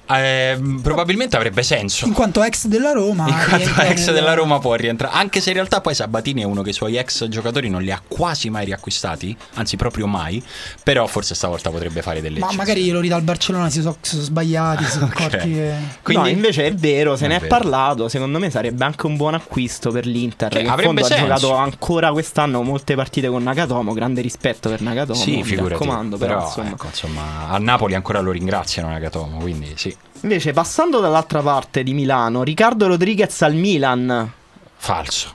Eh, 0.08 0.58
probabilmente 0.82 1.36
avrebbe 1.36 1.63
senso. 1.63 2.06
In 2.06 2.13
quanto 2.13 2.44
ex 2.44 2.65
della 2.68 2.91
Roma. 2.91 3.28
In 3.28 3.36
quanto 3.48 3.82
ex 3.82 4.06
nel- 4.06 4.13
della 4.13 4.34
Roma 4.34 4.60
può 4.60 4.76
rientrare. 4.76 5.15
Anche 5.15 5.41
se 5.41 5.50
in 5.50 5.56
realtà 5.56 5.82
poi 5.82 5.96
Sabatini 5.96 6.41
è 6.41 6.46
uno 6.46 6.62
che 6.62 6.70
i 6.70 6.74
suoi 6.74 6.98
ex 6.98 7.28
giocatori 7.28 7.70
non 7.70 7.82
li 7.82 7.91
ha 7.91 8.02
quasi 8.08 8.50
mai 8.50 8.65
riacquistati, 8.65 9.36
anzi 9.56 9.76
proprio 9.78 10.06
mai. 10.08 10.44
Però 10.84 11.08
forse 11.08 11.34
stavolta 11.36 11.70
potrebbe 11.70 12.02
fare 12.02 12.22
delle 12.22 12.39
Ma 12.39 12.52
magari 12.54 12.84
glielo 12.84 13.00
ridà 13.00 13.15
al 13.15 13.24
Barcellona, 13.24 13.70
si 13.70 13.82
sono, 13.82 13.98
si 14.02 14.12
sono 14.12 14.24
sbagliati, 14.24 14.84
si 14.84 14.91
sono 14.91 15.06
Ok. 15.06 15.20
accorti 15.20 15.52
che... 15.54 15.74
Quindi 16.04 16.24
no, 16.24 16.30
invece 16.30 16.65
è 16.65 16.74
vero, 16.74 17.15
se 17.15 17.26
È 17.26 17.28
ne 17.28 17.36
è 17.38 17.39
vero. 17.39 17.56
parlato. 17.58 18.08
Secondo 18.08 18.38
me 18.39 18.50
sarebbe 18.50 18.84
anche 18.86 19.06
un 19.08 19.15
buon 19.15 19.34
acquisto 19.34 19.91
per 19.91 20.06
l'Inter. 20.06 20.50
Cioè, 20.52 20.60
che 20.60 20.65
in 20.65 20.72
avrebbe 20.72 21.02
fondo 21.02 21.06
ha 21.06 21.18
senso. 21.18 21.26
giocato 21.26 21.56
ancora 21.56 22.12
quest'anno 22.12 22.62
molte 22.62 22.96
partite 22.96 23.28
con 23.28 23.41
Nagatomo. 23.44 23.94
Grande 23.94 24.22
rispetto 24.22 24.70
per 24.70 24.82
Nagatomo. 24.82 25.20
Sì, 25.20 25.41
mi 25.41 25.56
raccomando, 25.56 26.18
però, 26.18 26.34
però, 26.36 26.46
insomma. 26.48 26.70
ecco, 26.70 26.86
insomma, 26.88 27.48
a 27.50 27.58
Napoli 27.58 27.96
ancora 27.96 28.20
lo 28.20 28.32
ringraziano 28.32 28.89
Nagatomo, 28.89 29.39
quindi 29.39 29.74
sì. 29.76 29.94
Invece, 30.26 30.54
passando 30.54 31.00
dall'altra 31.00 31.42
parte 31.42 31.84
di 31.84 31.94
Milano, 31.94 32.42
Riccardo 32.42 32.88
Rodriguez 32.88 33.44
al 33.44 33.54
Milan. 33.54 34.32
Falso. 34.76 35.34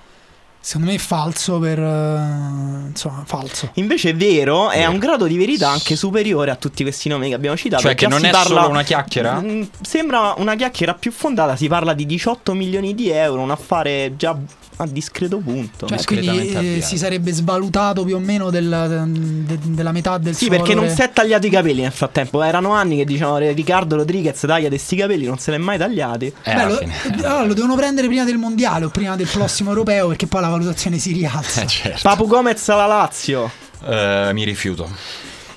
Secondo 0.58 0.88
me 0.90 0.96
è 0.96 0.98
falso 0.98 1.60
per... 1.60 1.78
eh, 1.78 2.88
insomma, 2.88 3.22
falso. 3.24 3.70
Invece 3.74 4.10
è 4.10 4.14
vero, 4.16 4.68
è 4.68 4.82
a 4.82 4.88
un 4.90 4.98
grado 4.98 5.28
di 5.28 5.38
verità 5.38 5.68
anche 5.70 5.94
superiore 5.94 6.50
a 6.50 6.56
tutti 6.56 6.82
questi 6.82 7.08
nomi 7.08 7.28
che 7.28 7.34
abbiamo 7.34 7.56
citato. 7.56 7.82
Cioè 7.82 7.94
che 7.94 8.08
non 8.08 8.24
è 8.24 8.30
parla- 8.30 8.62
solo 8.62 8.68
una 8.70 8.82
chiacchiera? 8.82 9.40
Mm, 9.40 9.62
Sembra 9.80 10.34
una 10.38 10.56
chiacchiera 10.56 10.94
più 10.94 11.12
fondata, 11.12 11.54
si 11.54 11.68
parla 11.68 11.94
di 11.94 12.04
18 12.04 12.52
milioni 12.54 12.92
di 12.92 13.10
euro, 13.10 13.42
un 13.42 13.52
affare 13.52 14.14
già 14.16 14.36
a 14.82 14.86
discreto 14.86 15.38
punto. 15.38 15.86
Cioè, 15.86 16.04
quindi 16.04 16.76
eh, 16.76 16.80
si 16.82 16.96
sarebbe 16.98 17.32
svalutato 17.32 18.04
più 18.04 18.16
o 18.16 18.18
meno 18.18 18.50
del- 18.50 19.04
de- 19.46 19.58
della 19.62 19.92
metà 19.92 20.18
del 20.18 20.34
Sì, 20.34 20.48
perché 20.48 20.74
non 20.74 20.84
valore. 20.84 20.94
si 20.94 21.02
è 21.02 21.10
tagliato 21.12 21.46
i 21.46 21.50
capelli 21.50 21.82
nel 21.82 21.92
frattempo. 21.92 22.42
Erano 22.42 22.72
anni 22.72 22.96
che 22.96 23.04
dicevano 23.04 23.38
Riccardo 23.38 23.96
Rodriguez 23.96 24.38
taglia 24.40 24.68
questi 24.68 24.96
capelli, 24.96 25.24
non 25.26 25.38
se 25.38 25.50
l'è 25.50 25.58
mai 25.58 25.78
tagliati. 25.78 26.26
Eh, 26.26 26.54
Beh, 26.54 26.64
lo, 26.66 26.76
fine. 26.76 26.94
allora, 27.24 27.44
lo 27.44 27.54
devono 27.54 27.74
prendere 27.76 28.06
prima 28.06 28.24
del 28.24 28.36
mondiale 28.36 28.84
o 28.86 28.88
prima 28.88 29.16
del 29.16 29.28
prossimo 29.28 29.70
europeo 29.70 30.08
perché 30.08 30.26
poi 30.26 30.40
la 30.40 30.48
valutazione 30.48 30.98
si 30.98 31.12
rialza. 31.14 31.62
Eh, 31.62 31.66
certo. 31.66 32.00
Papu 32.02 32.26
Gomez 32.26 32.68
alla 32.68 32.86
Lazio. 32.86 33.50
Eh, 33.84 34.30
mi 34.32 34.44
rifiuto. 34.44 34.88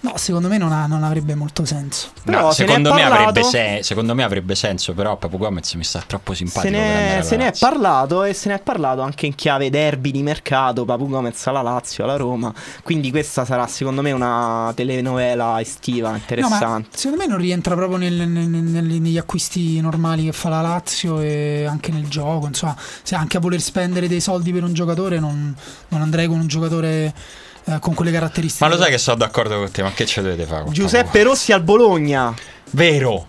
No, 0.03 0.17
secondo 0.17 0.49
me 0.49 0.57
non, 0.57 0.73
ha- 0.73 0.85
non 0.85 1.01
avrebbe 1.03 1.33
molto 1.33 1.63
senso. 1.63 2.09
Però 2.25 2.41
No, 2.41 2.51
se 2.51 2.65
secondo, 2.65 2.93
me 2.93 3.01
parlato- 3.03 3.21
avrebbe 3.29 3.43
se- 3.47 3.79
secondo 3.83 4.13
me 4.13 4.23
avrebbe 4.23 4.53
senso, 4.53 4.93
però 4.93 5.15
Papu 5.15 5.37
Gomez 5.37 5.73
mi 5.75 5.83
sta 5.85 6.03
troppo 6.05 6.33
simpatico. 6.33 6.73
Se 6.73 6.79
ne, 6.79 7.21
se 7.23 7.37
ne 7.37 7.47
è 7.47 7.53
parlato 7.57 8.23
e 8.25 8.33
se 8.33 8.49
ne 8.49 8.55
è 8.55 8.59
parlato 8.59 9.01
anche 9.01 9.27
in 9.27 9.35
chiave 9.35 9.69
derby 9.69 10.11
di 10.11 10.21
mercato, 10.21 10.83
Papu 10.83 11.07
Gomez 11.07 11.47
alla 11.47 11.61
Lazio, 11.61 12.03
alla 12.03 12.17
Roma. 12.17 12.53
Quindi 12.83 13.11
questa 13.11 13.45
sarà 13.45 13.65
secondo 13.67 14.01
me 14.01 14.11
una 14.11 14.73
telenovela 14.75 15.61
estiva 15.61 16.09
No, 16.09 16.15
interessante. 16.17 16.65
ma 16.91 16.97
secondo 16.97 17.23
me 17.23 17.29
non 17.29 17.37
rientra 17.37 17.73
proprio 17.75 17.97
nel- 17.97 18.27
nel- 18.27 18.47
nel- 18.49 18.83
negli 19.01 19.17
acquisti 19.17 19.79
normali 19.79 20.25
che 20.25 20.33
fa 20.33 20.49
la 20.49 20.59
Lazio 20.59 21.21
e 21.21 21.65
anche 21.65 21.91
nel 21.93 22.09
gioco. 22.09 22.47
Insomma, 22.47 22.75
se 23.03 23.15
anche 23.15 23.37
a 23.37 23.39
voler 23.39 23.61
spendere 23.61 24.09
dei 24.09 24.19
soldi 24.19 24.51
per 24.51 24.63
un 24.63 24.73
giocatore, 24.73 25.19
non, 25.19 25.55
non 25.87 26.01
andrei 26.01 26.27
con 26.27 26.39
un 26.41 26.47
giocatore 26.47 27.13
eh, 27.65 27.79
con 27.79 27.93
quelle 27.93 28.11
caratteristiche. 28.11 28.63
Ma 28.65 28.73
lo 28.75 28.79
sai 28.81 28.91
che 28.91 28.97
sono 28.97 29.17
d'accordo 29.17 29.57
con 29.57 29.71
te, 29.71 29.83
ma 29.83 29.91
che 29.91 30.05
ci 30.05 30.21
dovete 30.21 30.45
fare? 30.45 30.65
Giuseppe 30.69 31.23
Rossi 31.23 31.51
al 31.51 31.61
Bologna. 31.63 32.33
Vero. 32.71 33.27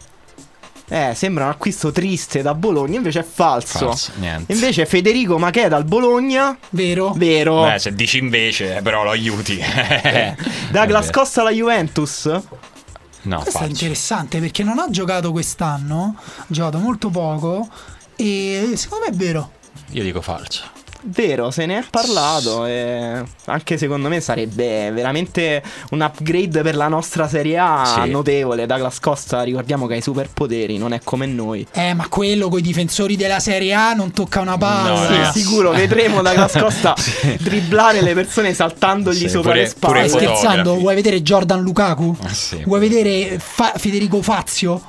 Eh, 0.86 1.12
sembra 1.14 1.44
un 1.44 1.50
acquisto 1.50 1.92
triste 1.92 2.42
da 2.42 2.54
Bologna, 2.54 2.96
invece 2.96 3.20
è 3.20 3.24
falso. 3.24 3.86
Falso, 3.88 4.12
niente. 4.16 4.52
Invece 4.52 4.84
Federico 4.84 5.38
Macheda 5.38 5.76
al 5.76 5.84
Bologna, 5.84 6.56
Vero? 6.70 7.12
vero. 7.16 7.62
Beh, 7.62 7.78
se 7.78 7.94
dici 7.94 8.18
invece, 8.18 8.76
eh, 8.76 8.82
però 8.82 9.02
lo 9.02 9.10
aiuti. 9.10 9.56
Douglas 10.70 11.06
Vabbè. 11.06 11.10
Costa 11.10 11.40
alla 11.40 11.50
Juventus. 11.50 12.26
No, 13.22 13.36
Questo 13.40 13.48
è 13.48 13.52
falso. 13.52 13.66
interessante 13.70 14.38
perché 14.38 14.62
non 14.62 14.78
ha 14.78 14.90
giocato 14.90 15.32
quest'anno, 15.32 16.16
ha 16.18 16.44
giocato 16.46 16.76
molto 16.78 17.08
poco 17.08 17.66
e 18.16 18.72
secondo 18.74 19.06
me 19.06 19.10
è 19.10 19.16
vero. 19.16 19.52
Io 19.92 20.02
dico 20.02 20.20
falso. 20.20 20.64
Vero, 21.06 21.50
se 21.50 21.66
ne 21.66 21.78
è 21.80 21.84
parlato. 21.90 22.64
E 22.64 23.22
anche 23.44 23.76
secondo 23.76 24.08
me 24.08 24.20
sarebbe 24.20 24.90
veramente 24.90 25.62
un 25.90 26.00
upgrade 26.00 26.62
per 26.62 26.76
la 26.76 26.88
nostra 26.88 27.28
Serie 27.28 27.58
A 27.58 28.00
Sì. 28.02 28.10
notevole. 28.10 28.64
Douglas 28.64 29.00
Costa, 29.00 29.42
ricordiamo 29.42 29.86
che 29.86 29.94
ha 29.94 29.96
i 29.98 30.02
superpoteri, 30.02 30.78
non 30.78 30.94
è 30.94 31.00
come 31.04 31.26
noi. 31.26 31.66
Eh, 31.72 31.92
ma 31.92 32.08
quello 32.08 32.48
con 32.48 32.58
i 32.58 32.62
difensori 32.62 33.16
della 33.16 33.38
Serie 33.38 33.74
A 33.74 33.92
non 33.92 34.12
tocca 34.12 34.40
una 34.40 34.56
palla. 34.56 35.08
No, 35.08 35.30
Sì, 35.32 35.40
sicuro 35.42 35.72
vedremo 35.72 36.22
Douglas 36.22 36.56
Costa 36.56 36.94
dribblare 37.38 38.00
le 38.00 38.14
persone 38.14 38.54
saltandogli 38.54 39.16
Sì, 39.18 39.28
sopra 39.28 39.50
pure- 39.50 39.62
le 39.62 39.68
spalle. 39.68 40.08
Stai 40.08 40.20
scherzando? 40.22 40.74
Vuoi 40.76 40.94
vedere 40.94 41.20
Jordan 41.22 41.60
Lukaku? 41.60 42.16
Ah, 42.22 42.32
sì. 42.32 42.62
Vuoi 42.64 42.80
vedere 42.80 43.38
Fa- 43.38 43.74
Federico 43.76 44.22
Fazio? 44.22 44.80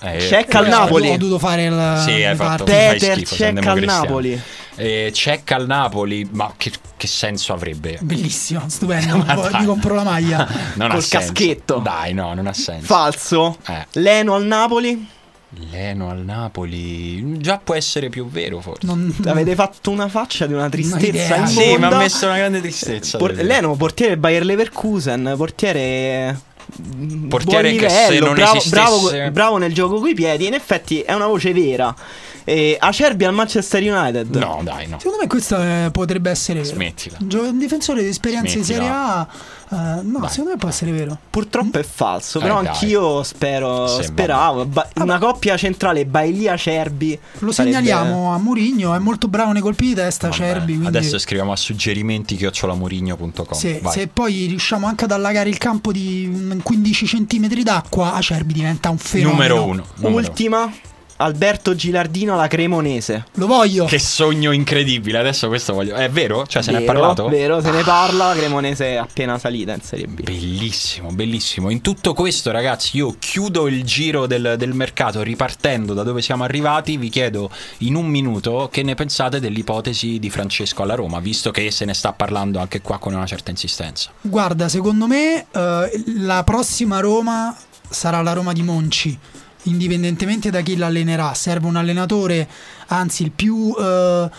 Eh, 0.00 0.16
Check 0.16 0.52
al 0.56 0.66
Eh, 0.66 0.68
Napoli. 0.68 1.08
Ho 1.10 1.16
dovuto 1.16 1.38
fare 1.38 1.66
il. 1.66 2.02
Sì, 2.04 2.24
hai 2.24 2.34
fatto- 2.34 2.64
Peter 2.64 3.22
check 3.22 3.64
al. 3.64 3.78
Napoli. 3.78 4.42
Eh, 4.74 5.10
check 5.12 5.50
al 5.52 5.66
Napoli, 5.66 6.26
ma 6.32 6.52
che, 6.56 6.72
che 6.96 7.06
senso 7.06 7.52
avrebbe? 7.52 7.98
Bellissimo, 8.00 8.62
stupendo. 8.68 9.16
Mi 9.58 9.64
compro 9.64 9.94
la 9.94 10.02
maglia. 10.02 10.48
Non 10.74 10.90
ha 10.90 10.94
Col 10.94 11.02
senso. 11.02 11.32
caschetto. 11.32 11.78
Dai, 11.78 12.14
no, 12.14 12.32
non 12.34 12.46
ha 12.46 12.52
senso. 12.52 12.86
Falso. 12.86 13.58
Eh. 13.68 13.86
Leno 13.92 14.34
al 14.34 14.44
Napoli. 14.44 15.08
Leno 15.70 16.08
al 16.08 16.20
Napoli 16.24 17.38
già 17.38 17.58
può 17.62 17.74
essere 17.74 18.08
più 18.08 18.26
vero 18.26 18.60
forse. 18.62 18.86
Non, 18.86 19.14
Avete 19.26 19.54
fatto 19.54 19.90
una 19.90 20.08
faccia 20.08 20.46
di 20.46 20.54
una 20.54 20.70
tristezza 20.70 21.34
immonda. 21.36 21.50
Sì, 21.50 21.76
mi 21.76 21.84
ha 21.84 21.96
messo 21.96 22.24
una 22.26 22.36
grande 22.38 22.60
tristezza. 22.60 23.18
Por-. 23.18 23.34
Leno, 23.34 23.76
portiere 23.76 24.16
Bayer 24.16 24.44
Leverkusen, 24.46 25.34
portiere. 25.36 26.40
Portiere 27.28 27.68
buon 27.70 27.80
che 27.80 27.86
livello, 27.88 28.12
se 28.12 28.18
non 28.20 28.34
bravo, 28.34 28.56
esistesse- 28.56 28.70
bravo, 29.10 29.30
bravo 29.30 29.56
nel 29.58 29.74
gioco 29.74 30.00
coi 30.00 30.14
piedi. 30.14 30.46
In 30.46 30.54
effetti 30.54 31.00
è 31.02 31.12
una 31.12 31.26
voce 31.26 31.52
vera. 31.52 31.94
E 32.44 32.76
Acerbi 32.78 33.24
al 33.24 33.34
Manchester 33.34 33.82
United. 33.82 34.34
No, 34.34 34.60
dai, 34.62 34.86
no. 34.88 34.98
Secondo 34.98 35.18
me 35.22 35.28
questo 35.28 35.56
eh, 35.60 35.88
potrebbe 35.92 36.30
essere 36.30 36.60
vero. 36.60 36.74
Smettila. 36.74 37.16
Un 37.20 37.28
gio- 37.28 37.42
un 37.42 37.58
difensore 37.58 38.02
di 38.02 38.08
esperienza 38.08 38.56
di 38.56 38.64
Serie. 38.64 38.88
A. 38.88 39.26
eh, 39.70 39.76
no, 40.02 40.18
Dai. 40.20 40.28
secondo 40.28 40.50
me 40.50 40.56
può 40.56 40.68
essere 40.68 40.90
vero. 40.90 41.16
Purtroppo 41.30 41.78
è 41.78 41.82
falso. 41.84 42.38
Eh, 42.38 42.42
Però 42.42 42.56
dai. 42.62 42.66
anch'io 42.66 43.22
spero. 43.22 43.86
Sì, 43.86 44.02
speravo. 44.04 44.64
Ba- 44.66 44.88
una 44.96 45.18
coppia 45.18 45.56
centrale 45.56 46.04
Bailey 46.04 46.48
Acerbi. 46.48 47.18
Lo 47.38 47.52
sarebbe- 47.52 47.76
segnaliamo 47.76 48.32
a 48.34 48.38
Mourinho, 48.38 48.94
è 48.94 48.98
molto 48.98 49.28
bravo 49.28 49.52
nei 49.52 49.62
colpi 49.62 49.86
di 49.86 49.94
testa, 49.94 50.28
Vabbè, 50.28 50.38
Cerbi. 50.38 50.72
Quindi 50.76 50.86
Adesso 50.86 51.18
scriviamo 51.18 51.52
a 51.52 51.56
suggerimenti 51.56 52.34
chiocciolamurigno.com. 52.36 53.52
se, 53.52 53.78
Vai. 53.82 53.92
se 53.92 54.08
poi 54.08 54.46
riusciamo 54.46 54.86
anche 54.86 55.04
ad 55.04 55.12
allagare 55.12 55.48
il 55.48 55.58
campo 55.58 55.92
di 55.92 56.28
mm, 56.28 56.58
15 56.62 57.06
cm 57.06 57.48
d'acqua, 57.62 58.14
Acerbi 58.14 58.52
diventa 58.52 58.90
un 58.90 58.98
fenomeno. 58.98 59.32
Numero 59.32 59.64
uno. 59.64 59.84
numero 59.96 60.16
Ultima. 60.16 60.72
Alberto 61.22 61.74
Gilardino 61.74 62.34
alla 62.34 62.48
Cremonese. 62.48 63.26
Lo 63.34 63.46
voglio. 63.46 63.84
Che 63.84 63.98
sogno 63.98 64.50
incredibile. 64.50 65.18
Adesso 65.18 65.48
questo 65.48 65.72
voglio. 65.72 65.94
È 65.94 66.10
vero? 66.10 66.46
Cioè, 66.46 66.62
se 66.62 66.72
ne 66.72 66.78
è 66.78 66.80
Vero, 66.80 66.92
parlato? 66.92 67.28
Vero, 67.28 67.60
se 67.60 67.70
ne 67.70 67.82
parla. 67.82 68.28
La 68.28 68.34
Cremonese 68.34 68.86
è 68.86 68.94
appena 68.96 69.38
salita 69.38 69.72
in 69.72 69.80
Serie 69.80 70.06
B. 70.06 70.22
Bellissimo, 70.22 71.10
bellissimo. 71.10 71.70
In 71.70 71.80
tutto 71.80 72.12
questo, 72.12 72.50
ragazzi, 72.50 72.96
io 72.96 73.14
chiudo 73.18 73.68
il 73.68 73.84
giro 73.84 74.26
del, 74.26 74.54
del 74.58 74.74
mercato 74.74 75.22
ripartendo 75.22 75.94
da 75.94 76.02
dove 76.02 76.22
siamo 76.22 76.44
arrivati. 76.44 76.96
Vi 76.96 77.08
chiedo 77.08 77.50
in 77.78 77.94
un 77.94 78.06
minuto 78.06 78.68
che 78.70 78.82
ne 78.82 78.94
pensate 78.94 79.38
dell'ipotesi 79.40 80.18
di 80.18 80.30
Francesco 80.30 80.82
alla 80.82 80.94
Roma, 80.94 81.20
visto 81.20 81.50
che 81.50 81.70
se 81.70 81.84
ne 81.84 81.94
sta 81.94 82.12
parlando 82.12 82.58
anche 82.58 82.80
qua 82.80 82.98
con 82.98 83.14
una 83.14 83.26
certa 83.26 83.50
insistenza. 83.50 84.10
Guarda, 84.20 84.68
secondo 84.68 85.06
me 85.06 85.46
eh, 85.50 86.02
la 86.16 86.42
prossima 86.44 87.00
Roma 87.00 87.56
sarà 87.88 88.22
la 88.22 88.32
Roma 88.32 88.52
di 88.52 88.62
Monci, 88.62 89.18
indipendentemente 89.64 90.50
da 90.50 90.60
chi 90.60 90.76
l'allenerà. 90.76 91.34
Serve 91.34 91.66
un 91.66 91.76
allenatore, 91.76 92.48
anzi 92.88 93.22
il 93.22 93.30
più 93.30 93.74
eh, 93.78 94.30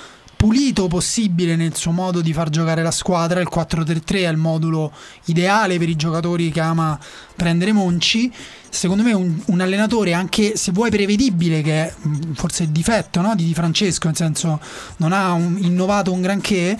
pulito 0.43 0.87
possibile 0.89 1.55
nel 1.55 1.73
suo 1.73 1.91
modo 1.91 2.19
di 2.19 2.33
far 2.33 2.49
giocare 2.49 2.83
la 2.83 2.91
squadra. 2.91 3.39
Il 3.39 3.47
4-3-3 3.49 4.03
è 4.15 4.27
il 4.27 4.35
modulo 4.35 4.91
ideale 5.25 5.77
per 5.77 5.87
i 5.87 5.95
giocatori 5.95 6.51
che 6.51 6.59
ama 6.59 6.99
prendere 7.35 7.71
Monci. 7.71 8.29
Secondo 8.69 9.03
me 9.03 9.13
un, 9.13 9.39
un 9.45 9.61
allenatore 9.61 10.11
anche 10.11 10.57
se 10.57 10.73
vuoi 10.73 10.89
prevedibile, 10.89 11.61
che 11.61 11.85
è 11.85 11.93
mh, 11.95 12.33
forse 12.33 12.63
il 12.63 12.69
difetto 12.69 13.21
no, 13.21 13.35
di 13.35 13.45
Di 13.45 13.53
Francesco, 13.53 14.07
nel 14.07 14.17
senso 14.17 14.59
non 14.97 15.13
ha 15.13 15.31
un- 15.31 15.57
innovato 15.61 16.11
un 16.11 16.21
granché, 16.21 16.77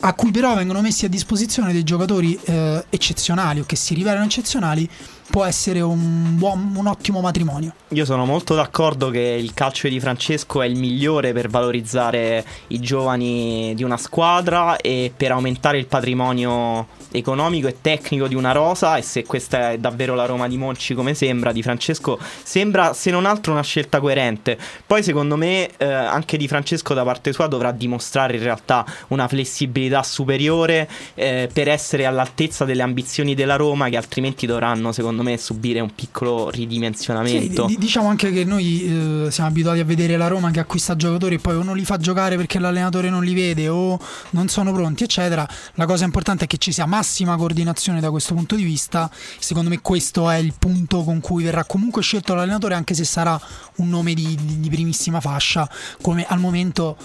a 0.00 0.14
cui 0.14 0.30
però 0.30 0.54
vengono 0.54 0.80
messi 0.80 1.04
a 1.04 1.08
disposizione 1.08 1.72
dei 1.72 1.82
giocatori 1.82 2.38
eh, 2.44 2.84
eccezionali 2.88 3.60
o 3.60 3.64
che 3.64 3.76
si 3.76 3.92
rivelano 3.92 4.24
eccezionali, 4.24 4.88
può 5.30 5.44
essere 5.44 5.80
un, 5.80 6.36
buon, 6.36 6.74
un 6.76 6.86
ottimo 6.86 7.20
matrimonio. 7.20 7.72
Io 7.88 8.04
sono 8.04 8.24
molto 8.24 8.54
d'accordo 8.54 9.10
che 9.10 9.20
il 9.20 9.54
calcio 9.54 9.88
di 9.88 10.00
Francesco 10.00 10.62
è 10.62 10.66
il 10.66 10.76
migliore 10.76 11.32
per 11.32 11.48
valorizzare 11.48 12.44
i 12.68 12.80
giovani 12.80 13.72
di 13.74 13.82
una 13.82 13.96
squadra 13.96 14.76
e 14.76 15.12
per 15.16 15.32
aumentare 15.32 15.78
il 15.78 15.86
patrimonio 15.86 16.86
economico 17.10 17.68
e 17.68 17.76
tecnico 17.80 18.26
di 18.26 18.34
una 18.34 18.52
rosa 18.52 18.96
e 18.96 19.02
se 19.02 19.24
questa 19.24 19.70
è 19.70 19.78
davvero 19.78 20.14
la 20.14 20.26
Roma 20.26 20.48
di 20.48 20.56
Monci 20.56 20.94
come 20.94 21.14
sembra 21.14 21.52
di 21.52 21.62
Francesco 21.62 22.18
sembra 22.42 22.92
se 22.92 23.12
non 23.12 23.24
altro 23.24 23.52
una 23.52 23.62
scelta 23.62 24.00
coerente 24.00 24.58
poi 24.84 25.04
secondo 25.04 25.36
me 25.36 25.70
eh, 25.76 25.84
anche 25.84 26.36
di 26.36 26.48
Francesco 26.48 26.92
da 26.92 27.04
parte 27.04 27.32
sua 27.32 27.46
dovrà 27.46 27.70
dimostrare 27.70 28.34
in 28.36 28.42
realtà 28.42 28.84
una 29.08 29.28
flessibilità 29.28 30.02
superiore 30.02 30.88
eh, 31.14 31.48
per 31.52 31.68
essere 31.68 32.04
all'altezza 32.04 32.64
delle 32.64 32.82
ambizioni 32.82 33.34
della 33.34 33.54
Roma 33.54 33.88
che 33.88 33.96
altrimenti 33.96 34.46
dovranno 34.46 34.90
secondo 34.90 35.13
secondo 35.14 35.22
me 35.22 35.38
subire 35.38 35.80
un 35.80 35.94
piccolo 35.94 36.50
ridimensionamento. 36.50 37.68
Sì, 37.68 37.78
diciamo 37.78 38.08
anche 38.08 38.32
che 38.32 38.44
noi 38.44 39.26
eh, 39.26 39.30
siamo 39.30 39.48
abituati 39.48 39.78
a 39.78 39.84
vedere 39.84 40.16
la 40.16 40.26
Roma 40.26 40.50
che 40.50 40.58
acquista 40.58 40.96
giocatori 40.96 41.36
e 41.36 41.38
poi 41.38 41.54
o 41.54 41.62
non 41.62 41.76
li 41.76 41.84
fa 41.84 41.98
giocare 41.98 42.36
perché 42.36 42.58
l'allenatore 42.58 43.08
non 43.10 43.22
li 43.22 43.32
vede 43.32 43.68
o 43.68 43.98
non 44.30 44.48
sono 44.48 44.72
pronti, 44.72 45.04
eccetera. 45.04 45.48
La 45.74 45.86
cosa 45.86 46.04
importante 46.04 46.44
è 46.44 46.46
che 46.46 46.58
ci 46.58 46.72
sia 46.72 46.86
massima 46.86 47.36
coordinazione 47.36 48.00
da 48.00 48.10
questo 48.10 48.34
punto 48.34 48.56
di 48.56 48.64
vista. 48.64 49.10
Secondo 49.38 49.70
me 49.70 49.80
questo 49.80 50.28
è 50.28 50.36
il 50.36 50.54
punto 50.58 51.04
con 51.04 51.20
cui 51.20 51.44
verrà 51.44 51.64
comunque 51.64 52.02
scelto 52.02 52.34
l'allenatore, 52.34 52.74
anche 52.74 52.94
se 52.94 53.04
sarà 53.04 53.40
un 53.76 53.88
nome 53.88 54.14
di, 54.14 54.36
di, 54.58 54.68
primissima 54.68 55.20
fascia, 55.20 55.68
come 56.00 56.24
al 56.26 56.40
momento 56.40 56.96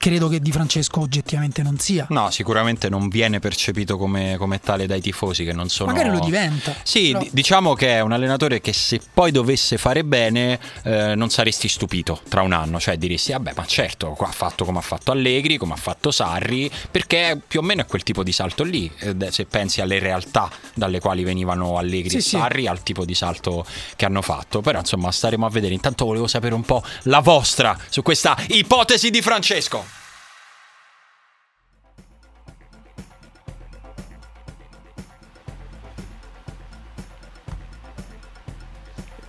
credo 0.00 0.28
che 0.28 0.40
Di 0.40 0.50
Francesco 0.50 1.00
oggettivamente 1.00 1.62
non 1.62 1.78
sia. 1.78 2.06
No, 2.08 2.30
sicuramente 2.30 2.88
non 2.88 3.10
viene 3.10 3.38
percepito 3.38 3.98
come, 3.98 4.36
come 4.38 4.58
tale 4.58 4.86
dai 4.86 5.02
tifosi 5.02 5.44
che 5.44 5.52
non 5.52 5.68
sono... 5.68 5.92
Magari 5.92 6.08
lo 6.08 6.20
diventa. 6.20 6.74
Sì, 6.82 7.12
però... 7.12 7.24
d- 7.24 7.28
diciamo 7.32 7.74
che 7.74 7.96
è 7.96 8.00
un 8.00 8.12
allenatore 8.12 8.62
che 8.62 8.72
se 8.72 8.98
poi 9.12 9.30
dovesse 9.30 9.76
fare 9.76 10.02
bene 10.02 10.58
eh, 10.84 11.14
non 11.14 11.28
saresti 11.28 11.68
stupito 11.68 12.22
tra 12.30 12.40
un 12.40 12.52
anno, 12.52 12.80
cioè 12.80 12.96
diresti, 12.96 13.32
vabbè 13.32 13.52
ma 13.54 13.66
certo, 13.66 14.12
qua 14.12 14.28
ha 14.28 14.32
fatto 14.32 14.64
come 14.64 14.78
ha 14.78 14.82
fatto 14.82 15.12
Allegri, 15.12 15.58
come 15.58 15.74
ha 15.74 15.76
fatto 15.76 16.10
Sarri, 16.10 16.70
perché 16.90 17.38
più 17.46 17.60
o 17.60 17.62
meno 17.62 17.82
è 17.82 17.84
quel 17.84 18.02
tipo 18.02 18.22
di 18.22 18.32
salto 18.32 18.64
lì, 18.64 18.90
se 19.28 19.44
pensi 19.44 19.82
alle 19.82 19.98
realtà 19.98 20.50
dalle 20.72 20.98
quali 20.98 21.24
venivano 21.24 21.76
Allegri 21.76 22.08
sì, 22.08 22.16
e 22.16 22.20
Sarri, 22.22 22.62
sì. 22.62 22.68
al 22.68 22.82
tipo 22.82 23.04
di 23.04 23.14
salto 23.14 23.66
che 23.96 24.06
hanno 24.06 24.22
fatto, 24.22 24.62
però 24.62 24.78
insomma 24.78 25.12
staremo 25.12 25.44
a 25.44 25.50
vedere. 25.50 25.74
Intanto 25.74 26.06
volevo 26.06 26.26
sapere 26.26 26.54
un 26.54 26.62
po' 26.62 26.82
la 27.02 27.20
vostra 27.20 27.76
su 27.90 28.00
questa 28.00 28.34
ipotesi 28.48 29.10
di 29.10 29.20
Francesco. 29.20 29.89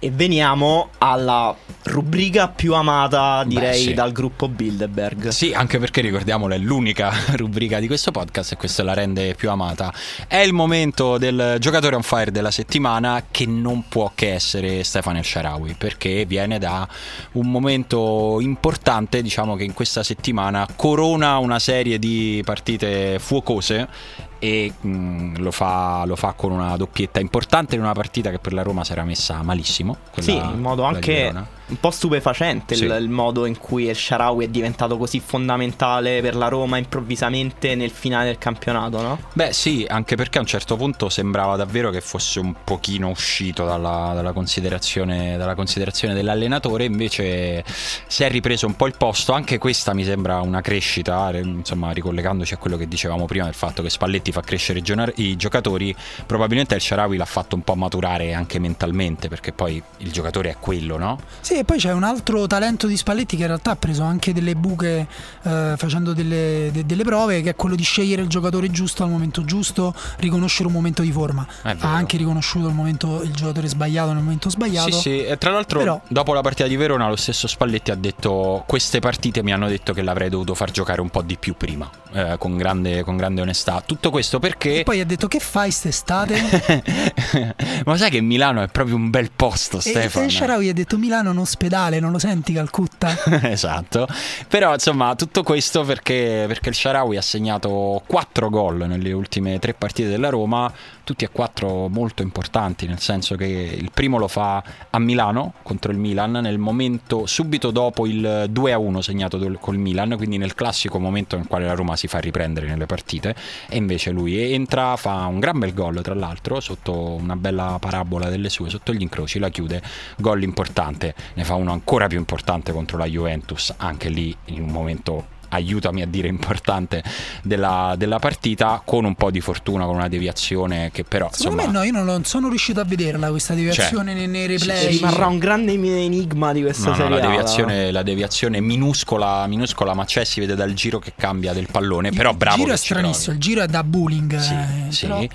E 0.03 0.09
veniamo 0.09 0.89
alla 0.97 1.55
rubrica 1.83 2.47
più 2.47 2.73
amata, 2.73 3.43
direi, 3.45 3.69
Beh, 3.69 3.89
sì. 3.89 3.93
dal 3.93 4.11
gruppo 4.11 4.47
Bilderberg. 4.47 5.27
Sì, 5.27 5.53
anche 5.53 5.77
perché 5.77 6.01
ricordiamolo, 6.01 6.55
è 6.55 6.57
l'unica 6.57 7.11
rubrica 7.37 7.79
di 7.79 7.85
questo 7.85 8.09
podcast 8.09 8.53
e 8.53 8.55
questo 8.57 8.81
la 8.81 8.95
rende 8.95 9.35
più 9.35 9.51
amata. 9.51 9.93
È 10.27 10.37
il 10.37 10.53
momento 10.53 11.19
del 11.19 11.57
giocatore 11.59 11.95
on 11.95 12.01
fire 12.01 12.31
della 12.31 12.49
settimana 12.49 13.25
che 13.29 13.45
non 13.45 13.87
può 13.87 14.11
che 14.15 14.33
essere 14.33 14.83
Stefano 14.83 15.19
El 15.19 15.23
Sharawi, 15.25 15.75
perché 15.75 16.25
viene 16.25 16.57
da 16.57 16.87
un 17.33 17.51
momento 17.51 18.39
importante, 18.41 19.21
diciamo 19.21 19.55
che 19.55 19.65
in 19.65 19.73
questa 19.73 20.01
settimana 20.01 20.67
corona 20.75 21.37
una 21.37 21.59
serie 21.59 21.99
di 21.99 22.41
partite 22.43 23.19
fuocose 23.19 24.29
e 24.43 24.73
mh, 24.81 24.89
mm, 24.89 25.35
lo, 25.37 25.51
fa, 25.51 26.03
lo, 26.05 26.15
fa, 26.15 26.33
con 26.33 26.51
una 26.51 26.75
doppietta 26.75 27.19
importante 27.19 27.75
in 27.75 27.81
una 27.81 27.93
partita 27.93 28.31
che 28.31 28.39
per 28.39 28.53
la 28.53 28.63
Roma 28.63 28.83
si 28.83 28.91
era 28.91 29.03
messa 29.03 29.43
malissimo. 29.43 29.97
Sì, 30.17 30.35
in 30.35 30.59
modo 30.59 30.83
anche 30.83 31.31
un 31.71 31.79
po' 31.79 31.91
stupefacente 31.91 32.75
sì. 32.75 32.83
il, 32.83 32.97
il, 32.99 33.09
modo 33.09 33.45
in 33.45 33.57
cui 33.57 33.87
El 33.87 33.95
Sharawi 33.95 34.45
è 34.45 34.47
diventato 34.49 34.97
così 34.97 35.19
fondamentale 35.19 36.21
per 36.21 36.35
la 36.35 36.47
Roma 36.47 36.77
improvvisamente 36.77 37.75
nel 37.75 37.89
finale 37.89 38.25
del 38.25 38.37
campionato, 38.37 39.01
no? 39.01 39.19
Beh 39.33 39.53
sì, 39.53 39.85
anche 39.87 40.15
perché 40.15 40.37
a 40.37 40.41
un 40.41 40.47
certo 40.47 40.75
punto 40.75 41.09
sembrava 41.09 41.55
davvero 41.55 41.89
che 41.89 42.01
fosse 42.01 42.39
un 42.39 42.53
pochino 42.63 43.09
uscito 43.09 43.65
dalla, 43.65 44.11
dalla, 44.13 44.33
considerazione, 44.33 45.37
dalla 45.37 45.55
considerazione 45.55 46.13
dell'allenatore, 46.13 46.83
invece 46.83 47.63
si 47.65 48.23
è 48.23 48.29
ripreso 48.29 48.67
un 48.67 48.75
po' 48.75 48.87
il 48.87 48.95
posto, 48.97 49.31
anche 49.31 49.57
questa 49.57 49.93
mi 49.93 50.03
sembra 50.03 50.41
una 50.41 50.61
crescita, 50.61 51.31
insomma 51.37 51.91
ricollegandoci 51.91 52.53
a 52.53 52.57
quello 52.57 52.77
che 52.77 52.87
dicevamo 52.87 53.25
prima 53.25 53.45
del 53.45 53.53
fatto 53.53 53.81
che 53.81 53.89
Spalletti 53.89 54.31
fa 54.31 54.41
crescere 54.41 54.79
i, 55.15 55.35
giocatori, 55.37 55.95
probabilmente 56.25 56.75
El 56.75 56.81
Sharawi 56.81 57.15
l'ha 57.15 57.25
fatto 57.25 57.55
un 57.55 57.61
po' 57.61 57.75
maturare 57.75 58.33
anche 58.33 58.59
mentalmente, 58.59 59.29
perché 59.29 59.53
poi 59.53 59.81
il 59.97 60.11
giocatore 60.11 60.49
è 60.49 60.55
quello, 60.59 60.97
no? 60.97 61.19
Sì, 61.39 61.60
e 61.61 61.63
poi 61.63 61.77
c'è 61.77 61.93
un 61.93 62.03
altro 62.03 62.47
talento 62.47 62.87
di 62.87 62.97
Spalletti 62.97 63.35
che 63.35 63.43
in 63.43 63.47
realtà 63.47 63.71
ha 63.71 63.75
preso 63.75 64.01
anche 64.01 64.33
delle 64.33 64.55
buche 64.55 65.07
eh, 65.43 65.73
facendo 65.77 66.13
delle, 66.13 66.69
de, 66.71 66.85
delle, 66.87 67.03
prove, 67.03 67.41
che 67.41 67.51
è 67.51 67.55
quello 67.55 67.75
di 67.75 67.83
scegliere 67.83 68.23
il 68.23 68.27
giocatore 68.27 68.71
giusto 68.71 69.03
al 69.03 69.09
momento 69.09 69.45
giusto, 69.45 69.93
riconoscere 70.17 70.67
un 70.67 70.73
momento 70.73 71.03
di 71.03 71.11
forma. 71.11 71.45
Ha 71.61 71.75
anche 71.81 72.17
riconosciuto 72.17 72.67
il, 72.67 72.73
momento, 72.73 73.21
il, 73.21 73.31
giocatore 73.31 73.67
sbagliato 73.67 74.11
nel 74.13 74.23
momento 74.23 74.49
sbagliato. 74.49 74.91
Sì, 74.91 74.99
sì, 74.99 75.23
e 75.23 75.37
tra 75.37 75.51
l'altro 75.51 75.79
Però... 75.79 76.01
dopo 76.07 76.33
la 76.33 76.41
partita 76.41 76.67
di 76.67 76.75
Verona 76.75 77.07
lo 77.07 77.15
stesso 77.15 77.47
Spalletti 77.47 77.91
ha 77.91 77.95
detto 77.95 78.63
queste 78.65 78.99
partite 78.99 79.43
mi 79.43 79.53
hanno 79.53 79.67
detto 79.67 79.93
che 79.93 80.01
l'avrei 80.01 80.29
dovuto 80.29 80.55
far 80.55 80.71
giocare 80.71 80.99
un 80.99 81.09
po' 81.09 81.21
di 81.21 81.37
più 81.37 81.55
prima, 81.55 81.87
eh, 82.11 82.35
con, 82.39 82.57
grande, 82.57 83.03
con, 83.03 83.17
grande, 83.17 83.41
onestà. 83.41 83.83
Tutto 83.85 84.09
questo 84.09 84.39
perché... 84.39 84.79
E 84.79 84.83
poi 84.83 84.99
ha 84.99 85.05
detto 85.05 85.27
che 85.27 85.39
fai 85.39 85.65
quest'estate? 85.65 87.55
Ma 87.85 87.97
sai 87.97 88.09
che 88.09 88.21
Milano 88.21 88.63
è 88.63 88.67
proprio 88.67 88.95
un 88.95 89.11
bel 89.11 89.29
posto, 89.35 89.79
Stefano. 89.79 90.25
E 90.25 90.29
Sharawi 90.29 90.69
ha 90.69 90.73
detto 90.73 90.97
Milano 90.97 91.31
non 91.31 91.45
ospedale, 91.51 91.99
non 91.99 92.11
lo 92.11 92.19
senti 92.19 92.53
Calcutta? 92.53 93.15
esatto. 93.43 94.07
Però 94.47 94.73
insomma, 94.73 95.15
tutto 95.15 95.43
questo 95.43 95.83
perché, 95.83 96.45
perché 96.47 96.69
il 96.69 96.75
Sharawi 96.75 97.17
ha 97.17 97.21
segnato 97.21 98.01
4 98.05 98.49
gol 98.49 98.87
nelle 98.87 99.11
ultime 99.11 99.59
tre 99.59 99.73
partite 99.73 100.09
della 100.09 100.29
Roma, 100.29 100.71
tutti 101.03 101.25
e 101.25 101.29
quattro 101.29 101.87
molto 101.87 102.21
importanti, 102.21 102.87
nel 102.87 102.99
senso 102.99 103.35
che 103.35 103.45
il 103.45 103.91
primo 103.93 104.17
lo 104.17 104.27
fa 104.27 104.63
a 104.89 104.99
Milano 104.99 105.53
contro 105.63 105.91
il 105.91 105.97
Milan, 105.97 106.31
nel 106.31 106.57
momento 106.57 107.25
subito 107.25 107.71
dopo 107.71 108.05
il 108.05 108.49
2-1 108.51 108.99
segnato 108.99 109.57
col 109.59 109.77
Milan, 109.77 110.13
quindi 110.17 110.37
nel 110.37 110.55
classico 110.55 110.99
momento 110.99 111.35
nel 111.35 111.47
quale 111.47 111.65
la 111.65 111.73
Roma 111.73 111.95
si 111.95 112.07
fa 112.07 112.19
riprendere 112.19 112.67
nelle 112.67 112.85
partite, 112.85 113.35
e 113.67 113.77
invece 113.77 114.11
lui 114.11 114.53
entra, 114.53 114.95
fa 114.95 115.25
un 115.25 115.39
gran 115.39 115.59
bel 115.59 115.73
gol 115.73 116.01
tra 116.01 116.13
l'altro, 116.13 116.59
sotto 116.59 116.93
una 116.93 117.35
bella 117.35 117.77
parabola 117.79 118.29
delle 118.29 118.49
sue, 118.49 118.69
sotto 118.69 118.93
gli 118.93 119.01
incroci, 119.01 119.39
la 119.39 119.49
chiude, 119.49 119.81
gol 120.17 120.43
importante, 120.43 121.15
ne 121.33 121.43
fa 121.43 121.55
uno 121.55 121.71
ancora 121.71 122.07
più 122.07 122.17
importante 122.17 122.71
contro 122.71 122.97
la 122.97 123.05
Juventus, 123.05 123.73
anche 123.77 124.09
lì 124.09 124.35
in 124.45 124.63
un 124.63 124.69
momento 124.69 125.39
aiutami 125.51 126.01
a 126.01 126.07
dire 126.07 126.27
importante 126.27 127.03
della, 127.43 127.95
della, 127.97 128.19
partita 128.19 128.81
con 128.83 129.05
un 129.05 129.15
po' 129.15 129.31
di 129.31 129.41
fortuna 129.41 129.85
con 129.85 129.95
una 129.95 130.07
deviazione 130.07 130.89
che 130.91 131.03
però 131.03 131.29
secondo 131.31 131.61
insomma, 131.61 131.79
me 131.79 131.89
no 131.91 131.97
io 131.97 132.03
non, 132.03 132.23
sono 132.25 132.49
riuscito 132.49 132.79
a 132.79 132.83
vederla 132.83 133.29
questa 133.29 133.53
deviazione 133.53 134.11
cioè, 134.11 134.19
nei, 134.19 134.27
nei 134.27 134.47
replay. 134.47 134.77
sì, 134.77 134.83
sì, 134.83 134.89
rimarrà 134.97 135.27
un 135.27 135.37
grande 135.39 135.71
enigma 135.71 136.53
di 136.53 136.61
questa 136.61 136.89
no, 136.89 136.95
serie 136.95 137.09
no, 137.09 137.15
la 137.15 137.27
deviazione, 137.27 137.91
la 137.91 138.03
deviazione 138.03 138.59
minuscola 138.59 139.45
minuscola 139.47 139.93
ma 139.93 140.05
c'è 140.05 140.23
si 140.23 140.39
vede 140.39 140.55
dal 140.55 140.73
giro 140.73 140.99
che 140.99 141.13
cambia 141.15 141.53
del 141.53 141.67
pallone 141.71 142.09
il 142.09 142.15
però 142.15 142.33
bravo 142.33 142.57
il 142.57 142.63
giro 142.63 142.73
è 142.73 142.77
stranissimo 142.77 143.33
il 143.33 143.39
giro 143.39 143.61
è 143.61 143.67
da 143.67 143.83
bullying 143.83 144.37
sì, 144.37 144.53
eh, 144.53 144.91
sì. 144.91 145.05
Però... 145.07 145.25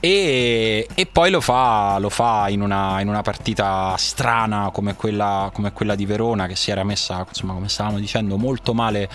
E, 0.00 0.88
e, 0.94 1.06
poi 1.06 1.30
lo 1.30 1.40
fa, 1.40 1.98
lo 1.98 2.08
fa 2.08 2.48
in, 2.48 2.60
una, 2.60 3.00
in, 3.00 3.08
una, 3.08 3.22
partita 3.22 3.94
strana 3.96 4.70
come 4.72 4.96
quella, 4.96 5.50
come 5.52 5.72
quella 5.72 5.94
di 5.94 6.06
Verona 6.06 6.46
che 6.46 6.56
si 6.56 6.70
era 6.70 6.82
messa 6.82 7.24
insomma 7.26 7.52
come 7.52 7.68
stavamo 7.68 7.98
dicendo 7.98 8.36
molto 8.36 8.74
male 8.74 9.08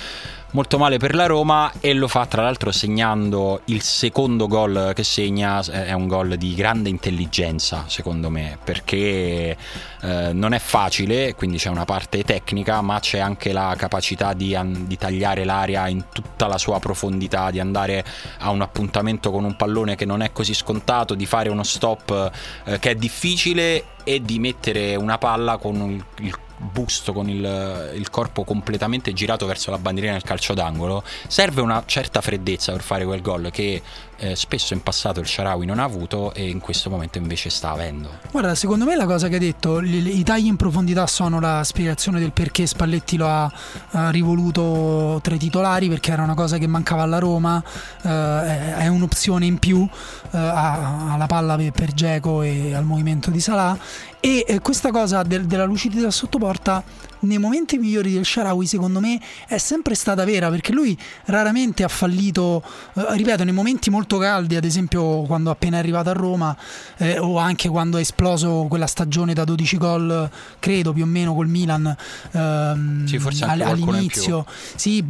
molto 0.51 0.77
male 0.77 0.97
per 0.97 1.13
la 1.13 1.25
Roma 1.25 1.71
e 1.79 1.93
lo 1.93 2.07
fa 2.07 2.25
tra 2.25 2.41
l'altro 2.41 2.71
segnando 2.71 3.61
il 3.65 3.81
secondo 3.81 4.47
gol 4.47 4.91
che 4.95 5.03
segna, 5.03 5.61
è 5.63 5.91
un 5.91 6.07
gol 6.07 6.35
di 6.35 6.55
grande 6.55 6.89
intelligenza 6.89 7.83
secondo 7.87 8.29
me 8.29 8.57
perché 8.63 9.57
eh, 10.01 10.31
non 10.33 10.53
è 10.53 10.59
facile, 10.59 11.35
quindi 11.35 11.57
c'è 11.57 11.69
una 11.69 11.85
parte 11.85 12.23
tecnica 12.23 12.81
ma 12.81 12.99
c'è 12.99 13.19
anche 13.19 13.51
la 13.51 13.75
capacità 13.77 14.33
di, 14.33 14.57
di, 14.85 14.97
tagliare 14.97 15.43
l'aria 15.43 15.87
in 15.87 16.05
tutta 16.13 16.47
la 16.47 16.57
sua 16.57 16.79
profondità, 16.79 17.51
di 17.51 17.59
andare 17.59 18.05
a 18.39 18.49
un 18.49 18.61
appuntamento 18.61 19.31
con 19.31 19.43
un 19.43 19.55
pallone 19.55 19.95
che 19.95 20.05
non 20.05 20.21
è 20.21 20.31
così 20.31 20.53
scontato, 20.53 21.13
di 21.13 21.25
fare 21.25 21.49
uno 21.49 21.63
stop 21.63 22.31
eh, 22.65 22.79
che 22.79 22.91
è 22.91 22.95
difficile 22.95 23.83
e 24.03 24.21
di 24.21 24.39
mettere 24.39 24.95
una 24.95 25.17
palla 25.17 25.57
con 25.57 26.03
il 26.19 26.35
busto 26.57 27.13
con 27.13 27.29
il, 27.29 27.91
il, 27.95 28.09
corpo 28.09 28.43
completamente 28.43 29.13
girato 29.13 29.45
verso 29.45 29.69
la 29.69 29.77
bandierina 29.77 30.13
del 30.13 30.23
calcio 30.23 30.53
d'angolo, 30.53 31.03
serve 31.27 31.61
una 31.61 31.83
certa 31.85 32.21
freddezza 32.21 32.71
per 32.71 32.81
fare 32.81 33.05
quel 33.05 33.21
gol 33.21 33.49
che 33.51 33.81
eh, 34.17 34.35
spesso 34.35 34.73
in 34.73 34.81
passato 34.81 35.19
il 35.19 35.27
Sharawi 35.27 35.65
non 35.65 35.79
ha 35.79 35.83
avuto 35.83 36.33
e 36.33 36.49
in 36.49 36.59
questo 36.59 36.89
momento 36.89 37.17
invece 37.17 37.49
sta 37.49 37.71
avendo. 37.71 38.09
Guarda, 38.31 38.55
secondo 38.55 38.85
me 38.85 38.95
la 38.95 39.05
cosa 39.05 39.27
che 39.27 39.35
hai 39.35 39.39
detto, 39.39 39.81
i, 39.81 40.19
i 40.19 40.23
tagli 40.23 40.47
in 40.47 40.55
profondità 40.55 41.07
sono 41.07 41.39
la 41.39 41.63
spiegazione 41.63 42.19
del 42.19 42.31
perché 42.31 42.65
Spalletti 42.65 43.17
lo 43.17 43.27
ha, 43.27 43.51
ha 43.91 44.09
rivoluto 44.09 45.19
tra 45.21 45.35
i 45.35 45.37
titolari, 45.37 45.89
perché 45.89 46.11
era 46.11 46.23
una 46.23 46.35
cosa 46.35 46.57
che 46.57 46.67
mancava 46.67 47.03
alla 47.03 47.19
Roma, 47.19 47.63
eh, 48.01 48.75
è 48.75 48.87
un'opzione 48.87 49.45
in 49.45 49.59
più 49.59 49.87
eh, 50.31 50.37
alla 50.37 51.25
palla 51.27 51.57
per, 51.71 51.93
Geco 51.93 52.41
e 52.41 52.73
al 52.73 52.83
movimento 52.83 53.31
di 53.31 53.39
Salah 53.39 53.77
e 54.19 54.43
eh, 54.47 54.59
questa 54.59 54.91
cosa 54.91 55.23
del, 55.23 55.45
della 55.45 55.65
lucidità 55.65 56.11
sotto 56.11 56.37
porta 56.37 56.83
nei 57.21 57.37
momenti 57.37 57.77
migliori 57.77 58.13
del 58.13 58.25
Sharawi 58.25 58.65
secondo 58.65 58.99
me 58.99 59.19
è 59.47 59.57
sempre 59.57 59.95
stata 59.95 60.23
vera 60.25 60.49
perché 60.49 60.71
lui 60.71 60.97
raramente 61.25 61.83
ha 61.83 61.87
fallito, 61.87 62.63
eh, 62.95 63.05
ripeto, 63.15 63.43
nei 63.43 63.53
momenti 63.53 63.89
molto 63.89 64.17
caldi, 64.17 64.55
ad 64.55 64.63
esempio 64.63 65.21
quando 65.23 65.49
appena 65.49 65.77
è 65.77 65.79
arrivato 65.79 66.09
a 66.09 66.13
Roma 66.13 66.55
eh, 66.97 67.17
o 67.19 67.37
anche 67.37 67.69
quando 67.69 67.97
è 67.97 68.01
esploso 68.01 68.65
quella 68.69 68.87
stagione 68.87 69.33
da 69.33 69.43
12 69.43 69.77
gol, 69.77 70.29
credo 70.59 70.93
più 70.93 71.03
o 71.03 71.07
meno 71.07 71.33
col 71.33 71.47
Milan 71.47 71.95
ehm, 72.31 73.05
sì, 73.05 73.43
anche 73.43 73.63
all'inizio. 73.63 74.45
Sì, 74.75 75.03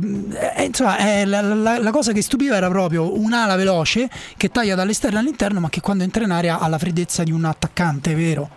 eh, 0.55 0.63
insomma, 0.63 1.25
la, 1.25 1.41
la, 1.41 1.79
la, 1.79 1.91
cosa 1.91 2.11
che 2.11 2.21
stupiva 2.21 2.55
era 2.55 2.69
proprio 2.69 3.17
un'ala 3.17 3.55
veloce 3.55 4.09
che 4.35 4.49
taglia 4.49 4.75
dall'esterno 4.75 5.19
all'interno, 5.19 5.59
ma 5.59 5.69
che 5.69 5.81
quando 5.81 6.03
entra 6.03 6.23
in 6.23 6.31
area 6.31 6.59
ha 6.59 6.67
la 6.67 6.77
freddezza 6.77 7.23
di 7.23 7.31
un 7.31 7.45
attaccante, 7.45 8.15
vero? 8.15 8.49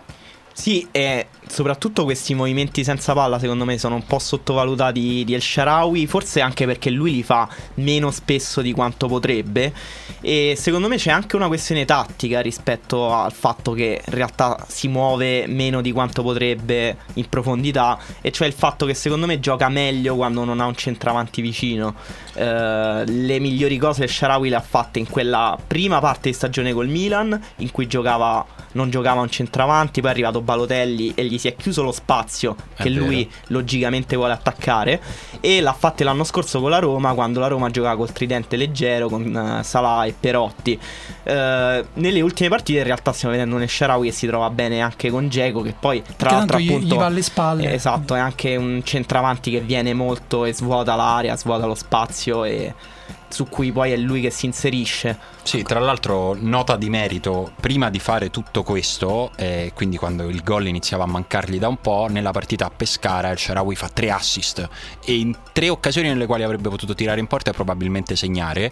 Sì, 0.61 0.87
e 0.91 1.25
soprattutto 1.47 2.03
questi 2.03 2.35
movimenti 2.35 2.83
senza 2.83 3.13
palla 3.13 3.39
secondo 3.39 3.65
me 3.65 3.79
sono 3.79 3.95
un 3.95 4.05
po' 4.05 4.19
sottovalutati 4.19 5.23
di 5.25 5.33
El 5.33 5.41
Sharawi, 5.41 6.05
forse 6.05 6.39
anche 6.39 6.67
perché 6.67 6.91
lui 6.91 7.13
li 7.13 7.23
fa 7.23 7.49
meno 7.75 8.11
spesso 8.11 8.61
di 8.61 8.71
quanto 8.71 9.07
potrebbe 9.07 9.73
e 10.21 10.53
secondo 10.55 10.87
me 10.87 10.97
c'è 10.97 11.09
anche 11.09 11.35
una 11.35 11.47
questione 11.47 11.83
tattica 11.83 12.41
rispetto 12.41 13.11
al 13.11 13.33
fatto 13.33 13.71
che 13.71 14.03
in 14.05 14.13
realtà 14.13 14.63
si 14.67 14.87
muove 14.87 15.47
meno 15.47 15.81
di 15.81 15.91
quanto 15.91 16.21
potrebbe 16.21 16.95
in 17.15 17.27
profondità 17.27 17.97
e 18.21 18.31
cioè 18.31 18.45
il 18.45 18.53
fatto 18.53 18.85
che 18.85 18.93
secondo 18.93 19.25
me 19.25 19.39
gioca 19.39 19.67
meglio 19.67 20.15
quando 20.15 20.45
non 20.45 20.59
ha 20.59 20.65
un 20.67 20.75
centravanti 20.75 21.41
vicino. 21.41 21.95
Eh, 22.35 23.03
le 23.03 23.39
migliori 23.39 23.77
cose 23.77 24.03
El 24.03 24.09
Sharawi 24.09 24.49
le 24.49 24.57
ha 24.57 24.61
fatte 24.61 24.99
in 24.99 25.09
quella 25.09 25.57
prima 25.65 25.99
parte 25.99 26.29
di 26.29 26.35
stagione 26.35 26.71
col 26.71 26.87
Milan 26.87 27.37
in 27.57 27.71
cui 27.71 27.87
giocava 27.87 28.45
non 28.73 28.89
giocava 28.89 29.21
un 29.21 29.29
centravanti, 29.29 30.01
poi 30.01 30.09
è 30.09 30.13
arrivato 30.13 30.41
Balotelli 30.51 31.13
e 31.15 31.25
gli 31.25 31.37
si 31.37 31.47
è 31.47 31.55
chiuso 31.55 31.81
lo 31.81 31.91
spazio 31.91 32.55
che 32.75 32.89
lui 32.89 33.29
logicamente 33.47 34.15
vuole 34.15 34.33
attaccare 34.33 35.01
e 35.39 35.61
l'ha 35.61 35.73
fatto 35.73 36.03
l'anno 36.03 36.23
scorso 36.23 36.59
con 36.59 36.69
la 36.69 36.79
Roma 36.79 37.13
quando 37.13 37.39
la 37.39 37.47
Roma 37.47 37.69
giocava 37.69 37.95
col 37.95 38.11
tridente 38.11 38.57
leggero 38.57 39.07
con 39.07 39.23
uh, 39.23 39.63
Salah 39.63 40.05
e 40.05 40.13
Perotti. 40.17 40.77
Uh, 41.23 41.85
nelle 41.93 42.21
ultime 42.21 42.49
partite 42.49 42.79
in 42.79 42.85
realtà 42.85 43.13
stiamo 43.13 43.33
vedendo 43.33 43.55
un 43.55 43.61
Esharawi 43.61 44.09
che 44.09 44.13
si 44.13 44.27
trova 44.27 44.49
bene 44.49 44.81
anche 44.81 45.09
con 45.09 45.29
Geco 45.29 45.61
che 45.61 45.73
poi 45.79 46.03
tra 46.17 46.31
l'altro 46.31 46.57
appunto 46.57 46.95
gli 46.95 46.97
va 46.97 47.05
alle 47.05 47.21
spalle. 47.21 47.73
esatto, 47.73 48.15
è 48.15 48.19
anche 48.19 48.55
un 48.55 48.81
centravanti 48.83 49.51
che 49.51 49.61
viene 49.61 49.93
molto 49.93 50.45
e 50.45 50.53
svuota 50.53 50.95
l'area, 50.95 51.37
svuota 51.37 51.65
lo 51.65 51.75
spazio 51.75 52.43
e 52.43 52.73
su 53.31 53.47
cui 53.47 53.71
poi 53.71 53.91
è 53.91 53.97
lui 53.97 54.21
che 54.21 54.29
si 54.29 54.45
inserisce. 54.45 55.17
Sì, 55.43 55.63
tra 55.63 55.79
l'altro 55.79 56.35
nota 56.39 56.75
di 56.75 56.89
merito, 56.89 57.51
prima 57.59 57.89
di 57.89 57.99
fare 57.99 58.29
tutto 58.29 58.63
questo, 58.63 59.31
eh, 59.35 59.71
quindi 59.73 59.97
quando 59.97 60.29
il 60.29 60.43
gol 60.43 60.67
iniziava 60.67 61.03
a 61.03 61.07
mancargli 61.07 61.57
da 61.57 61.67
un 61.67 61.77
po', 61.77 62.07
nella 62.09 62.31
partita 62.31 62.65
a 62.65 62.69
Pescara 62.69 63.29
il 63.31 63.37
Sharawi 63.39 63.75
fa 63.75 63.89
tre 63.89 64.11
assist 64.11 64.67
e 65.03 65.15
in 65.15 65.35
tre 65.51 65.69
occasioni 65.69 66.09
nelle 66.09 66.25
quali 66.25 66.43
avrebbe 66.43 66.69
potuto 66.69 66.93
tirare 66.93 67.19
in 67.19 67.27
porta 67.27 67.51
e 67.51 67.53
probabilmente 67.53 68.15
segnare. 68.15 68.71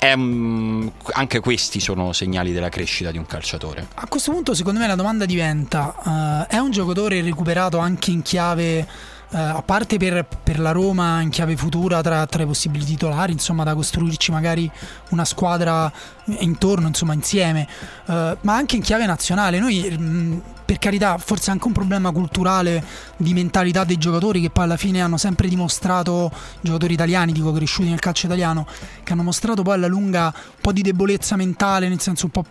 Um, 0.00 0.92
anche 1.12 1.40
questi 1.40 1.80
sono 1.80 2.12
segnali 2.12 2.52
della 2.52 2.68
crescita 2.68 3.10
di 3.10 3.18
un 3.18 3.26
calciatore. 3.26 3.88
A 3.94 4.06
questo 4.06 4.30
punto 4.30 4.54
secondo 4.54 4.80
me 4.80 4.86
la 4.86 4.94
domanda 4.94 5.24
diventa, 5.24 6.46
uh, 6.48 6.52
è 6.52 6.58
un 6.58 6.70
giocatore 6.70 7.20
recuperato 7.22 7.78
anche 7.78 8.10
in 8.10 8.22
chiave 8.22 8.86
Uh, 9.34 9.56
a 9.56 9.62
parte 9.62 9.96
per, 9.96 10.24
per, 10.44 10.60
la 10.60 10.70
Roma 10.70 11.20
in 11.20 11.28
chiave 11.28 11.56
futura 11.56 12.00
tra, 12.02 12.24
tra, 12.24 12.44
i 12.44 12.46
possibili 12.46 12.84
titolari, 12.84 13.32
insomma, 13.32 13.64
da 13.64 13.74
costruirci 13.74 14.30
magari 14.30 14.70
una 15.10 15.24
squadra 15.24 15.90
intorno, 16.38 16.86
insomma, 16.86 17.14
insieme, 17.14 17.66
uh, 18.06 18.12
ma 18.12 18.54
anche 18.54 18.76
in 18.76 18.82
chiave 18.82 19.06
nazionale. 19.06 19.58
Noi 19.58 19.96
mh, 19.98 20.04
mm, 20.04 20.38
per 20.64 20.78
carità, 20.78 21.18
forse 21.18 21.50
anche 21.50 21.66
un 21.66 21.72
problema 21.72 22.10
culturale 22.10 22.82
di 23.16 23.34
mentalità 23.34 23.84
dei 23.84 23.98
giocatori 23.98 24.40
che 24.40 24.50
poi 24.50 24.64
alla 24.64 24.76
fine 24.76 25.00
hanno 25.02 25.18
sempre 25.18 25.48
dimostrato, 25.48 26.30
giocatori 26.60 26.94
italiani, 26.94 27.32
dico 27.32 27.52
cresciuti 27.52 27.88
nel 27.88 27.98
calcio 27.98 28.26
italiano, 28.26 28.66
che 29.02 29.12
hanno 29.12 29.22
mostrato 29.22 29.62
poi 29.62 29.74
alla 29.74 29.86
lunga 29.86 30.32
un 30.34 30.60
po' 30.60 30.72
di 30.72 30.82
debolezza 30.82 31.36
mentale, 31.36 31.88
nel 31.88 32.00
senso 32.00 32.26
un 32.26 32.30
po' 32.30 32.44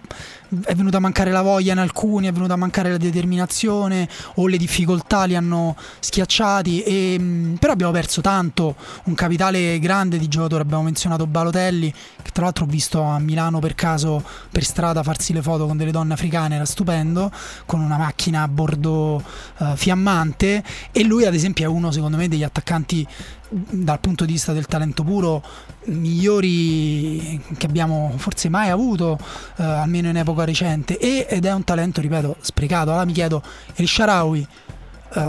è 0.66 0.76
venuta 0.76 0.98
a 0.98 1.00
mancare 1.00 1.32
la 1.32 1.42
voglia 1.42 1.72
in 1.72 1.80
alcuni, 1.80 2.28
è 2.28 2.32
venuta 2.32 2.54
a 2.54 2.58
mancare 2.58 2.92
la 2.92 2.98
determinazione 2.98 4.08
o 4.36 4.48
le 4.48 4.58
difficoltà 4.58 5.24
li 5.24 5.36
hanno 5.36 5.76
schiacciati, 6.00 6.84
e, 6.84 7.18
mm, 7.20 7.56
però 7.56 7.74
abbiamo 7.74 7.92
perso 7.92 8.22
tanto, 8.22 8.76
un 9.06 9.16
capitale 9.16 9.80
grande 9.80 10.18
di 10.18 10.28
giocatori, 10.28 10.62
abbiamo 10.62 10.84
menzionato 10.84 11.26
Balotelli, 11.26 11.92
che 12.22 12.32
tra 12.32 12.44
l'altro 12.44 12.66
ho 12.66 12.68
visto 12.68 13.02
a 13.02 13.18
Milano 13.20 13.60
per 13.60 13.74
caso 13.76 14.24
per 14.52 14.64
strada 14.64 15.02
farsi 15.02 15.34
le 15.34 15.42
foto 15.42 15.66
con 15.66 15.78
delle 15.78 15.92
donne 15.92 16.14
africane, 16.14 16.56
era 16.56 16.66
stupendo, 16.66 17.32
con 17.66 17.80
una 17.80 17.98
macchina 18.04 18.44
a 18.44 18.48
bordo 18.48 19.24
uh, 19.58 19.76
fiammante 19.76 20.64
e 20.92 21.04
lui 21.04 21.26
ad 21.26 21.34
esempio 21.34 21.66
è 21.66 21.68
uno 21.68 21.92
secondo 21.92 22.18
me 22.18 22.28
degli 22.28 22.44
attaccanti 22.44 23.08
dal 23.50 24.00
punto 24.00 24.26
di 24.26 24.34
vista 24.34 24.52
del 24.52 24.66
talento 24.66 25.04
puro 25.04 25.44
migliori 25.86 27.42
che 27.58 27.66
abbiamo 27.66 28.14
forse 28.18 28.50
mai 28.50 28.70
avuto 28.70 29.18
uh, 29.20 29.62
almeno 29.62 30.10
in 30.10 30.18
epoca 30.18 30.44
recente. 30.44 30.98
E, 30.98 31.28
ed 31.30 31.46
è 31.46 31.54
un 31.54 31.64
talento 31.64 32.02
ripeto 32.02 32.38
sprecato. 32.40 32.90
Allora 32.90 33.06
mi 33.06 33.14
chiedo 33.14 33.42
El 33.76 33.88
Sharawi 33.88 34.48
uh, 35.16 35.22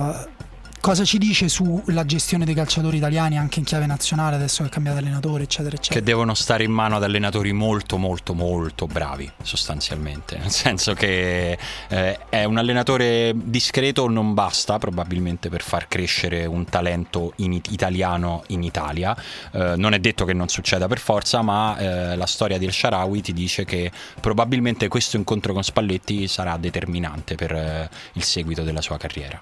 cosa 0.84 1.02
ci 1.02 1.16
dice 1.16 1.48
sulla 1.48 2.04
gestione 2.04 2.44
dei 2.44 2.52
calciatori 2.52 2.98
italiani 2.98 3.38
anche 3.38 3.58
in 3.58 3.64
chiave 3.64 3.86
nazionale 3.86 4.36
adesso 4.36 4.62
che 4.62 4.68
è 4.68 4.70
cambiato 4.70 4.98
allenatore 4.98 5.44
eccetera 5.44 5.76
eccetera? 5.76 5.98
che 5.98 6.04
devono 6.04 6.34
stare 6.34 6.62
in 6.62 6.72
mano 6.72 6.96
ad 6.96 7.02
allenatori 7.02 7.54
molto 7.54 7.96
molto 7.96 8.34
molto 8.34 8.86
bravi 8.86 9.32
sostanzialmente. 9.42 10.36
Nel 10.36 10.50
senso 10.50 10.92
che 10.92 11.58
eh, 11.88 12.18
è 12.28 12.44
un 12.44 12.58
allenatore 12.58 13.32
discreto 13.34 14.10
non 14.10 14.34
basta 14.34 14.76
probabilmente 14.76 15.48
per 15.48 15.62
far 15.62 15.88
crescere 15.88 16.44
un 16.44 16.66
talento 16.66 17.32
in 17.36 17.54
italiano 17.54 18.42
in 18.48 18.62
Italia. 18.62 19.16
Eh, 19.52 19.76
non 19.78 19.94
è 19.94 19.98
detto 19.98 20.26
che 20.26 20.34
non 20.34 20.48
succeda 20.48 20.86
per 20.86 20.98
forza 20.98 21.40
ma 21.40 21.78
eh, 21.78 22.14
la 22.14 22.26
storia 22.26 22.58
di 22.58 22.66
El 22.66 22.74
Sharawi 22.74 23.22
ti 23.22 23.32
dice 23.32 23.64
che 23.64 23.90
probabilmente 24.20 24.88
questo 24.88 25.16
incontro 25.16 25.54
con 25.54 25.64
Spalletti 25.64 26.28
sarà 26.28 26.58
determinante 26.58 27.36
per 27.36 27.52
eh, 27.52 27.88
il 28.12 28.22
seguito 28.22 28.64
della 28.64 28.82
sua 28.82 28.98
carriera 28.98 29.40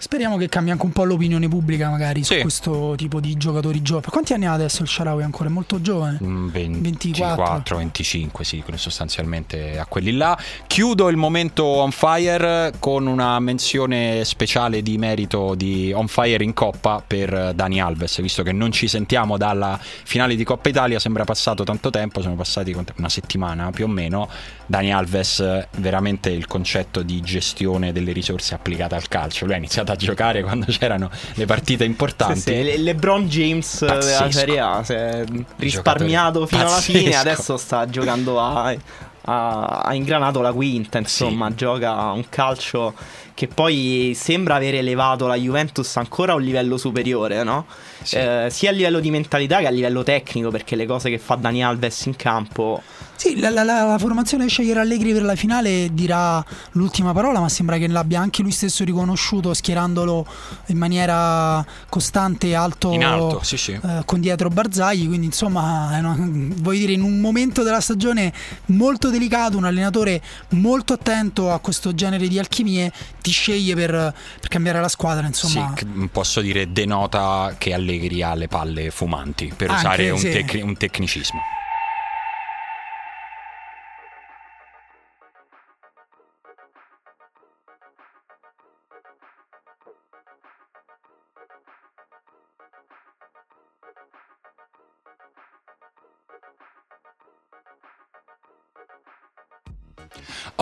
Speriamo 0.00 0.38
che 0.38 0.48
cambi 0.48 0.70
anche 0.70 0.86
un 0.86 0.92
po' 0.92 1.04
l'opinione 1.04 1.46
pubblica, 1.46 1.90
magari 1.90 2.24
sì. 2.24 2.36
su 2.36 2.40
questo 2.40 2.94
tipo 2.96 3.20
di 3.20 3.36
giocatori 3.36 3.82
giovani. 3.82 4.06
Quanti 4.08 4.32
anni 4.32 4.46
ha 4.46 4.54
adesso 4.54 4.80
il 4.80 4.88
Sharawi? 4.88 5.22
Ancora 5.22 5.50
è 5.50 5.52
molto 5.52 5.82
giovane? 5.82 6.16
20, 6.20 6.80
24, 6.80 7.76
25, 7.76 8.42
sì, 8.42 8.64
sostanzialmente 8.76 9.78
a 9.78 9.84
quelli 9.84 10.12
là. 10.12 10.38
Chiudo 10.66 11.10
il 11.10 11.18
momento 11.18 11.64
on 11.64 11.90
fire 11.90 12.72
con 12.78 13.06
una 13.06 13.38
menzione 13.40 14.24
speciale 14.24 14.82
di 14.82 14.96
merito 14.96 15.54
di 15.54 15.92
on 15.94 16.08
fire 16.08 16.42
in 16.42 16.54
Coppa 16.54 17.02
per 17.06 17.52
Dani 17.54 17.78
Alves, 17.78 18.22
visto 18.22 18.42
che 18.42 18.52
non 18.52 18.72
ci 18.72 18.88
sentiamo 18.88 19.36
dalla 19.36 19.78
finale 19.80 20.34
di 20.34 20.44
Coppa 20.44 20.70
Italia, 20.70 20.98
sembra 20.98 21.24
passato 21.24 21.62
tanto 21.62 21.90
tempo, 21.90 22.22
sono 22.22 22.36
passati 22.36 22.74
una 22.96 23.10
settimana 23.10 23.70
più 23.70 23.84
o 23.84 23.88
meno. 23.88 24.30
Dani 24.64 24.94
Alves, 24.94 25.66
veramente 25.76 26.30
il 26.30 26.46
concetto 26.46 27.02
di 27.02 27.20
gestione 27.20 27.92
delle 27.92 28.12
risorse 28.12 28.54
applicate 28.54 28.94
al 28.94 29.06
calcio. 29.08 29.44
Lui 29.44 29.54
ha 29.54 29.58
iniziato 29.58 29.88
a 29.92 29.96
giocare 29.96 30.42
quando 30.42 30.66
c'erano 30.68 31.10
le 31.34 31.46
partite 31.46 31.84
importanti. 31.84 32.40
Sì, 32.40 32.70
sì. 32.72 32.82
LeBron 32.82 33.26
James 33.26 33.84
Pazzesco. 33.86 34.18
della 34.18 34.30
Serie 34.30 34.60
A 34.60 34.82
si 34.84 34.92
è 34.92 35.24
risparmiato 35.56 36.46
fino 36.46 36.62
Pazzesco. 36.62 36.92
alla 36.92 37.00
fine, 37.00 37.16
adesso 37.16 37.56
sta 37.56 37.88
giocando 37.88 38.40
a, 38.40 38.74
ha 39.22 39.94
ingranato 39.94 40.40
la 40.40 40.52
quinta, 40.52 40.98
insomma, 40.98 41.48
sì. 41.50 41.56
gioca 41.56 42.10
un 42.12 42.24
calcio 42.28 42.94
che 43.34 43.48
poi 43.48 44.12
sembra 44.14 44.56
aver 44.56 44.74
elevato 44.74 45.26
la 45.26 45.36
Juventus 45.36 45.96
ancora 45.96 46.32
a 46.32 46.34
un 46.34 46.42
livello 46.42 46.76
superiore, 46.76 47.42
no? 47.42 47.66
Sì. 48.02 48.16
Eh, 48.16 48.48
sia 48.50 48.70
a 48.70 48.72
livello 48.72 49.00
di 49.00 49.10
mentalità 49.10 49.58
che 49.60 49.66
a 49.66 49.70
livello 49.70 50.02
tecnico, 50.02 50.50
perché 50.50 50.76
le 50.76 50.86
cose 50.86 51.10
che 51.10 51.18
fa 51.18 51.36
Dani 51.36 51.64
Alves 51.64 52.06
in 52.06 52.16
campo 52.16 52.82
sì, 53.20 53.38
la, 53.38 53.50
la, 53.50 53.64
la, 53.64 53.98
formazione 53.98 54.44
che 54.44 54.48
scegliere 54.48 54.80
Allegri 54.80 55.12
per 55.12 55.20
la 55.20 55.34
finale 55.34 55.90
dirà 55.92 56.42
l'ultima 56.70 57.12
parola, 57.12 57.38
ma 57.38 57.50
sembra 57.50 57.76
che 57.76 57.86
l'abbia 57.86 58.18
anche 58.18 58.40
lui 58.40 58.50
stesso 58.50 58.82
riconosciuto 58.82 59.52
schierandolo 59.52 60.26
in 60.68 60.78
maniera 60.78 61.62
costante 61.90 62.54
alto, 62.54 62.92
in 62.92 63.04
alto 63.04 63.42
sì, 63.42 63.58
sì. 63.58 63.72
Eh, 63.72 64.04
con 64.06 64.20
dietro 64.20 64.48
Barzagli. 64.48 65.06
Quindi, 65.06 65.26
insomma, 65.26 65.98
una, 65.98 66.16
vuoi 66.18 66.78
dire, 66.78 66.92
in 66.92 67.02
un 67.02 67.20
momento 67.20 67.62
della 67.62 67.82
stagione 67.82 68.32
molto 68.68 69.10
delicato, 69.10 69.58
un 69.58 69.66
allenatore 69.66 70.22
molto 70.52 70.94
attento 70.94 71.52
a 71.52 71.58
questo 71.58 71.94
genere 71.94 72.26
di 72.26 72.38
alchimie 72.38 72.90
ti 73.20 73.32
sceglie 73.32 73.74
per, 73.74 74.14
per 74.40 74.48
cambiare 74.48 74.80
la 74.80 74.88
squadra. 74.88 75.26
Insomma, 75.26 75.74
sì, 75.76 76.08
posso 76.10 76.40
dire, 76.40 76.72
denota 76.72 77.54
che 77.58 77.74
Allegri 77.74 78.22
ha 78.22 78.34
le 78.34 78.48
palle 78.48 78.90
fumanti 78.90 79.52
per 79.54 79.68
anche, 79.68 79.82
usare 79.82 80.10
un, 80.10 80.20
tec- 80.22 80.60
un 80.64 80.74
tecnicismo. 80.74 81.40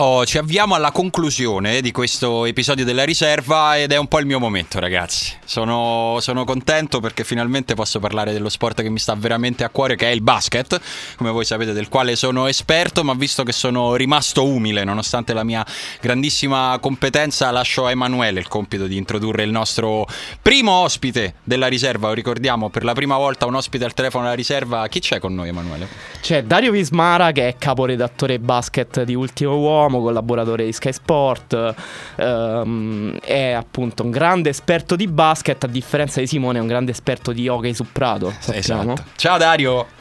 Oh, 0.01 0.25
ci 0.25 0.37
avviamo 0.37 0.75
alla 0.75 0.91
conclusione 0.91 1.81
di 1.81 1.91
questo 1.91 2.45
episodio 2.45 2.85
della 2.85 3.03
riserva 3.03 3.77
ed 3.77 3.91
è 3.91 3.97
un 3.97 4.07
po' 4.07 4.19
il 4.19 4.25
mio 4.25 4.39
momento, 4.39 4.79
ragazzi. 4.79 5.33
Sono, 5.43 6.19
sono, 6.21 6.45
contento 6.45 7.01
perché 7.01 7.25
finalmente 7.25 7.73
posso 7.73 7.99
parlare 7.99 8.31
dello 8.31 8.47
sport 8.47 8.81
che 8.81 8.87
mi 8.87 8.97
sta 8.97 9.13
veramente 9.15 9.65
a 9.65 9.69
cuore, 9.69 9.97
che 9.97 10.07
è 10.07 10.13
il 10.13 10.21
basket, 10.21 10.79
come 11.17 11.31
voi 11.31 11.43
sapete, 11.43 11.73
del 11.73 11.89
quale 11.89 12.15
sono 12.15 12.47
esperto, 12.47 13.03
ma 13.03 13.13
visto 13.13 13.43
che 13.43 13.51
sono 13.51 13.95
rimasto 13.95 14.45
umile 14.45 14.85
nonostante 14.85 15.33
la 15.33 15.43
mia 15.43 15.65
grandissima 15.99 16.77
competenza, 16.79 17.51
lascio 17.51 17.85
a 17.85 17.91
Emanuele 17.91 18.39
il 18.39 18.47
compito 18.47 18.87
di 18.87 18.95
introdurre 18.95 19.43
il 19.43 19.51
nostro 19.51 20.07
primo 20.41 20.71
ospite 20.71 21.33
della 21.43 21.67
riserva. 21.67 22.13
Ricordiamo 22.13 22.69
per 22.69 22.85
la 22.85 22.93
prima 22.93 23.17
volta 23.17 23.47
un 23.47 23.55
ospite 23.55 23.83
al 23.83 23.93
telefono 23.93 24.23
della 24.23 24.35
riserva. 24.35 24.87
Chi 24.87 25.01
c'è 25.01 25.19
con 25.19 25.35
noi, 25.35 25.49
Emanuele? 25.49 25.89
C'è 26.21 26.43
Dario 26.43 26.71
Vismara, 26.71 27.33
che 27.33 27.49
è 27.49 27.55
caporedattore 27.57 28.39
basket 28.39 29.03
di 29.03 29.13
Ultimo 29.13 29.57
Uomo 29.57 29.87
uomo, 29.89 30.01
collaboratore 30.01 30.65
di 30.65 30.71
Sky 30.71 30.93
Sport, 30.93 31.75
ehm, 32.15 33.19
è 33.19 33.51
appunto 33.51 34.03
un 34.03 34.11
grande 34.11 34.49
esperto 34.49 34.95
di 34.95 35.07
basket, 35.07 35.63
a 35.63 35.67
differenza 35.67 36.19
di 36.19 36.27
Simone 36.27 36.59
è 36.59 36.61
un 36.61 36.67
grande 36.67 36.91
esperto 36.91 37.31
di 37.31 37.47
hockey 37.47 37.73
su 37.73 37.85
Prato. 37.91 38.31
Sappiamo. 38.39 38.93
Esatto. 38.93 39.03
Ciao 39.15 39.37
Dario! 39.37 39.98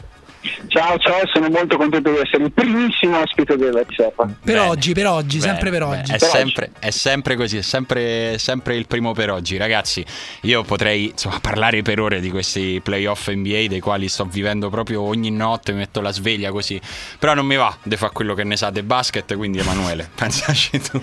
Ciao, 0.69 0.97
ciao, 0.99 1.27
sono 1.33 1.49
molto 1.49 1.77
contento 1.77 2.11
di 2.11 2.19
essere 2.19 2.45
il 2.45 2.53
primissimo 2.53 3.19
ospite 3.19 3.57
della 3.57 3.83
riserva. 3.83 4.25
Per 4.25 4.37
bene, 4.43 4.59
oggi, 4.59 4.93
per 4.93 5.07
oggi, 5.07 5.39
bene, 5.39 5.53
sempre 5.53 5.71
per 5.71 5.85
bene. 5.85 6.01
oggi. 6.01 6.13
È, 6.13 6.19
per 6.19 6.29
sempre, 6.29 6.71
oggi. 6.73 6.87
è 6.87 6.91
sempre 6.91 7.37
così, 7.37 7.57
è 7.57 7.63
sempre, 7.63 8.39
sempre, 8.39 8.77
il 8.77 8.87
primo 8.87 9.13
per 9.13 9.31
oggi. 9.31 9.57
Ragazzi, 9.57 10.05
io 10.43 10.63
potrei 10.63 11.09
insomma, 11.11 11.41
parlare 11.41 11.83
per 11.83 11.99
ore 11.99 12.21
di 12.21 12.31
questi 12.31 12.81
playoff 12.83 13.29
NBA 13.29 13.67
dei 13.67 13.81
quali 13.81 14.09
sto 14.09 14.25
vivendo 14.27 14.71
proprio 14.71 15.03
ogni 15.03 15.31
notte, 15.31 15.73
mi 15.73 15.79
metto 15.79 16.01
la 16.01 16.13
sveglia 16.13 16.53
così. 16.53 16.81
Però 17.19 17.35
non 17.35 17.45
mi 17.45 17.57
va 17.57 17.77
di 17.83 17.97
fare 17.97 18.13
quello 18.13 18.35
che 18.35 18.45
ne 18.45 18.57
sa 18.57 18.71
del 18.71 18.85
basket, 18.85 19.35
quindi 19.35 19.59
Emanuele, 19.59 20.09
pensaci 20.15 20.81
tu. 20.81 21.03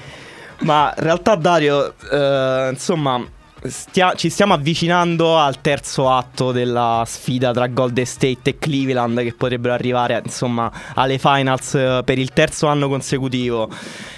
Ma 0.59 0.93
in 0.95 1.03
realtà 1.03 1.35
Dario, 1.35 1.93
eh, 2.09 2.69
insomma, 2.71 3.21
stia- 3.69 4.13
ci 4.15 4.29
stiamo 4.29 4.53
avvicinando 4.53 5.37
al 5.37 5.61
terzo 5.61 6.09
atto 6.09 6.51
della 6.51 7.03
sfida 7.05 7.51
tra 7.51 7.67
Golden 7.67 8.05
State 8.05 8.51
e 8.51 8.57
Cleveland 8.57 9.21
che 9.21 9.33
potrebbero 9.33 9.73
arrivare 9.73 10.21
insomma 10.23 10.71
alle 10.93 11.17
finals 11.17 11.75
eh, 11.75 12.01
per 12.03 12.17
il 12.17 12.31
terzo 12.31 12.67
anno 12.67 12.87
consecutivo. 12.87 13.69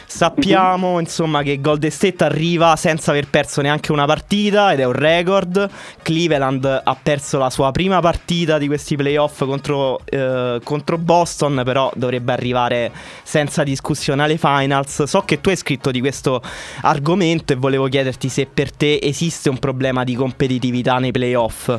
Sappiamo 0.10 1.02
insomma 1.02 1.44
che 1.44 1.60
Golden 1.60 1.92
State 1.92 2.24
arriva 2.24 2.78
senza 2.78 3.12
aver 3.12 3.28
perso 3.28 3.60
neanche 3.60 3.92
una 3.92 4.06
partita 4.06 4.72
ed 4.72 4.80
è 4.80 4.86
un 4.86 4.94
record. 4.94 5.70
Cleveland 6.02 6.82
ha 6.84 6.98
perso 7.00 7.38
la 7.38 7.50
sua 7.50 7.72
prima 7.72 8.00
partita 8.00 8.58
di 8.58 8.68
questi 8.68 8.96
playoff 8.96 9.44
contro, 9.44 10.00
eh, 10.06 10.62
contro 10.64 10.98
Boston, 10.98 11.62
però 11.66 11.92
dovrebbe 11.94 12.32
arrivare 12.32 12.90
senza 13.22 13.64
discussione 13.64 14.24
alle 14.24 14.38
finals. 14.38 15.04
So 15.04 15.22
che 15.24 15.42
tu 15.42 15.50
hai 15.50 15.58
scritto 15.58 15.92
di 15.92 16.00
questo 16.00 16.42
argomento 16.84 17.52
e 17.52 17.58
volevo 17.58 17.88
chiederti 17.88 18.30
se 18.30 18.46
per 18.46 18.72
te 18.72 19.00
esiste 19.04 19.50
un 19.50 19.60
problema 19.60 20.06
di 20.06 20.16
competitività 20.16 21.00
nei 21.00 21.12
playoff. 21.12 21.78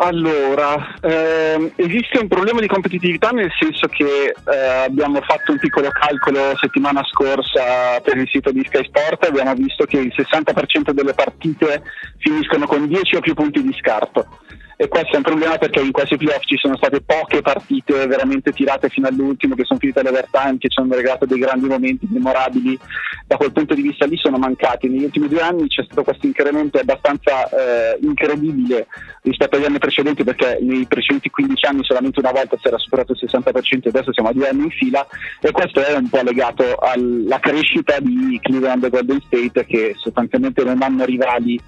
Allora, 0.00 0.94
ehm, 1.00 1.72
esiste 1.74 2.18
un 2.20 2.28
problema 2.28 2.60
di 2.60 2.68
competitività 2.68 3.30
nel 3.30 3.50
senso 3.58 3.88
che 3.88 4.32
eh, 4.32 4.56
abbiamo 4.84 5.20
fatto 5.22 5.50
un 5.50 5.58
piccolo 5.58 5.90
calcolo 5.90 6.56
settimana 6.56 7.02
scorsa 7.02 8.00
per 8.00 8.16
il 8.16 8.28
sito 8.28 8.52
di 8.52 8.62
Sky 8.64 8.84
Sport 8.84 9.24
e 9.24 9.28
abbiamo 9.28 9.54
visto 9.54 9.86
che 9.86 9.98
il 9.98 10.12
60% 10.14 10.92
delle 10.92 11.14
partite 11.14 11.82
finiscono 12.18 12.66
con 12.66 12.86
10 12.86 13.16
o 13.16 13.20
più 13.20 13.34
punti 13.34 13.60
di 13.60 13.74
scarto 13.76 14.38
e 14.80 14.86
questo 14.86 15.14
è 15.14 15.16
un 15.16 15.24
problema 15.24 15.58
perché 15.58 15.80
in 15.80 15.90
questi 15.90 16.16
playoff 16.16 16.44
ci 16.44 16.56
sono 16.56 16.76
state 16.76 17.00
poche 17.00 17.42
partite 17.42 18.06
veramente 18.06 18.52
tirate 18.52 18.88
fino 18.88 19.08
all'ultimo 19.08 19.56
che 19.56 19.64
sono 19.64 19.80
finite 19.80 19.98
all'overtime 19.98 20.56
che 20.58 20.68
ci 20.68 20.78
hanno 20.78 20.94
regalato 20.94 21.26
dei 21.26 21.40
grandi 21.40 21.66
momenti 21.66 22.06
memorabili. 22.08 22.78
Da 23.26 23.36
quel 23.36 23.50
punto 23.50 23.74
di 23.74 23.82
vista 23.82 24.06
lì 24.06 24.16
sono 24.16 24.38
mancati. 24.38 24.88
Negli 24.88 25.02
ultimi 25.02 25.26
due 25.26 25.40
anni 25.40 25.66
c'è 25.66 25.82
stato 25.82 26.04
questo 26.04 26.26
incremento 26.26 26.78
abbastanza 26.78 27.48
eh, 27.48 27.98
incredibile 28.02 28.86
rispetto 29.22 29.56
agli 29.56 29.64
anni 29.64 29.80
precedenti 29.80 30.22
perché 30.22 30.58
nei 30.60 30.86
precedenti 30.86 31.28
15 31.28 31.66
anni 31.66 31.82
solamente 31.82 32.20
una 32.20 32.30
volta 32.30 32.56
si 32.56 32.68
era 32.68 32.78
superato 32.78 33.14
il 33.14 33.18
60% 33.20 33.82
e 33.82 33.88
adesso 33.88 34.12
siamo 34.12 34.28
a 34.28 34.32
due 34.32 34.48
anni 34.48 34.62
in 34.62 34.70
fila. 34.70 35.04
E 35.40 35.50
questo 35.50 35.84
è 35.84 35.94
un 35.94 36.08
po' 36.08 36.22
legato 36.22 36.76
alla 36.76 37.40
crescita 37.40 37.98
di 37.98 38.38
Cleveland 38.40 38.84
e 38.84 38.90
Golden 38.90 39.20
State 39.26 39.66
che 39.66 39.94
sostanzialmente 39.96 40.62
non 40.62 40.80
hanno 40.82 41.04
rivali 41.04 41.60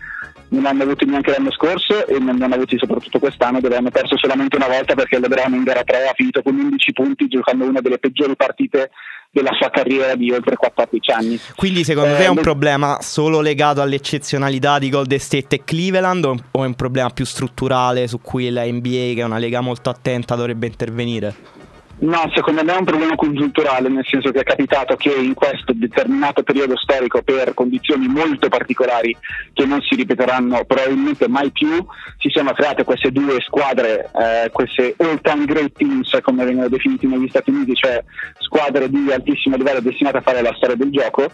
non 0.51 0.67
hanno 0.67 0.83
avuto 0.83 1.05
neanche 1.05 1.31
l'anno 1.31 1.51
scorso 1.53 2.07
e 2.07 2.19
non 2.19 2.37
ne 2.37 2.45
hanno 2.45 2.55
avuti 2.55 2.79
soprattutto 2.79 3.19
quest'anno 3.19 3.61
dove 3.61 3.77
hanno 3.77 3.91
perso 3.91 4.17
solamente 4.17 4.57
una 4.57 4.69
volta 4.69 4.95
perché 4.95 5.19
LeBron 5.19 5.55
in 5.55 5.63
gara 5.63 5.83
3 5.83 6.09
ha 6.09 6.13
finito 6.15 6.43
con 6.43 6.59
11 6.59 6.93
punti 6.93 7.29
giocando 7.29 7.65
una 7.65 7.81
delle 7.81 7.99
peggiori 7.99 8.35
partite 8.37 8.91
della 9.33 9.53
sua 9.53 9.71
carriera 9.71 10.17
di 10.17 10.33
oltre 10.33 10.57
14 10.57 11.11
anni. 11.13 11.41
Quindi 11.55 11.85
secondo 11.85 12.15
eh, 12.15 12.17
te 12.17 12.25
è 12.25 12.29
un 12.29 12.37
le... 12.37 12.43
problema 12.43 12.99
solo 13.01 13.41
legato 13.41 13.81
all'eccezionalità 13.81 14.79
di 14.79 14.91
Golden 14.91 15.21
State 15.21 15.57
e 15.57 15.65
Cleveland 15.65 16.25
o 16.25 16.65
è 16.65 16.67
un 16.67 16.75
problema 16.75 17.11
più 17.11 17.25
strutturale 17.25 18.09
su 18.09 18.21
cui 18.21 18.51
la 18.51 18.65
NBA 18.65 19.15
che 19.15 19.21
è 19.21 19.25
una 19.25 19.39
lega 19.39 19.61
molto 19.61 19.89
attenta 19.89 20.35
dovrebbe 20.35 20.67
intervenire? 20.67 21.60
No, 22.01 22.31
secondo 22.35 22.65
me 22.65 22.73
è 22.73 22.79
un 22.79 22.85
problema 22.85 23.15
congiunturale, 23.15 23.91
nel 23.91 24.07
senso 24.07 24.31
che 24.31 24.41
è 24.41 24.43
capitato 24.43 24.97
che 24.97 25.13
in 25.13 25.35
questo 25.35 25.75
determinato 25.75 26.43
periodo 26.43 26.75
storico, 26.79 27.21
per 27.21 27.53
condizioni 27.53 28.07
molto 28.09 28.49
particolari 28.49 29.15
che 29.53 29.67
non 29.67 29.83
si 29.83 29.97
ripeteranno 29.97 30.65
probabilmente 30.65 31.29
mai 31.29 31.51
più, 31.51 31.85
si 32.17 32.31
sono 32.31 32.53
create 32.53 32.85
queste 32.85 33.13
due 33.13 33.39
squadre, 33.41 34.11
eh, 34.15 34.51
queste 34.51 34.95
all-time 34.97 35.45
great 35.45 35.73
teams, 35.77 36.19
come 36.23 36.45
vengono 36.45 36.69
definite 36.69 37.07
negli 37.07 37.29
Stati 37.29 37.51
Uniti, 37.51 37.75
cioè 37.75 38.03
squadre 38.39 38.89
di 38.89 39.13
altissimo 39.13 39.57
livello 39.57 39.81
destinate 39.81 40.17
a 40.17 40.23
fare 40.23 40.41
la 40.41 40.55
storia 40.57 40.77
del 40.77 40.91
gioco. 40.91 41.31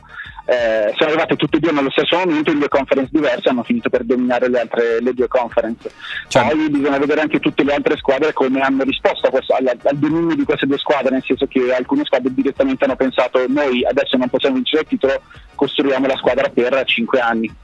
Eh, 0.48 0.92
sono 0.94 1.10
arrivate 1.10 1.34
tutte 1.34 1.56
e 1.56 1.60
due 1.60 1.72
nello 1.72 1.90
stesso 1.90 2.16
momento 2.18 2.52
in 2.52 2.58
due 2.58 2.68
conference 2.68 3.10
diverse, 3.12 3.48
hanno 3.48 3.64
finito 3.64 3.90
per 3.90 4.04
dominare 4.04 4.48
le 4.48 4.60
altre 4.60 5.00
le 5.00 5.12
due 5.12 5.26
conference. 5.26 5.90
Cioè, 6.28 6.46
Poi 6.46 6.70
bisogna 6.70 6.98
vedere 6.98 7.20
anche 7.20 7.40
tutte 7.40 7.64
le 7.64 7.74
altre 7.74 7.96
squadre 7.96 8.32
come 8.32 8.60
hanno 8.60 8.84
risposto 8.84 9.28
questo, 9.28 9.54
al, 9.54 9.66
al 9.66 9.96
dominio 9.96 10.36
di 10.36 10.44
queste 10.44 10.66
due 10.66 10.78
squadre, 10.78 11.10
nel 11.10 11.24
senso 11.24 11.46
che 11.46 11.74
alcune 11.74 12.04
squadre 12.04 12.32
direttamente 12.32 12.84
hanno 12.84 12.96
pensato 12.96 13.44
noi 13.48 13.84
adesso 13.84 14.16
non 14.16 14.28
possiamo 14.28 14.54
vincere 14.54 14.82
il 14.82 14.88
titolo, 14.88 15.20
costruiamo 15.54 16.06
la 16.06 16.16
squadra 16.16 16.48
per 16.48 16.84
5 16.84 17.20
anni. 17.20 17.54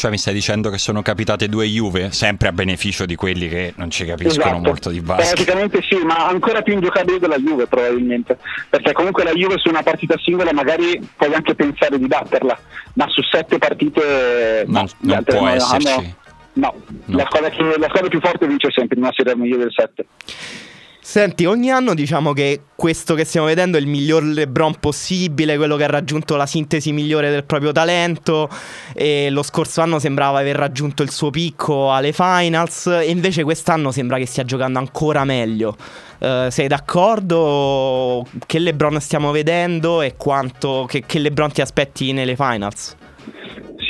Cioè 0.00 0.10
mi 0.10 0.16
stai 0.16 0.32
dicendo 0.32 0.70
che 0.70 0.78
sono 0.78 1.02
capitate 1.02 1.46
due 1.46 1.66
Juve, 1.66 2.10
sempre 2.10 2.48
a 2.48 2.52
beneficio 2.52 3.04
di 3.04 3.16
quelli 3.16 3.50
che 3.50 3.74
non 3.76 3.90
ci 3.90 4.06
capiscono 4.06 4.52
esatto. 4.52 4.66
molto 4.66 4.88
di 4.88 5.02
basket. 5.02 5.34
Praticamente 5.34 5.82
sì, 5.82 5.96
ma 5.96 6.26
ancora 6.26 6.62
più 6.62 6.72
ingiocabile 6.72 7.18
della 7.18 7.36
Juve 7.36 7.66
probabilmente, 7.66 8.38
perché 8.70 8.94
comunque 8.94 9.24
la 9.24 9.32
Juve 9.32 9.58
su 9.58 9.68
una 9.68 9.82
partita 9.82 10.16
singola 10.16 10.54
magari 10.54 11.06
puoi 11.14 11.34
anche 11.34 11.54
pensare 11.54 11.98
di 11.98 12.06
batterla, 12.06 12.58
ma 12.94 13.08
su 13.10 13.20
sette 13.30 13.58
partite 13.58 14.64
non, 14.68 14.86
no, 15.00 15.12
non 15.12 15.22
può 15.22 15.48
esserci. 15.48 15.88
Hanno... 15.88 16.14
No, 16.54 16.74
no. 17.04 17.16
La, 17.18 17.26
squadra 17.26 17.50
che, 17.50 17.62
la, 17.62 17.88
squadra 17.88 18.08
più 18.08 18.20
forte 18.20 18.46
vince 18.46 18.70
sempre, 18.70 18.98
non 18.98 19.12
si 19.12 19.22
meglio 19.36 19.58
del 19.58 19.70
7. 19.70 20.06
Senti, 21.02 21.46
ogni 21.46 21.70
anno 21.70 21.94
diciamo 21.94 22.32
che 22.34 22.60
questo 22.76 23.14
che 23.14 23.24
stiamo 23.24 23.46
vedendo 23.46 23.78
è 23.78 23.80
il 23.80 23.86
miglior 23.86 24.22
LeBron 24.22 24.76
possibile, 24.78 25.56
quello 25.56 25.76
che 25.76 25.84
ha 25.84 25.88
raggiunto 25.88 26.36
la 26.36 26.46
sintesi 26.46 26.92
migliore 26.92 27.30
del 27.30 27.44
proprio 27.44 27.72
talento 27.72 28.48
e 28.92 29.30
lo 29.30 29.42
scorso 29.42 29.80
anno 29.80 29.98
sembrava 29.98 30.38
aver 30.38 30.56
raggiunto 30.56 31.02
il 31.02 31.10
suo 31.10 31.30
picco 31.30 31.92
alle 31.92 32.12
finals 32.12 32.86
e 32.86 33.10
invece 33.10 33.44
quest'anno 33.44 33.90
sembra 33.90 34.18
che 34.18 34.26
stia 34.26 34.44
giocando 34.44 34.78
ancora 34.78 35.24
meglio. 35.24 35.76
Uh, 36.18 36.50
sei 36.50 36.68
d'accordo? 36.68 38.26
Che 38.44 38.58
LeBron 38.58 39.00
stiamo 39.00 39.30
vedendo 39.30 40.02
e 40.02 40.16
quanto 40.16 40.84
che, 40.86 41.04
che 41.06 41.18
LeBron 41.18 41.50
ti 41.50 41.62
aspetti 41.62 42.12
nelle 42.12 42.36
finals? 42.36 42.94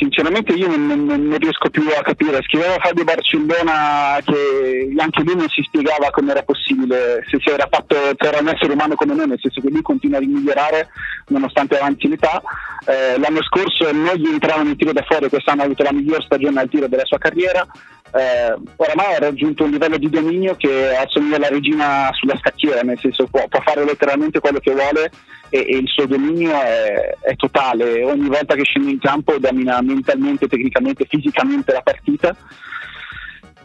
Sinceramente 0.00 0.54
io 0.54 0.66
non, 0.66 1.04
non, 1.04 1.36
riesco 1.38 1.68
più 1.68 1.84
a 1.96 2.00
capire. 2.00 2.40
Scriveva 2.42 2.78
Fabio 2.80 3.04
Barcellona 3.04 4.18
che 4.24 4.90
anche 4.96 5.22
lui 5.22 5.36
non 5.36 5.48
si 5.48 5.62
spiegava 5.62 6.10
come 6.10 6.30
era 6.30 6.42
possibile, 6.42 7.22
se 7.28 7.38
si 7.38 7.50
era 7.50 7.68
fatto, 7.70 7.94
era 8.16 8.38
un 8.40 8.48
essere 8.48 8.72
umano 8.72 8.94
come 8.94 9.14
noi, 9.14 9.28
nel 9.28 9.38
senso 9.40 9.60
che 9.60 9.68
lui 9.68 9.82
continua 9.82 10.16
a 10.16 10.22
migliorare 10.22 10.88
nonostante 11.28 11.76
avanti 11.76 12.08
l'età. 12.08 12.40
Eh, 12.86 13.18
l'anno 13.18 13.42
scorso 13.42 13.92
non 13.92 14.14
gli 14.14 14.26
entravano 14.26 14.70
i 14.70 14.76
tiro 14.76 14.92
da 14.92 15.04
fuori, 15.06 15.28
quest'anno 15.28 15.60
ha 15.60 15.64
avuto 15.66 15.82
la 15.82 15.92
miglior 15.92 16.22
stagione 16.24 16.60
al 16.60 16.70
tiro 16.70 16.88
della 16.88 17.04
sua 17.04 17.18
carriera. 17.18 17.66
Eh, 18.12 18.56
oramai 18.76 19.14
ha 19.14 19.18
raggiunto 19.18 19.64
un 19.64 19.70
livello 19.70 19.98
di 19.98 20.08
dominio 20.08 20.56
che 20.56 20.96
assomiglia 20.96 21.36
alla 21.36 21.48
regina 21.48 22.08
sulla 22.12 22.38
scacchiera, 22.38 22.80
nel 22.80 22.98
senso 22.98 23.26
può, 23.30 23.46
può 23.48 23.60
fare 23.60 23.84
letteralmente 23.84 24.40
quello 24.40 24.58
che 24.58 24.72
vuole 24.72 25.10
e, 25.50 25.58
e 25.58 25.76
il 25.76 25.88
suo 25.88 26.06
dominio 26.06 26.52
è, 26.52 27.16
è, 27.20 27.36
totale. 27.36 28.02
Ogni 28.04 28.28
volta 28.28 28.54
che 28.54 28.64
scende 28.64 28.90
in 28.90 28.98
campo 28.98 29.36
domina 29.38 29.80
mentalmente, 29.82 30.46
tecnicamente, 30.46 31.06
fisicamente 31.08 31.72
la 31.72 31.82
partita 31.82 32.34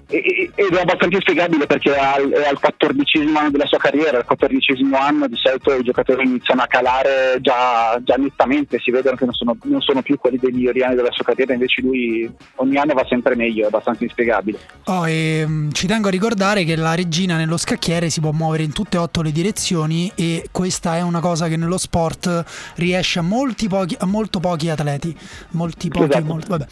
ed 0.08 0.51
è 0.53 0.82
abbastanza 0.82 1.16
inspiegabile 1.16 1.66
perché 1.66 1.95
è 1.95 1.99
al, 1.99 2.30
è 2.30 2.47
al 2.47 2.60
quattordicesimo 2.60 3.39
anno 3.39 3.49
della 3.49 3.66
sua 3.66 3.80
carriera, 3.80 4.18
al 4.18 4.26
quattordicesimo 4.26 4.97
anno 4.97 5.28
di 5.28 5.36
solito 5.36 5.74
i 5.74 5.84
giocatori 5.84 6.26
iniziano 6.26 6.62
a 6.62 6.68
calare 6.68 7.38
già, 7.41 7.99
già 8.03 8.16
nettamente, 8.16 8.80
si 8.80 8.91
vedono 8.91 9.16
che 9.16 9.26
non 9.26 9.34
sono, 9.34 9.58
non 9.64 9.82
sono, 9.82 10.01
più 10.03 10.18
quelli 10.20 10.38
dei 10.38 10.51
migliori 10.51 10.84
anni 10.84 10.95
della 10.95 11.12
sua 11.12 11.24
carriera, 11.24 11.53
invece 11.53 11.82
lui 11.82 12.30
ogni 12.56 12.78
anno 12.78 12.93
va 12.93 13.06
sempre 13.10 13.36
meglio, 13.36 13.64
è 13.64 13.68
abbastanza 13.68 14.03
inspiegabile. 14.03 14.60
Oh, 14.86 15.08
e, 15.08 15.43
um, 15.43 15.72
ci 15.72 15.88
tengo 15.88 16.10
a 16.10 16.12
ricordare 16.12 16.64
che 16.64 16.76
la 16.76 16.93
regina 16.93 17.36
nello 17.38 17.58
scacchiere 17.58 18.10
si 18.10 18.20
può 18.20 18.32
muovere 18.32 18.64
in 18.64 18.74
tutte 18.74 18.97
e 18.97 18.99
otto 18.99 19.24
le 19.24 19.32
direzioni 19.32 20.12
e 20.14 20.47
questa 20.51 20.97
è 20.97 21.01
una 21.01 21.20
cosa 21.20 21.47
che 21.47 21.58
nello 21.58 21.78
sport 21.78 22.43
riesce 22.76 23.20
a, 23.20 23.24
molti 23.24 23.68
pochi, 23.68 23.95
a 23.99 24.06
molto 24.06 24.39
pochi 24.39 24.70
atleti, 24.70 25.16
molti 25.51 25.88
pochi, 25.88 26.06
esatto. 26.06 26.26
molti, 26.26 26.47
vabbè. 26.47 26.66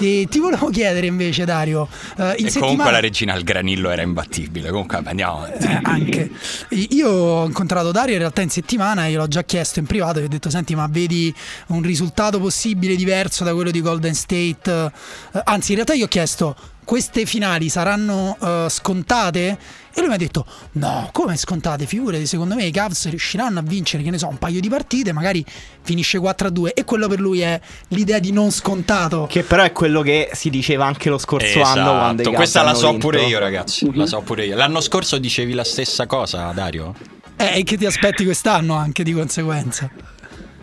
E 0.00 0.26
ti 0.28 0.40
volevo 0.40 0.68
chiedere 0.70 1.06
invece 1.06 1.44
Dario, 1.44 1.88
uh, 2.16 2.22
in 2.36 2.46
e 2.46 2.50
settimana 2.50 2.79
comunque 2.80 2.90
la 2.90 3.00
regina 3.00 3.34
al 3.34 3.42
granillo 3.42 3.90
era 3.90 4.02
imbattibile. 4.02 4.70
Comunque 4.70 5.00
andiamo. 5.04 5.46
Eh, 5.46 5.80
anche. 5.82 6.30
Io 6.70 7.08
ho 7.08 7.46
incontrato 7.46 7.92
Dario 7.92 8.14
in 8.14 8.20
realtà 8.20 8.42
in 8.42 8.50
settimana 8.50 9.06
e 9.06 9.10
gliel'ho 9.10 9.28
già 9.28 9.44
chiesto 9.44 9.78
in 9.78 9.86
privato. 9.86 10.20
Gli 10.20 10.24
ho 10.24 10.28
detto: 10.28 10.50
Senti, 10.50 10.74
ma 10.74 10.86
vedi 10.90 11.34
un 11.68 11.82
risultato 11.82 12.40
possibile 12.40 12.96
diverso 12.96 13.44
da 13.44 13.54
quello 13.54 13.70
di 13.70 13.80
Golden 13.80 14.14
State? 14.14 14.92
Eh, 15.32 15.40
anzi, 15.44 15.70
in 15.70 15.76
realtà 15.76 15.94
gli 15.94 16.02
ho 16.02 16.08
chiesto: 16.08 16.56
queste 16.84 17.26
finali 17.26 17.68
saranno 17.68 18.36
uh, 18.38 18.68
scontate? 18.68 19.58
E 19.94 20.00
lui 20.00 20.08
mi 20.08 20.14
ha 20.14 20.18
detto: 20.18 20.46
No, 20.72 21.08
come 21.12 21.36
scontate? 21.36 21.86
Figurati, 21.86 22.26
secondo 22.26 22.54
me 22.54 22.64
i 22.64 22.70
Cavs 22.70 23.08
riusciranno 23.08 23.58
a 23.58 23.62
vincere, 23.62 24.02
che 24.02 24.10
ne 24.10 24.18
so, 24.18 24.28
un 24.28 24.38
paio 24.38 24.60
di 24.60 24.68
partite, 24.68 25.12
magari 25.12 25.44
finisce 25.82 26.18
4-2. 26.18 26.70
E 26.74 26.84
quello 26.84 27.08
per 27.08 27.20
lui 27.20 27.40
è 27.40 27.60
l'idea 27.88 28.18
di 28.18 28.32
non 28.32 28.50
scontato. 28.50 29.26
Che 29.28 29.42
però 29.42 29.62
è 29.62 29.72
quello 29.72 30.02
che 30.02 30.30
si 30.32 30.50
diceva 30.50 30.86
anche 30.86 31.08
lo 31.08 31.18
scorso 31.18 31.60
esatto. 31.60 31.80
anno. 31.80 31.90
Quando 31.98 32.30
i 32.30 32.34
Questa 32.34 32.62
la 32.62 32.74
so 32.74 32.90
vinto. 32.90 33.08
pure 33.08 33.22
io, 33.22 33.38
ragazzi. 33.38 33.86
Mm-hmm. 33.86 33.98
La 33.98 34.06
so 34.06 34.20
pure 34.20 34.46
io. 34.46 34.56
L'anno 34.56 34.80
scorso 34.80 35.18
dicevi 35.18 35.52
la 35.54 35.64
stessa 35.64 36.06
cosa, 36.06 36.50
Dario? 36.52 36.94
Eh, 37.36 37.58
e 37.58 37.64
che 37.64 37.76
ti 37.76 37.86
aspetti 37.86 38.24
quest'anno 38.24 38.74
anche 38.74 39.02
di 39.02 39.12
conseguenza? 39.12 39.90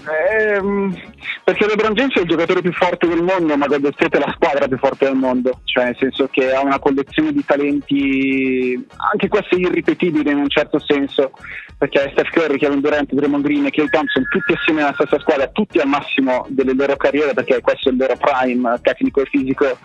Ehm, 0.08 0.96
perché 1.44 1.66
LeBron 1.66 1.94
James 1.94 2.14
è 2.16 2.22
il 2.22 2.28
giocatore 2.28 2.62
più 2.62 2.74
forte 2.74 3.08
del 3.08 3.24
mondo, 3.24 3.56
ma 3.56 3.68
Golden 3.68 3.94
State 3.94 4.18
è 4.18 4.20
la 4.20 4.34
squadra 4.36 4.68
più 4.68 4.78
forte 4.78 5.06
del 5.06 5.16
mondo, 5.16 5.62
cioè 5.64 5.86
nel 5.86 5.98
senso 5.98 6.28
che 6.32 6.54
ha 6.54 6.62
una 6.62 6.80
collezione 6.80 7.32
di 7.32 7.44
talenti, 7.46 8.86
anche 9.12 9.28
questo 9.28 9.56
irripetibile 9.56 10.32
in 10.32 10.38
un 10.38 10.50
certo 10.50 10.80
senso, 10.80 11.32
perché 11.78 12.10
Steph 12.12 12.32
Curry, 12.32 12.58
Kevin 12.58 12.82
Durant, 12.82 13.14
Draymond 13.14 13.44
Green 13.44 13.66
e 13.66 13.70
Clay 13.70 13.88
Thompson, 13.90 14.28
tutti 14.30 14.54
assieme 14.54 14.82
nella 14.82 14.94
stessa 14.94 15.20
squadra, 15.20 15.48
tutti 15.48 15.80
al 15.80 15.88
massimo 15.88 16.46
delle 16.50 16.74
loro 16.74 16.96
carriere, 16.96 17.34
perché 17.34 17.62
questo 17.62 17.90
è 17.90 17.92
il 17.92 18.00
loro 18.00 18.16
prime 18.18 18.80
tecnico 18.82 19.22
e 19.22 19.26
fisico, 19.26 19.78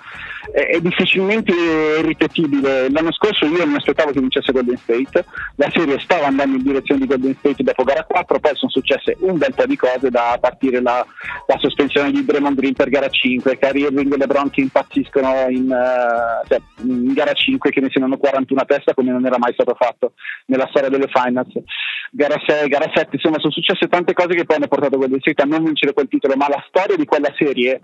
è, 0.53 0.81
difficilmente 0.81 1.53
ripetibile. 2.01 2.91
L'anno 2.91 3.13
scorso 3.13 3.45
io 3.45 3.67
mi 3.67 3.77
aspettavo 3.77 4.11
che 4.11 4.21
vincesse 4.21 4.53
Golden 4.53 4.77
State, 4.79 5.25
la 5.57 5.71
serie 5.71 5.99
stava 6.01 6.27
andando 6.27 6.57
in 6.57 6.63
direzione 6.63 7.01
di 7.01 7.07
Golden 7.07 7.37
State 7.39 7.63
dopo 7.63 7.85
gara 7.85 8.05
4, 8.05 8.41
poi 8.41 8.57
sono 8.57 8.71
successe 8.71 9.17
un 9.21 9.37
bel 9.37 9.53
po' 9.55 9.67
di 9.67 9.77
cose 9.77 10.09
da 10.09 10.39
partire 10.41 10.81
la, 10.81 11.05
la 11.47 11.59
sospensione 11.59 12.11
di 12.11 12.25
Draymond 12.25 12.57
Green 12.57 12.75
per 12.75 12.89
gara 12.89 13.09
5, 13.09 13.59
Kyrie 13.59 13.87
Irving 13.87 14.13
e 14.13 14.17
LeBron 14.17 14.51
che 14.51 14.61
impazziscono 14.61 15.49
in, 15.49 15.65
uh, 15.65 16.47
cioè, 16.47 16.61
in, 16.83 17.13
gara 17.13 17.33
5 17.33 17.71
che 17.71 17.81
ne 17.81 17.89
siano 17.91 18.17
41 18.17 18.61
a 18.61 18.65
testa 18.65 18.95
come 18.95 19.11
non 19.11 19.27
era 19.27 19.39
mai 19.39 19.53
stato 19.53 19.75
fatto 19.75 20.15
nella 20.47 20.67
storia 20.69 20.89
delle 20.89 21.09
finals. 21.13 21.53
Gara 22.11 22.37
6, 22.45 22.69
gara 22.69 22.91
7, 22.95 23.09
insomma 23.13 23.39
sono 23.39 23.53
successe 23.53 23.89
tante 23.89 24.13
cose 24.13 24.35
che 24.35 24.45
poi 24.45 24.57
hanno 24.57 24.69
portato 24.69 24.99
Golden 24.99 25.21
State 25.21 25.43
a 25.43 25.47
non 25.47 25.65
vincere 25.65 25.93
quel 25.93 26.09
titolo, 26.09 26.37
ma 26.37 26.49
la 26.49 26.63
storia 26.69 26.97
di 26.97 27.05
quella 27.05 27.33
serie 27.37 27.81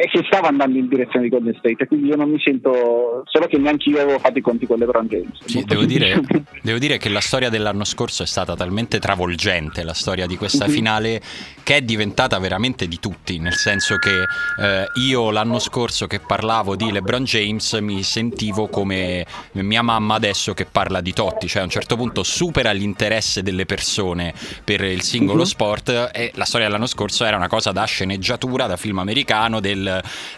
e 0.00 0.06
che 0.06 0.22
stava 0.30 0.46
andando 0.46 0.78
in 0.78 0.86
direzione 0.86 1.24
di 1.24 1.28
Golden 1.28 1.56
State 1.58 1.88
quindi 1.88 2.06
io 2.06 2.14
non 2.14 2.30
mi 2.30 2.38
sento 2.38 3.24
solo 3.24 3.46
che 3.48 3.58
neanche 3.58 3.88
io 3.88 4.00
avevo 4.00 4.20
fatto 4.20 4.38
i 4.38 4.40
conti 4.40 4.64
con 4.64 4.78
LeBron 4.78 5.08
James 5.08 5.44
sì, 5.44 5.64
devo, 5.64 5.84
dire, 5.86 6.20
devo, 6.62 6.78
dire, 6.78 6.98
che 6.98 7.08
la 7.08 7.20
storia 7.20 7.48
dell'anno 7.48 7.82
scorso 7.82 8.22
è 8.22 8.26
stata 8.26 8.54
talmente 8.54 9.00
travolgente 9.00 9.82
la 9.82 9.94
storia 9.94 10.26
di 10.26 10.36
questa 10.36 10.66
mm-hmm. 10.66 10.72
finale 10.72 11.20
che 11.64 11.78
è 11.78 11.82
diventata 11.82 12.38
veramente 12.38 12.86
di 12.86 13.00
tutti 13.00 13.40
nel 13.40 13.54
senso 13.54 13.96
che 13.96 14.20
eh, 14.62 14.86
io 15.04 15.32
l'anno 15.32 15.58
scorso 15.58 16.06
che 16.06 16.20
parlavo 16.20 16.76
di 16.76 16.92
LeBron 16.92 17.24
James 17.24 17.72
mi 17.80 18.04
sentivo 18.04 18.68
come 18.68 19.26
mia 19.54 19.82
mamma 19.82 20.14
adesso 20.14 20.54
che 20.54 20.64
parla 20.64 21.00
di 21.00 21.12
Totti 21.12 21.48
cioè 21.48 21.62
a 21.62 21.64
un 21.64 21.70
certo 21.70 21.96
punto 21.96 22.22
supera 22.22 22.70
l'interesse 22.70 23.42
delle 23.42 23.66
persone 23.66 24.32
per 24.62 24.80
il 24.82 25.02
singolo 25.02 25.38
mm-hmm. 25.38 25.44
sport 25.44 26.10
e 26.14 26.30
la 26.36 26.44
storia 26.44 26.68
dell'anno 26.68 26.86
scorso 26.86 27.24
era 27.24 27.36
una 27.36 27.48
cosa 27.48 27.72
da 27.72 27.84
sceneggiatura 27.84 28.66
da 28.66 28.76
film 28.76 29.00
americano 29.00 29.58
del 29.58 29.86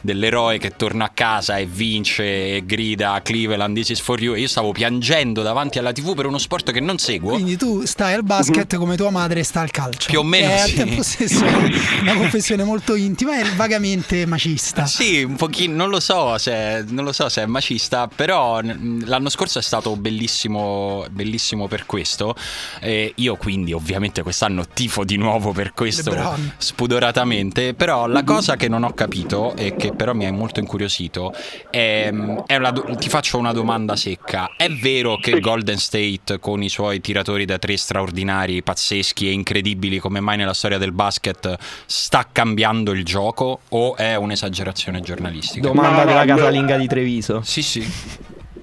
dell'eroe 0.01 0.59
che 0.59 0.71
torna 0.77 1.07
a 1.07 1.11
casa 1.13 1.57
e 1.57 1.67
vince 1.67 2.57
e 2.57 2.63
grida 2.65 3.21
Cleveland 3.23 3.75
this 3.75 3.91
is 3.91 4.01
for 4.01 4.21
you. 4.21 4.35
E 4.35 4.41
io 4.41 4.49
stavo 4.49 4.73
piangendo 4.73 5.43
davanti 5.43 5.79
alla 5.79 5.93
tv 5.93 6.15
per 6.15 6.27
uno 6.27 6.39
sport 6.39 6.73
che 6.73 6.81
non 6.81 6.99
seguo. 6.99 7.33
Quindi 7.33 7.57
tu 7.57 7.85
stai 7.85 8.15
al 8.15 8.25
basket 8.25 8.77
come 8.77 8.97
tua 8.97 9.11
madre 9.11 9.43
sta 9.43 9.61
al 9.61 9.71
calcio. 9.71 10.09
Più 10.09 10.21
o 10.21 10.23
meno 10.23 10.51
è 10.51 10.59
sì. 10.59 10.63
al 10.63 10.87
tempo 10.87 11.03
stesso 11.03 11.45
una 12.01 12.15
confessione 12.15 12.65
molto 12.65 12.95
intima 12.95 13.39
e 13.39 13.45
vagamente 13.57 14.27
macista. 14.27 14.87
Sì 14.87 15.23
un 15.23 15.37
pochino 15.37 15.75
non 15.75 15.89
lo 15.89 16.01
so 16.01 16.37
se, 16.39 16.85
non 16.89 17.05
lo 17.05 17.13
so 17.13 17.29
se 17.29 17.43
è 17.43 17.47
macista 17.47 18.09
però 18.09 18.61
l'anno 18.61 19.29
scorso 19.29 19.59
è 19.59 19.63
stato 19.63 19.97
bellissimo 19.97 21.05
bellissimo 21.11 21.69
per 21.69 21.87
questo. 21.87 22.35
E 22.81 23.13
io 23.17 23.37
quindi 23.37 23.73
ovviamente 23.73 24.23
quest'anno 24.23 24.67
tifo 24.67 25.05
di 25.05 25.17
nuovo 25.17 25.53
per 25.53 25.73
questo 25.73 26.11
LeBron. 26.11 26.53
spudoratamente 26.59 27.75
però 27.75 28.07
la 28.07 28.25
cosa 28.25 28.57
che 28.57 28.69
non 28.69 28.83
ho 28.83 28.93
capito 28.93 29.40
e 29.57 29.77
che 29.77 29.93
però 29.93 30.13
mi 30.13 30.27
ha 30.27 30.33
molto 30.33 30.61
incuriosito 30.61 31.33
è, 31.71 32.13
è 32.47 32.57
una, 32.57 32.73
ti 32.73 33.09
faccio 33.09 33.39
una 33.39 33.53
domanda 33.53 33.97
secca. 33.97 34.51
È 34.57 34.69
vero 34.69 35.17
che 35.17 35.41
Golden 35.41 35.79
State 35.79 36.39
con 36.39 36.63
i 36.63 36.69
suoi 36.69 37.01
tiratori 37.01 37.45
da 37.45 37.59
tre 37.59 37.77
straordinari, 37.77 38.63
pazzeschi 38.63 39.29
e 39.29 39.33
incredibili 39.33 39.99
come 39.99 40.21
mai 40.21 40.37
nella 40.37 40.55
storia 40.55 40.79
del 40.79 40.93
basket 40.93 41.57
sta 41.87 42.29
cambiando 42.31 42.93
il 42.93 43.05
gioco 43.05 43.61
o 43.69 43.97
è 43.97 44.15
un'esagerazione 44.17 45.01
giornalistica? 45.01 45.67
Domanda 45.67 46.05
della 46.05 46.25
casalinga 46.25 46.77
di 46.77 46.87
Treviso. 46.87 47.41
Sì, 47.43 47.63
sì 47.63 47.87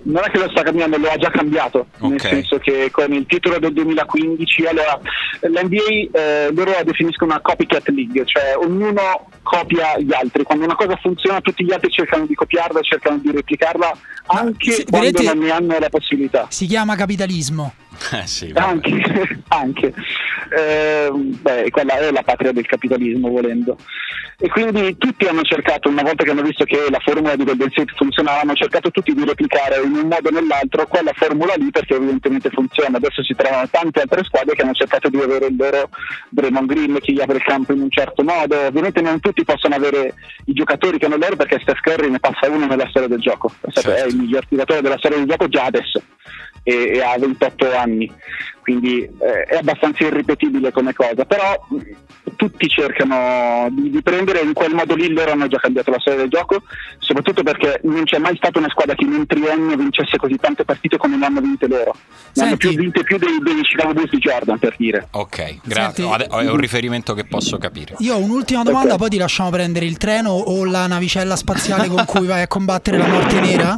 non 0.07 0.23
è 0.23 0.29
che 0.29 0.37
lo 0.37 0.49
sta 0.49 0.63
cambiando, 0.63 0.97
lo 0.97 1.09
ha 1.09 1.17
già 1.17 1.29
cambiato, 1.29 1.87
okay. 1.97 2.09
nel 2.09 2.19
senso 2.19 2.57
che 2.59 2.89
con 2.91 3.11
il 3.13 3.25
titolo 3.25 3.59
del 3.59 3.73
2015, 3.73 4.65
allora 4.65 4.99
l'NBA 5.41 6.17
eh, 6.17 6.49
loro 6.53 6.71
la 6.71 6.83
definiscono 6.83 7.31
una 7.31 7.41
copycat 7.41 7.89
league, 7.89 8.25
cioè 8.25 8.55
ognuno 8.57 9.27
copia 9.47 9.97
gli 9.97 10.13
altri, 10.13 10.43
quando 10.43 10.65
una 10.65 10.75
cosa 10.75 10.97
funziona 10.97 11.39
tutti 11.39 11.63
gli 11.63 11.71
altri 11.71 11.89
cercano 11.89 12.25
di 12.25 12.35
copiarla, 12.35 12.81
cercano 12.81 13.17
di 13.19 13.31
replicarla 13.31 13.97
anche 14.27 14.71
sì, 14.71 14.83
quando 14.83 15.07
vedete, 15.07 15.33
non 15.33 15.43
ne 15.45 15.51
hanno 15.51 15.79
la 15.79 15.89
possibilità. 15.89 16.47
Si 16.49 16.65
chiama 16.65 16.95
capitalismo. 16.95 17.73
Eh 18.11 18.27
sì, 18.27 18.51
anche, 18.53 19.41
anche. 19.49 19.93
Eh, 20.49 21.09
beh, 21.11 21.69
quella 21.71 21.97
è 21.97 22.11
la 22.11 22.23
patria 22.23 22.51
del 22.51 22.65
capitalismo 22.65 23.29
volendo. 23.29 23.77
E 24.39 24.49
quindi 24.49 24.95
tutti 24.97 25.25
hanno 25.25 25.41
cercato 25.41 25.89
una 25.89 26.03
volta 26.03 26.23
che 26.23 26.29
hanno 26.29 26.43
visto 26.43 26.63
che 26.63 26.77
la 26.91 26.99
formula 26.99 27.35
di 27.35 27.43
Golden 27.43 27.71
State 27.71 27.93
funzionava 27.95 28.41
hanno 28.41 28.53
cercato 28.53 28.91
tutti 28.91 29.11
di 29.11 29.25
replicare 29.25 29.81
in 29.81 29.93
un 29.93 30.07
modo 30.07 30.29
o 30.29 30.31
nell'altro 30.31 30.85
quella 30.85 31.11
formula 31.15 31.55
lì 31.55 31.71
perché 31.71 31.95
evidentemente 31.95 32.51
funziona. 32.51 32.97
Adesso 32.97 33.23
si 33.23 33.33
trovano 33.33 33.67
tante 33.71 34.01
altre 34.01 34.23
squadre 34.23 34.53
che 34.53 34.61
hanno 34.61 34.73
cercato 34.73 35.09
di 35.09 35.17
avere 35.19 35.47
il 35.47 35.55
loro 35.57 35.89
Draymond 36.29 36.67
Green 36.67 36.99
che 37.01 37.13
gli 37.13 37.19
apre 37.19 37.37
il 37.37 37.43
campo 37.43 37.73
in 37.73 37.81
un 37.81 37.89
certo 37.89 38.23
modo. 38.23 38.55
Ovviamente 38.67 39.01
non 39.01 39.19
tutti 39.19 39.43
possono 39.43 39.73
avere 39.73 40.13
i 40.45 40.53
giocatori 40.53 40.99
che 40.99 41.07
hanno 41.07 41.17
loro 41.17 41.35
perché 41.35 41.57
Steph 41.59 41.81
Curry 41.81 42.11
ne 42.11 42.19
passa 42.19 42.47
uno 42.47 42.67
nella 42.67 42.87
storia 42.89 43.07
del 43.07 43.19
gioco. 43.19 43.51
Certo. 43.71 43.91
è 43.91 44.05
il 44.05 44.17
miglior 44.17 44.45
tiratore 44.45 44.81
della 44.81 44.99
storia 44.99 45.17
del 45.17 45.27
gioco 45.27 45.47
già 45.47 45.63
adesso 45.63 45.99
e, 46.67 46.97
e 46.97 47.01
ha 47.01 47.17
28 47.17 47.73
anni. 47.73 48.11
Quindi 48.59 49.01
eh, 49.01 49.43
è 49.43 49.55
abbastanza 49.55 50.03
irripetibile 50.03 50.71
come 50.71 50.93
cosa, 50.93 51.23
però 51.23 51.57
tutti 52.37 52.69
cercano 52.69 53.67
di, 53.71 53.89
di, 53.89 54.01
prendere 54.01 54.39
in 54.39 54.53
quel 54.53 54.73
modo 54.73 54.95
lì, 54.95 55.11
loro 55.11 55.31
hanno 55.31 55.47
già 55.47 55.57
cambiato 55.57 55.91
la 55.91 55.99
storia 55.99 56.19
del 56.19 56.29
gioco, 56.29 56.63
soprattutto 56.99 57.43
perché 57.43 57.81
non 57.83 58.05
c'è 58.05 58.19
mai 58.19 58.37
stata 58.37 58.59
una 58.59 58.69
squadra 58.69 58.95
che 58.95 59.03
in 59.03 59.11
un 59.11 59.25
triennio 59.25 59.75
vincesse 59.75 60.15
così 60.15 60.37
tante 60.37 60.63
partite 60.63 60.95
come 60.95 61.17
ne 61.17 61.25
hanno 61.25 61.41
vinte 61.41 61.67
loro, 61.67 61.93
ne 62.33 62.43
hanno 62.43 62.55
più, 62.55 62.73
vinte 62.73 63.03
più 63.03 63.17
dei, 63.17 63.37
dei 63.43 63.61
Chicago 63.63 63.91
Bulls 63.91 64.11
di 64.11 64.19
Jordan 64.19 64.57
per 64.57 64.75
dire. 64.77 65.07
Ok, 65.11 65.57
grazie, 65.63 66.05
è 66.05 66.49
un 66.49 66.57
riferimento 66.57 67.13
che 67.13 67.25
posso 67.25 67.57
capire. 67.57 67.95
Io 67.99 68.15
ho 68.15 68.19
un'ultima 68.19 68.63
domanda, 68.63 68.93
okay. 68.93 68.99
poi 68.99 69.09
ti 69.09 69.17
lasciamo 69.17 69.49
prendere 69.49 69.85
il 69.85 69.97
treno 69.97 70.29
o 70.29 70.63
la 70.63 70.87
navicella 70.87 71.35
spaziale 71.35 71.87
con 71.89 72.05
cui 72.05 72.27
vai 72.27 72.43
a 72.43 72.47
combattere 72.47 72.97
la 72.97 73.07
morte 73.07 73.39
nera, 73.41 73.77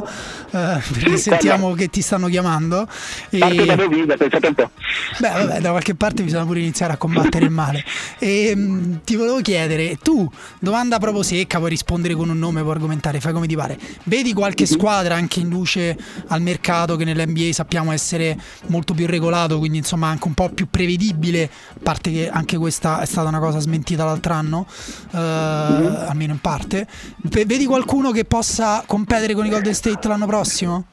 eh, 0.50 0.80
perché 0.92 1.16
sì, 1.16 1.30
sentiamo 1.30 1.72
che 1.72 1.88
ti 1.88 2.02
stanno 2.02 2.28
chiamando. 2.28 2.86
Parte 2.86 3.62
e... 3.62 3.64
da 3.64 3.74
dove 3.74 4.16
pensate 4.16 4.46
un 4.46 4.54
po'. 4.54 4.70
Beh, 5.18 5.28
vabbè, 5.28 5.60
da 5.60 5.70
qualche 5.70 5.94
parte 5.94 6.22
bisogna 6.22 6.44
pure 6.44 6.60
iniziare 6.60 6.92
a 6.92 6.96
combattere 6.96 7.44
il 7.44 7.50
male. 7.50 7.84
E 8.18 8.49
E 8.50 8.56
mm, 8.56 8.94
ti 9.04 9.14
volevo 9.14 9.40
chiedere, 9.40 9.96
tu, 10.02 10.28
domanda 10.58 10.98
proprio 10.98 11.22
secca, 11.22 11.58
puoi 11.58 11.70
rispondere 11.70 12.14
con 12.14 12.28
un 12.30 12.38
nome, 12.38 12.62
puoi 12.62 12.72
argomentare, 12.74 13.20
fai 13.20 13.32
come 13.32 13.46
ti 13.46 13.54
pare. 13.54 13.78
Vedi 14.04 14.32
qualche 14.32 14.64
Mhm. 14.64 14.68
squadra 14.70 15.14
anche 15.14 15.38
in 15.40 15.48
luce 15.48 15.96
al 16.28 16.42
mercato 16.42 16.96
che 16.96 17.04
nell'NBA 17.04 17.52
sappiamo 17.52 17.92
essere 17.92 18.36
molto 18.66 18.92
più 18.94 19.06
regolato, 19.06 19.58
quindi 19.58 19.78
insomma 19.78 20.08
anche 20.08 20.26
un 20.26 20.34
po' 20.34 20.48
più 20.48 20.66
prevedibile, 20.68 21.44
a 21.44 21.78
parte 21.82 22.10
che 22.10 22.28
anche 22.28 22.56
questa 22.58 23.00
è 23.00 23.06
stata 23.06 23.28
una 23.28 23.38
cosa 23.38 23.60
smentita 23.60 24.04
l'altro 24.04 24.32
anno, 24.34 24.66
eh, 25.12 25.16
Mhm. 25.18 26.04
almeno 26.08 26.32
in 26.32 26.40
parte. 26.40 26.86
Ve- 27.22 27.44
Vedi 27.44 27.66
qualcuno 27.66 28.10
che 28.10 28.24
possa 28.24 28.82
competere 28.86 29.34
con 29.34 29.46
i 29.46 29.48
Golden 29.50 29.74
State 29.74 30.08
l'anno 30.08 30.26
prossimo? 30.26 30.86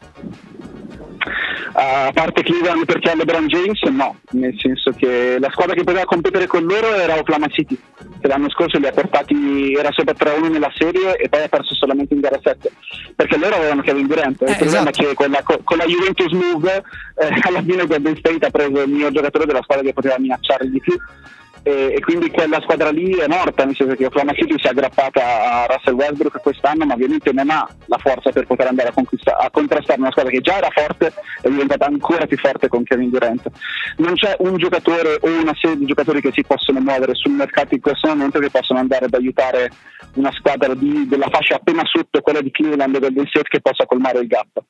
A 1.80 2.09
parte 2.11 2.41
Cleveland 2.41 2.86
perché 2.86 3.11
ha 3.11 3.15
LeBron 3.15 3.45
James, 3.45 3.80
no, 3.84 4.17
nel 4.32 4.55
senso 4.57 4.89
che 4.97 5.38
la 5.39 5.49
squadra 5.51 5.75
che 5.75 5.84
poteva 5.84 6.05
competere 6.05 6.47
con 6.47 6.63
loro 6.63 6.91
era 6.95 7.15
Oklahoma 7.19 7.45
City, 7.49 7.78
che 8.19 8.28
l'anno 8.28 8.49
scorso 8.49 8.80
li 8.80 8.88
ha 8.88 8.91
portati, 8.91 9.73
era 9.78 9.91
sopra 9.91 10.15
3-1 10.17 10.49
nella 10.53 10.71
serie 10.75 11.17
e 11.17 11.30
poi 11.30 11.43
ha 11.43 11.47
perso 11.47 11.75
solamente 11.75 12.15
in 12.15 12.21
gara 12.21 12.39
7, 12.41 12.71
perché 13.15 13.38
loro 13.38 13.57
avevano 13.57 13.84
Kevin 13.84 14.07
Durant. 14.07 14.41
Il 14.41 14.47
Eh, 14.47 14.55
problema 14.55 14.89
esatto. 14.89 15.03
è 15.03 15.07
che 15.09 15.13
con 15.13 15.30
la, 15.30 15.43
con 15.43 15.78
la 15.78 15.86
Juventus 15.86 16.32
Move 16.32 16.84
eh, 17.19 17.39
alla 17.47 17.61
fine 17.61 17.86
Golden 17.86 18.17
State 18.17 18.43
ha 18.47 18.49
preso 18.49 18.82
il 18.82 18.89
miglior 18.89 19.11
giocatore 19.11 19.45
della 19.45 19.61
squadra 19.61 19.86
che 19.86 19.93
poteva 19.93 20.17
minacciare 20.17 20.67
di 20.67 20.80
più. 20.80 20.97
E, 21.68 21.95
e 21.95 21.99
quindi 21.99 22.32
quella 22.32 22.61
squadra 22.61 22.91
lì 22.91 23.11
è 23.11 23.28
morta, 23.28 23.65
nel 23.65 23.76
senso 23.76 23.93
che 23.93 24.05
Oklahoma 24.05 24.32
City 24.32 24.55
si 24.57 24.68
è 24.68 24.70
aggrappata 24.70 25.22
a 25.22 25.65
Russell 25.65 25.95
Westbrook 25.95 26.39
quest'anno, 26.39 26.86
ma 26.86 26.93
ovviamente 26.93 27.34
non 27.34 27.49
ha 27.49 27.68
la 27.88 27.97
forza 27.97 28.32
per 28.32 28.47
poter 28.47 28.68
andare 28.68 28.88
a, 28.88 29.38
a 29.38 29.49
contrastare 29.51 29.99
una 29.99 30.11
squadra 30.11 30.32
che 30.32 30.39
già 30.39 30.59
era 30.59 30.70
forte 30.70 31.07
e 31.07 31.11
è 31.41 31.49
diventata 31.49 31.86
ancora 31.86 32.26
più 32.26 32.38
forte 32.38 32.70
con 32.70 32.84
Kevin 32.84 33.09
Durant. 33.09 33.51
Non 33.97 34.13
c'è 34.13 34.38
un 34.39 34.55
giocatore 34.55 35.18
o 35.20 35.28
una 35.28 35.53
serie 35.59 35.76
di 35.76 35.86
giocatori 35.86 36.22
che 36.22 36.32
si 36.32 36.45
possono 36.45 36.80
muovere 36.80 37.15
sul 37.15 37.34
mercato 37.34 37.74
in 37.74 37.82
questo 37.82 38.07
momento 38.07 38.39
che 38.39 38.49
possono 38.49 38.80
andare 38.80 39.03
ad 39.03 39.13
aiutare 39.13 39.70
una 40.13 40.32
squadra 40.32 40.74
di- 40.74 41.05
della 41.09 41.28
fascia 41.30 41.55
appena 41.55 41.84
sotto 41.84 42.22
quella 42.22 42.39
di 42.39 42.49
Cleveland 42.49 42.95
e 42.95 43.11
del 43.11 43.28
State 43.28 43.49
che 43.49 43.59
possa 43.59 43.86
colmare 43.86 44.20
il 44.20 44.28
gap. 44.28 44.63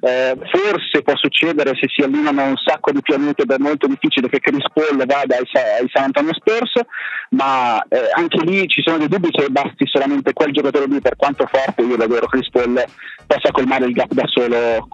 Eh, 0.00 0.36
forse 0.50 1.02
può 1.02 1.16
succedere 1.16 1.74
se 1.80 1.86
si 1.88 2.02
allineano 2.02 2.44
un 2.44 2.56
sacco 2.56 2.90
di 2.90 3.00
pianeti 3.00 3.42
ed 3.42 3.50
è 3.50 3.58
molto 3.58 3.86
difficile 3.86 4.28
che 4.28 4.40
Chris 4.40 4.64
Paul 4.72 4.96
vada 5.06 5.36
ai, 5.36 5.48
ai 5.80 5.88
San 5.92 6.04
Antonio 6.04 6.34
Spurs, 6.34 6.80
ma 7.30 7.80
eh, 7.88 8.10
anche 8.14 8.38
lì 8.44 8.66
ci 8.66 8.82
sono 8.82 8.98
dei 8.98 9.08
dubbi 9.08 9.28
se 9.32 9.48
basti 9.50 9.86
solamente 9.86 10.32
quel 10.32 10.52
giocatore 10.52 10.86
lì, 10.86 11.00
per 11.00 11.16
quanto 11.16 11.48
forte 11.50 11.82
io 11.82 11.96
davvero 11.96 12.26
Chris 12.26 12.50
Paul 12.50 12.82
possa 13.26 13.50
colmare 13.50 13.86
il 13.86 13.92
gap 13.92 14.12
da 14.12 14.24
solo 14.26 14.88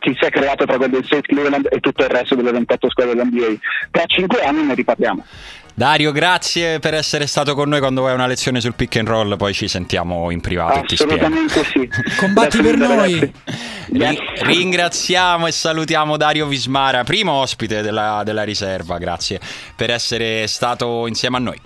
che 0.00 0.16
si 0.18 0.24
è 0.24 0.30
creato 0.30 0.64
tra 0.64 0.78
Golden 0.78 1.04
State, 1.04 1.28
Cleveland 1.28 1.68
e 1.70 1.78
tutto 1.78 2.02
il 2.02 2.08
resto 2.08 2.34
delle 2.34 2.50
28 2.52 2.90
squadre 2.90 3.14
dell'NBA. 3.14 3.58
Tra 3.90 4.04
5 4.06 4.42
anni 4.42 4.64
ne 4.64 4.74
riparliamo. 4.74 5.24
Dario, 5.80 6.12
grazie 6.12 6.78
per 6.78 6.92
essere 6.92 7.26
stato 7.26 7.54
con 7.54 7.70
noi 7.70 7.78
quando 7.78 8.02
vuoi 8.02 8.12
una 8.12 8.26
lezione 8.26 8.60
sul 8.60 8.74
pick 8.74 8.96
and 8.96 9.08
roll, 9.08 9.38
poi 9.38 9.54
ci 9.54 9.66
sentiamo 9.66 10.30
in 10.30 10.42
privato. 10.42 10.92
Assolutamente 10.92 11.64
sì. 11.64 11.88
Combatti 12.20 12.60
per 12.60 12.76
noi. 12.76 13.32
Ri- 13.86 14.18
ringraziamo 14.42 15.46
e 15.46 15.52
salutiamo 15.52 16.18
Dario 16.18 16.48
Vismara, 16.48 17.02
primo 17.02 17.32
ospite 17.32 17.80
della, 17.80 18.20
della 18.26 18.42
riserva, 18.42 18.98
grazie 18.98 19.40
per 19.74 19.88
essere 19.88 20.46
stato 20.48 21.06
insieme 21.06 21.38
a 21.38 21.40
noi. 21.40 21.58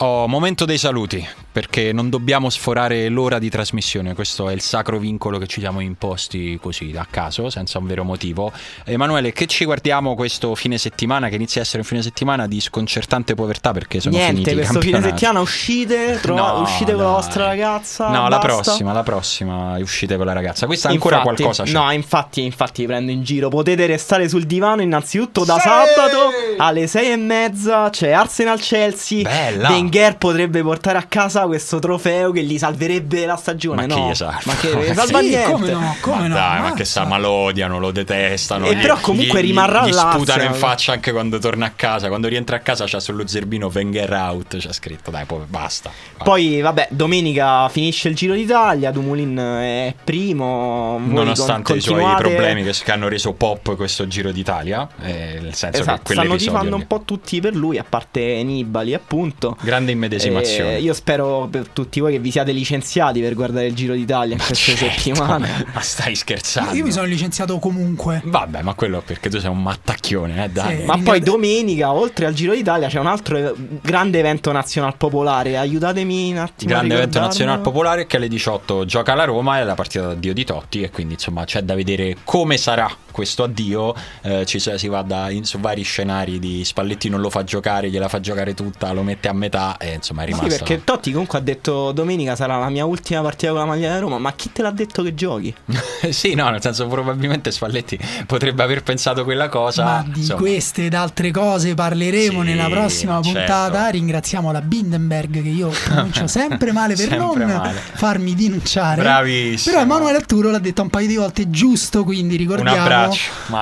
Oh, 0.00 0.28
momento 0.28 0.64
dei 0.64 0.78
saluti, 0.78 1.26
perché 1.58 1.92
non 1.92 2.08
dobbiamo 2.08 2.50
sforare 2.50 3.08
l'ora 3.08 3.40
di 3.40 3.50
trasmissione, 3.50 4.14
questo 4.14 4.48
è 4.48 4.52
il 4.52 4.60
sacro 4.60 4.96
vincolo 5.00 5.38
che 5.38 5.48
ci 5.48 5.58
siamo 5.58 5.80
imposti 5.80 6.56
così 6.62 6.94
a 6.96 7.04
caso, 7.10 7.50
senza 7.50 7.78
un 7.78 7.86
vero 7.88 8.04
motivo. 8.04 8.52
Emanuele, 8.84 9.32
che 9.32 9.46
ci 9.46 9.64
guardiamo 9.64 10.14
questo 10.14 10.54
fine 10.54 10.78
settimana, 10.78 11.28
che 11.28 11.34
inizia 11.34 11.60
a 11.60 11.64
essere 11.64 11.78
un 11.78 11.84
fine 11.84 12.00
settimana 12.02 12.46
di 12.46 12.60
sconcertante 12.60 13.34
povertà 13.34 13.72
perché 13.72 13.98
sono 13.98 14.14
Niente, 14.14 14.34
finiti 14.34 14.50
i 14.50 14.54
questo 14.54 14.80
fine 14.80 15.02
settimana 15.02 15.40
uscite, 15.40 16.18
tro- 16.22 16.36
No, 16.36 16.60
uscite 16.60 16.92
con 16.92 17.00
la 17.02 17.06
dai. 17.08 17.12
vostra 17.16 17.44
ragazza. 17.46 18.08
No, 18.08 18.28
la 18.28 18.38
basta. 18.38 18.46
prossima, 18.62 18.92
la 18.92 19.02
prossima 19.02 19.78
uscite 19.78 20.16
con 20.16 20.26
la 20.26 20.34
ragazza. 20.34 20.66
Questa 20.66 20.90
ancora 20.90 21.16
Infatti, 21.16 21.34
qualcosa 21.42 21.64
c'è. 21.64 21.72
No, 21.72 21.90
infatti, 21.90 22.44
infatti 22.44 22.82
vi 22.82 22.86
prendo 22.86 23.10
in 23.10 23.24
giro. 23.24 23.48
Potete 23.48 23.84
restare 23.86 24.28
sul 24.28 24.44
divano 24.44 24.80
innanzitutto 24.80 25.44
da 25.44 25.54
Sì! 25.54 25.62
sabato 25.62 26.30
alle 26.58 26.86
sei 26.86 27.10
e 27.10 27.16
mezza. 27.16 27.90
C'è 27.90 28.12
Arsenal 28.12 28.60
Chelsea. 28.60 29.22
Bella! 29.22 29.70
Wenger 29.70 30.16
potrebbe 30.18 30.62
portare 30.62 30.98
a 30.98 31.02
casa 31.02 31.46
questo 31.48 31.78
trofeo 31.80 32.30
che 32.30 32.42
gli 32.44 32.56
salverebbe 32.58 33.26
la 33.26 33.34
stagione. 33.36 33.86
Ma 33.86 33.92
chi 33.94 34.00
no? 34.00 34.10
gli 34.10 34.14
salva? 34.14 34.40
Ma 34.44 34.54
che 34.56 34.94
salva 34.94 35.18
Sì, 35.20 35.28
niente. 35.28 35.50
come 35.50 35.70
no? 35.72 35.96
Come 36.00 36.16
ma 36.22 36.26
no? 36.28 36.34
dai, 36.34 36.60
ma 36.60 36.72
che 36.74 36.84
sa, 36.84 37.04
ma 37.04 37.18
lo 37.18 37.30
odiano, 37.30 37.78
lo 37.80 37.90
detestano. 37.90 38.66
E 38.66 38.76
gli- 38.76 38.80
però 38.80 38.96
comunque 39.00 39.40
gli- 39.42 39.46
rimarrà 39.46 39.84
gli, 39.84 39.90
gli 39.90 39.94
sputano 39.94 40.42
in 40.44 40.54
faccia 40.54 40.92
anche 40.92 41.10
quando 41.12 41.38
torna 41.38 41.66
a 41.66 41.72
casa. 41.74 42.08
Quando 42.08 42.28
rientra 42.28 42.56
a 42.56 42.60
casa 42.60 42.84
c'ha 42.86 43.00
sullo 43.00 43.26
zerbino 43.26 43.70
Wenger 43.74 44.12
out. 44.12 44.56
C'è 44.58 44.72
scritto, 44.72 45.10
dai, 45.10 45.24
poi 45.24 45.40
basta. 45.48 45.90
Poi, 46.22 46.60
vabbè, 46.60 46.88
domenica 46.90 47.68
finisce 47.68 48.08
il 48.08 48.14
Giro 48.14 48.34
d'Italia. 48.34 48.90
Dumoulin 48.92 49.36
è 49.36 49.94
primo. 50.04 50.98
Nonostante 51.04 51.62
con- 51.70 51.76
i 51.76 51.80
suoi 51.80 52.04
problemi 52.16 52.62
che, 52.62 52.72
che 52.84 52.92
hanno 52.92 53.08
reso 53.08 53.32
pop 53.32 53.74
questo 53.76 54.06
Giro 54.06 54.30
d'Italia, 54.32 54.88
eh, 55.02 55.38
nel 55.40 55.54
senso 55.54 55.78
che 55.78 55.90
Esatto, 55.90 56.00
stanno 56.12 56.20
quell'episodio 56.20 56.36
tifando 56.52 56.76
lì- 56.76 56.82
un 56.82 56.86
po' 56.86 57.02
tutti 57.04 57.40
per 57.40 57.54
lui, 57.54 57.78
a 57.78 57.84
parte 57.88 58.42
Nibali, 58.42 58.94
appunto. 58.94 59.56
Grande 59.60 59.92
immedesimazione. 59.92 60.76
Eh, 60.76 60.80
io 60.80 60.92
spero 60.94 61.27
per 61.50 61.68
tutti 61.68 62.00
voi 62.00 62.12
che 62.12 62.18
vi 62.18 62.30
siate 62.30 62.52
licenziati 62.52 63.20
per 63.20 63.34
guardare 63.34 63.66
il 63.66 63.74
Giro 63.74 63.94
d'Italia 63.94 64.34
in 64.34 64.40
queste 64.44 64.74
Certo, 64.74 64.94
settimane. 65.00 65.66
Ma 65.72 65.80
stai 65.80 66.14
scherzando? 66.14 66.74
Io 66.74 66.84
mi 66.84 66.92
sono 66.92 67.06
licenziato 67.06 67.58
comunque. 67.58 68.20
Vabbè, 68.24 68.62
ma 68.62 68.74
quello 68.74 69.02
perché 69.04 69.28
tu 69.28 69.38
sei 69.38 69.50
un 69.50 69.62
mattacchione, 69.62 70.44
eh, 70.44 70.48
dai. 70.48 70.78
Sì. 70.78 70.84
Ma 70.84 70.98
poi 70.98 71.20
domenica, 71.20 71.92
oltre 71.92 72.26
al 72.26 72.34
Giro 72.34 72.54
d'Italia, 72.54 72.88
c'è 72.88 72.98
un 72.98 73.06
altro 73.06 73.54
grande 73.82 74.18
evento 74.18 74.52
nazional 74.52 74.96
popolare. 74.96 75.56
Aiutatemi 75.56 76.32
un 76.32 76.38
attimo. 76.38 76.70
a 76.72 76.76
Grande 76.76 76.94
evento 76.94 77.20
nazionale 77.20 77.60
popolare 77.62 78.06
che 78.06 78.16
alle 78.16 78.28
18 78.28 78.84
gioca 78.84 79.14
la 79.14 79.24
Roma 79.24 79.58
e 79.60 79.64
la 79.64 79.74
partita 79.74 80.06
d'addio 80.08 80.32
di 80.32 80.44
Totti 80.44 80.82
e 80.82 80.90
quindi 80.90 81.14
insomma 81.14 81.44
c'è 81.44 81.62
da 81.62 81.74
vedere 81.74 82.16
come 82.24 82.56
sarà 82.56 82.90
questo 83.10 83.42
addio 83.42 83.94
Eh, 84.22 84.46
ci 84.46 84.60
si 84.60 84.88
va 84.88 85.02
da, 85.02 85.30
in, 85.30 85.44
su 85.44 85.58
vari 85.58 85.82
scenari 85.82 86.38
di 86.38 86.64
Spalletti 86.64 87.08
non 87.08 87.20
lo 87.20 87.30
fa 87.30 87.42
giocare 87.44 87.90
gliela 87.90 88.08
fa 88.08 88.20
giocare 88.20 88.54
tutta 88.54 88.92
lo 88.92 89.02
mette 89.02 89.28
a 89.28 89.32
metà 89.32 89.76
e 89.76 89.94
insomma 89.94 90.22
è 90.22 90.26
Sì, 90.26 90.32
rimasto 90.32 90.56
perché 90.64 90.84
Totti 90.84 91.12
comunque 91.18 91.38
ha 91.38 91.42
detto 91.42 91.92
domenica 91.92 92.36
sarà 92.36 92.58
la 92.58 92.68
mia 92.68 92.84
ultima 92.84 93.20
partita 93.22 93.50
con 93.52 93.60
la 93.60 93.66
maglia 93.66 93.92
di 93.94 94.00
Roma. 94.00 94.18
Ma 94.18 94.32
chi 94.32 94.50
te 94.52 94.62
l'ha 94.62 94.70
detto 94.70 95.02
che 95.02 95.14
giochi? 95.14 95.54
sì 96.10 96.34
no 96.34 96.48
nel 96.50 96.60
senso 96.62 96.86
probabilmente 96.86 97.50
Spalletti 97.50 97.98
potrebbe 98.26 98.62
aver 98.62 98.82
pensato 98.82 99.24
quella 99.24 99.48
cosa 99.48 99.84
Ma 99.84 100.04
di 100.06 100.20
insomma. 100.20 100.40
queste 100.40 100.86
ed 100.86 100.94
altre 100.94 101.30
cose 101.30 101.74
parleremo 101.74 102.40
Sì, 102.42 102.46
nella 102.46 102.68
prossima 102.68 103.14
certo. 103.22 103.30
puntata. 103.38 103.88
Ringraziamo 103.88 104.52
la 104.52 104.60
Bindenberg 104.60 105.42
che 105.42 105.48
io 105.48 105.70
pronuncio 105.84 106.26
sempre 106.28 106.72
male 106.72 106.94
per 106.94 107.08
Sempre 107.08 107.18
non 107.18 107.38
male. 107.38 107.80
farmi 107.94 108.34
denunciare. 108.34 109.02
Bravissimo. 109.02 109.74
Però 109.74 109.84
Emanuele 109.84 110.16
Arturo 110.18 110.50
l'ha 110.50 110.58
detto 110.58 110.82
un 110.82 110.90
paio 110.90 111.06
di 111.06 111.16
volte 111.16 111.50
giusto, 111.50 112.04
quindi 112.04 112.36
ricordiamo 112.36 113.10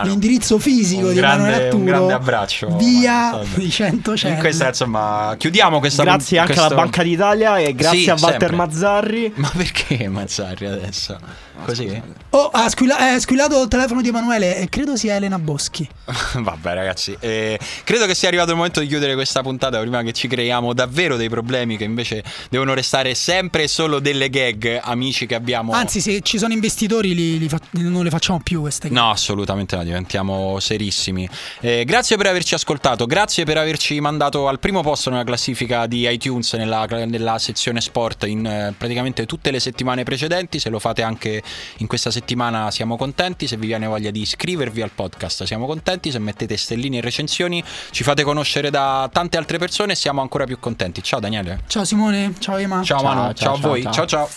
l'indirizzo 0.03 0.59
fisico 0.59 1.07
Un 1.09 1.13
di 1.13 1.19
Emanuele 1.19 1.43
grande- 1.51 1.65
Arturo. 1.65 1.77
un 1.79 1.85
grande 1.87 2.13
abbraccio, 2.13 2.77
Via 2.77 3.41
di 3.55 3.71
100 3.71 4.15
in 4.25 4.37
questa 4.39 4.69
insomma 4.69 5.35
chiudiamo 5.39 5.79
questa 5.79 6.03
grazie 6.03 6.39
anche 6.39 6.53
questo- 6.55 6.73
alla 6.73 6.83
Banca 6.83 7.03
d'Italia 7.03 7.46
e 7.55 7.75
grazie 7.75 8.01
Sì, 8.01 8.11
a 8.11 8.15
Walter 8.15 8.31
sempre. 8.41 8.57
Mazzarri. 8.57 9.33
ma 9.37 9.51
perché 9.57 10.09
Mazzarri 10.09 10.67
adesso 10.67 11.19
così 11.65 12.03
Oh, 12.31 12.49
ha 12.53 12.69
squilla- 12.69 13.15
è 13.15 13.21
squillato 13.21 13.63
il 13.63 13.69
telefono 13.69 14.03
di 14.03 14.09
Emanuele 14.09 14.59
e 14.59 14.69
credo 14.69 14.95
sia 14.95 15.15
Elena 15.15 15.39
Boschi. 15.39 15.89
Vabbè 16.37 16.75
ragazzi, 16.75 17.17
eh, 17.19 17.59
credo 17.83 18.05
che 18.05 18.15
sia 18.15 18.29
arrivato 18.29 18.51
il 18.51 18.57
momento 18.57 18.81
di 18.81 18.87
chiudere 18.89 19.15
questa 19.15 19.41
puntata 19.41 19.81
prima 19.81 20.03
che 20.03 20.13
ci 20.13 20.29
creiamo 20.29 20.75
davvero 20.75 21.17
dei 21.17 21.31
problemi 21.31 21.79
che 21.79 21.85
invece 21.85 22.23
devono 22.51 22.75
restare 22.75 23.15
sempre 23.15 23.63
e 23.63 23.69
solo 23.69 24.01
delle 24.01 24.29
gag, 24.29 24.81
amici 24.83 25.25
che 25.25 25.35
abbiamo... 25.35 25.73
Anzi, 25.73 26.01
se 26.03 26.21
ci 26.21 26.37
sono 26.37 26.53
investitori 26.53 27.15
li- 27.15 27.39
li 27.39 27.49
fa- 27.49 27.59
non 27.71 28.05
le 28.05 28.11
facciamo 28.11 28.41
più 28.43 28.61
queste 28.61 28.89
cose. 28.89 29.01
No, 29.01 29.11
assolutamente 29.11 29.75
no, 29.77 29.83
diventiamo 29.85 30.61
serissimi. 30.61 31.27
Eh, 31.61 31.85
grazie 31.87 32.17
per 32.19 32.27
averci 32.27 32.53
ascoltato, 32.53 33.07
grazie 33.07 33.45
per 33.45 33.57
averci 33.57 33.99
mandato 34.01 34.47
al 34.47 34.59
primo 34.59 34.83
posto 34.83 35.09
nella 35.09 35.25
classifica 35.25 35.87
di 35.87 36.07
iTunes 36.07 36.53
nella, 36.53 36.85
nella 37.07 37.39
sezione 37.39 37.81
sport 37.81 38.25
in 38.27 38.45
eh, 38.45 38.75
praticamente 38.77 39.25
tutte 39.25 39.51
le 39.51 39.61
settimane 39.61 40.03
precedenti. 40.03 40.59
Se 40.59 40.69
lo 40.69 40.79
fate 40.79 41.03
anche 41.03 41.43
in 41.79 41.87
questa 41.87 42.11
settimana 42.11 42.71
siamo 42.71 42.97
contenti. 42.97 43.47
Se 43.47 43.57
vi 43.57 43.67
viene 43.67 43.87
voglia 43.87 44.11
di 44.11 44.21
iscrivervi 44.21 44.83
al 44.83 44.91
podcast 44.91 45.45
siamo 45.45 45.67
contenti. 45.67 46.11
Se 46.11 46.19
mettete 46.19 46.57
stelline 46.57 46.99
e 46.99 47.01
recensioni 47.01 47.63
ci 47.91 48.03
fate 48.03 48.23
conoscere 48.23 48.71
da 48.71 49.09
tante 49.13 49.37
altre 49.37 49.59
persone 49.59 49.93
e 49.93 49.97
siamo 49.97 50.21
ancora 50.21 50.45
più 50.45 50.59
contenti. 50.59 51.03
Ciao 51.03 51.21
Daniele. 51.21 51.63
Ciao 51.67 51.85
Simone, 51.85 52.35
ciao 52.39 52.57
Ema. 52.57 52.83
Ciao, 52.83 53.01
Ciao, 53.01 53.15
Manu, 53.15 53.33
ciao, 53.33 53.35
ciao, 53.35 53.55
a 53.55 53.59
voi. 53.59 53.83
ciao, 53.83 53.93
ciao. 53.93 54.07
ciao. 54.07 54.29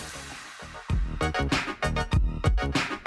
ciao. 1.19 2.98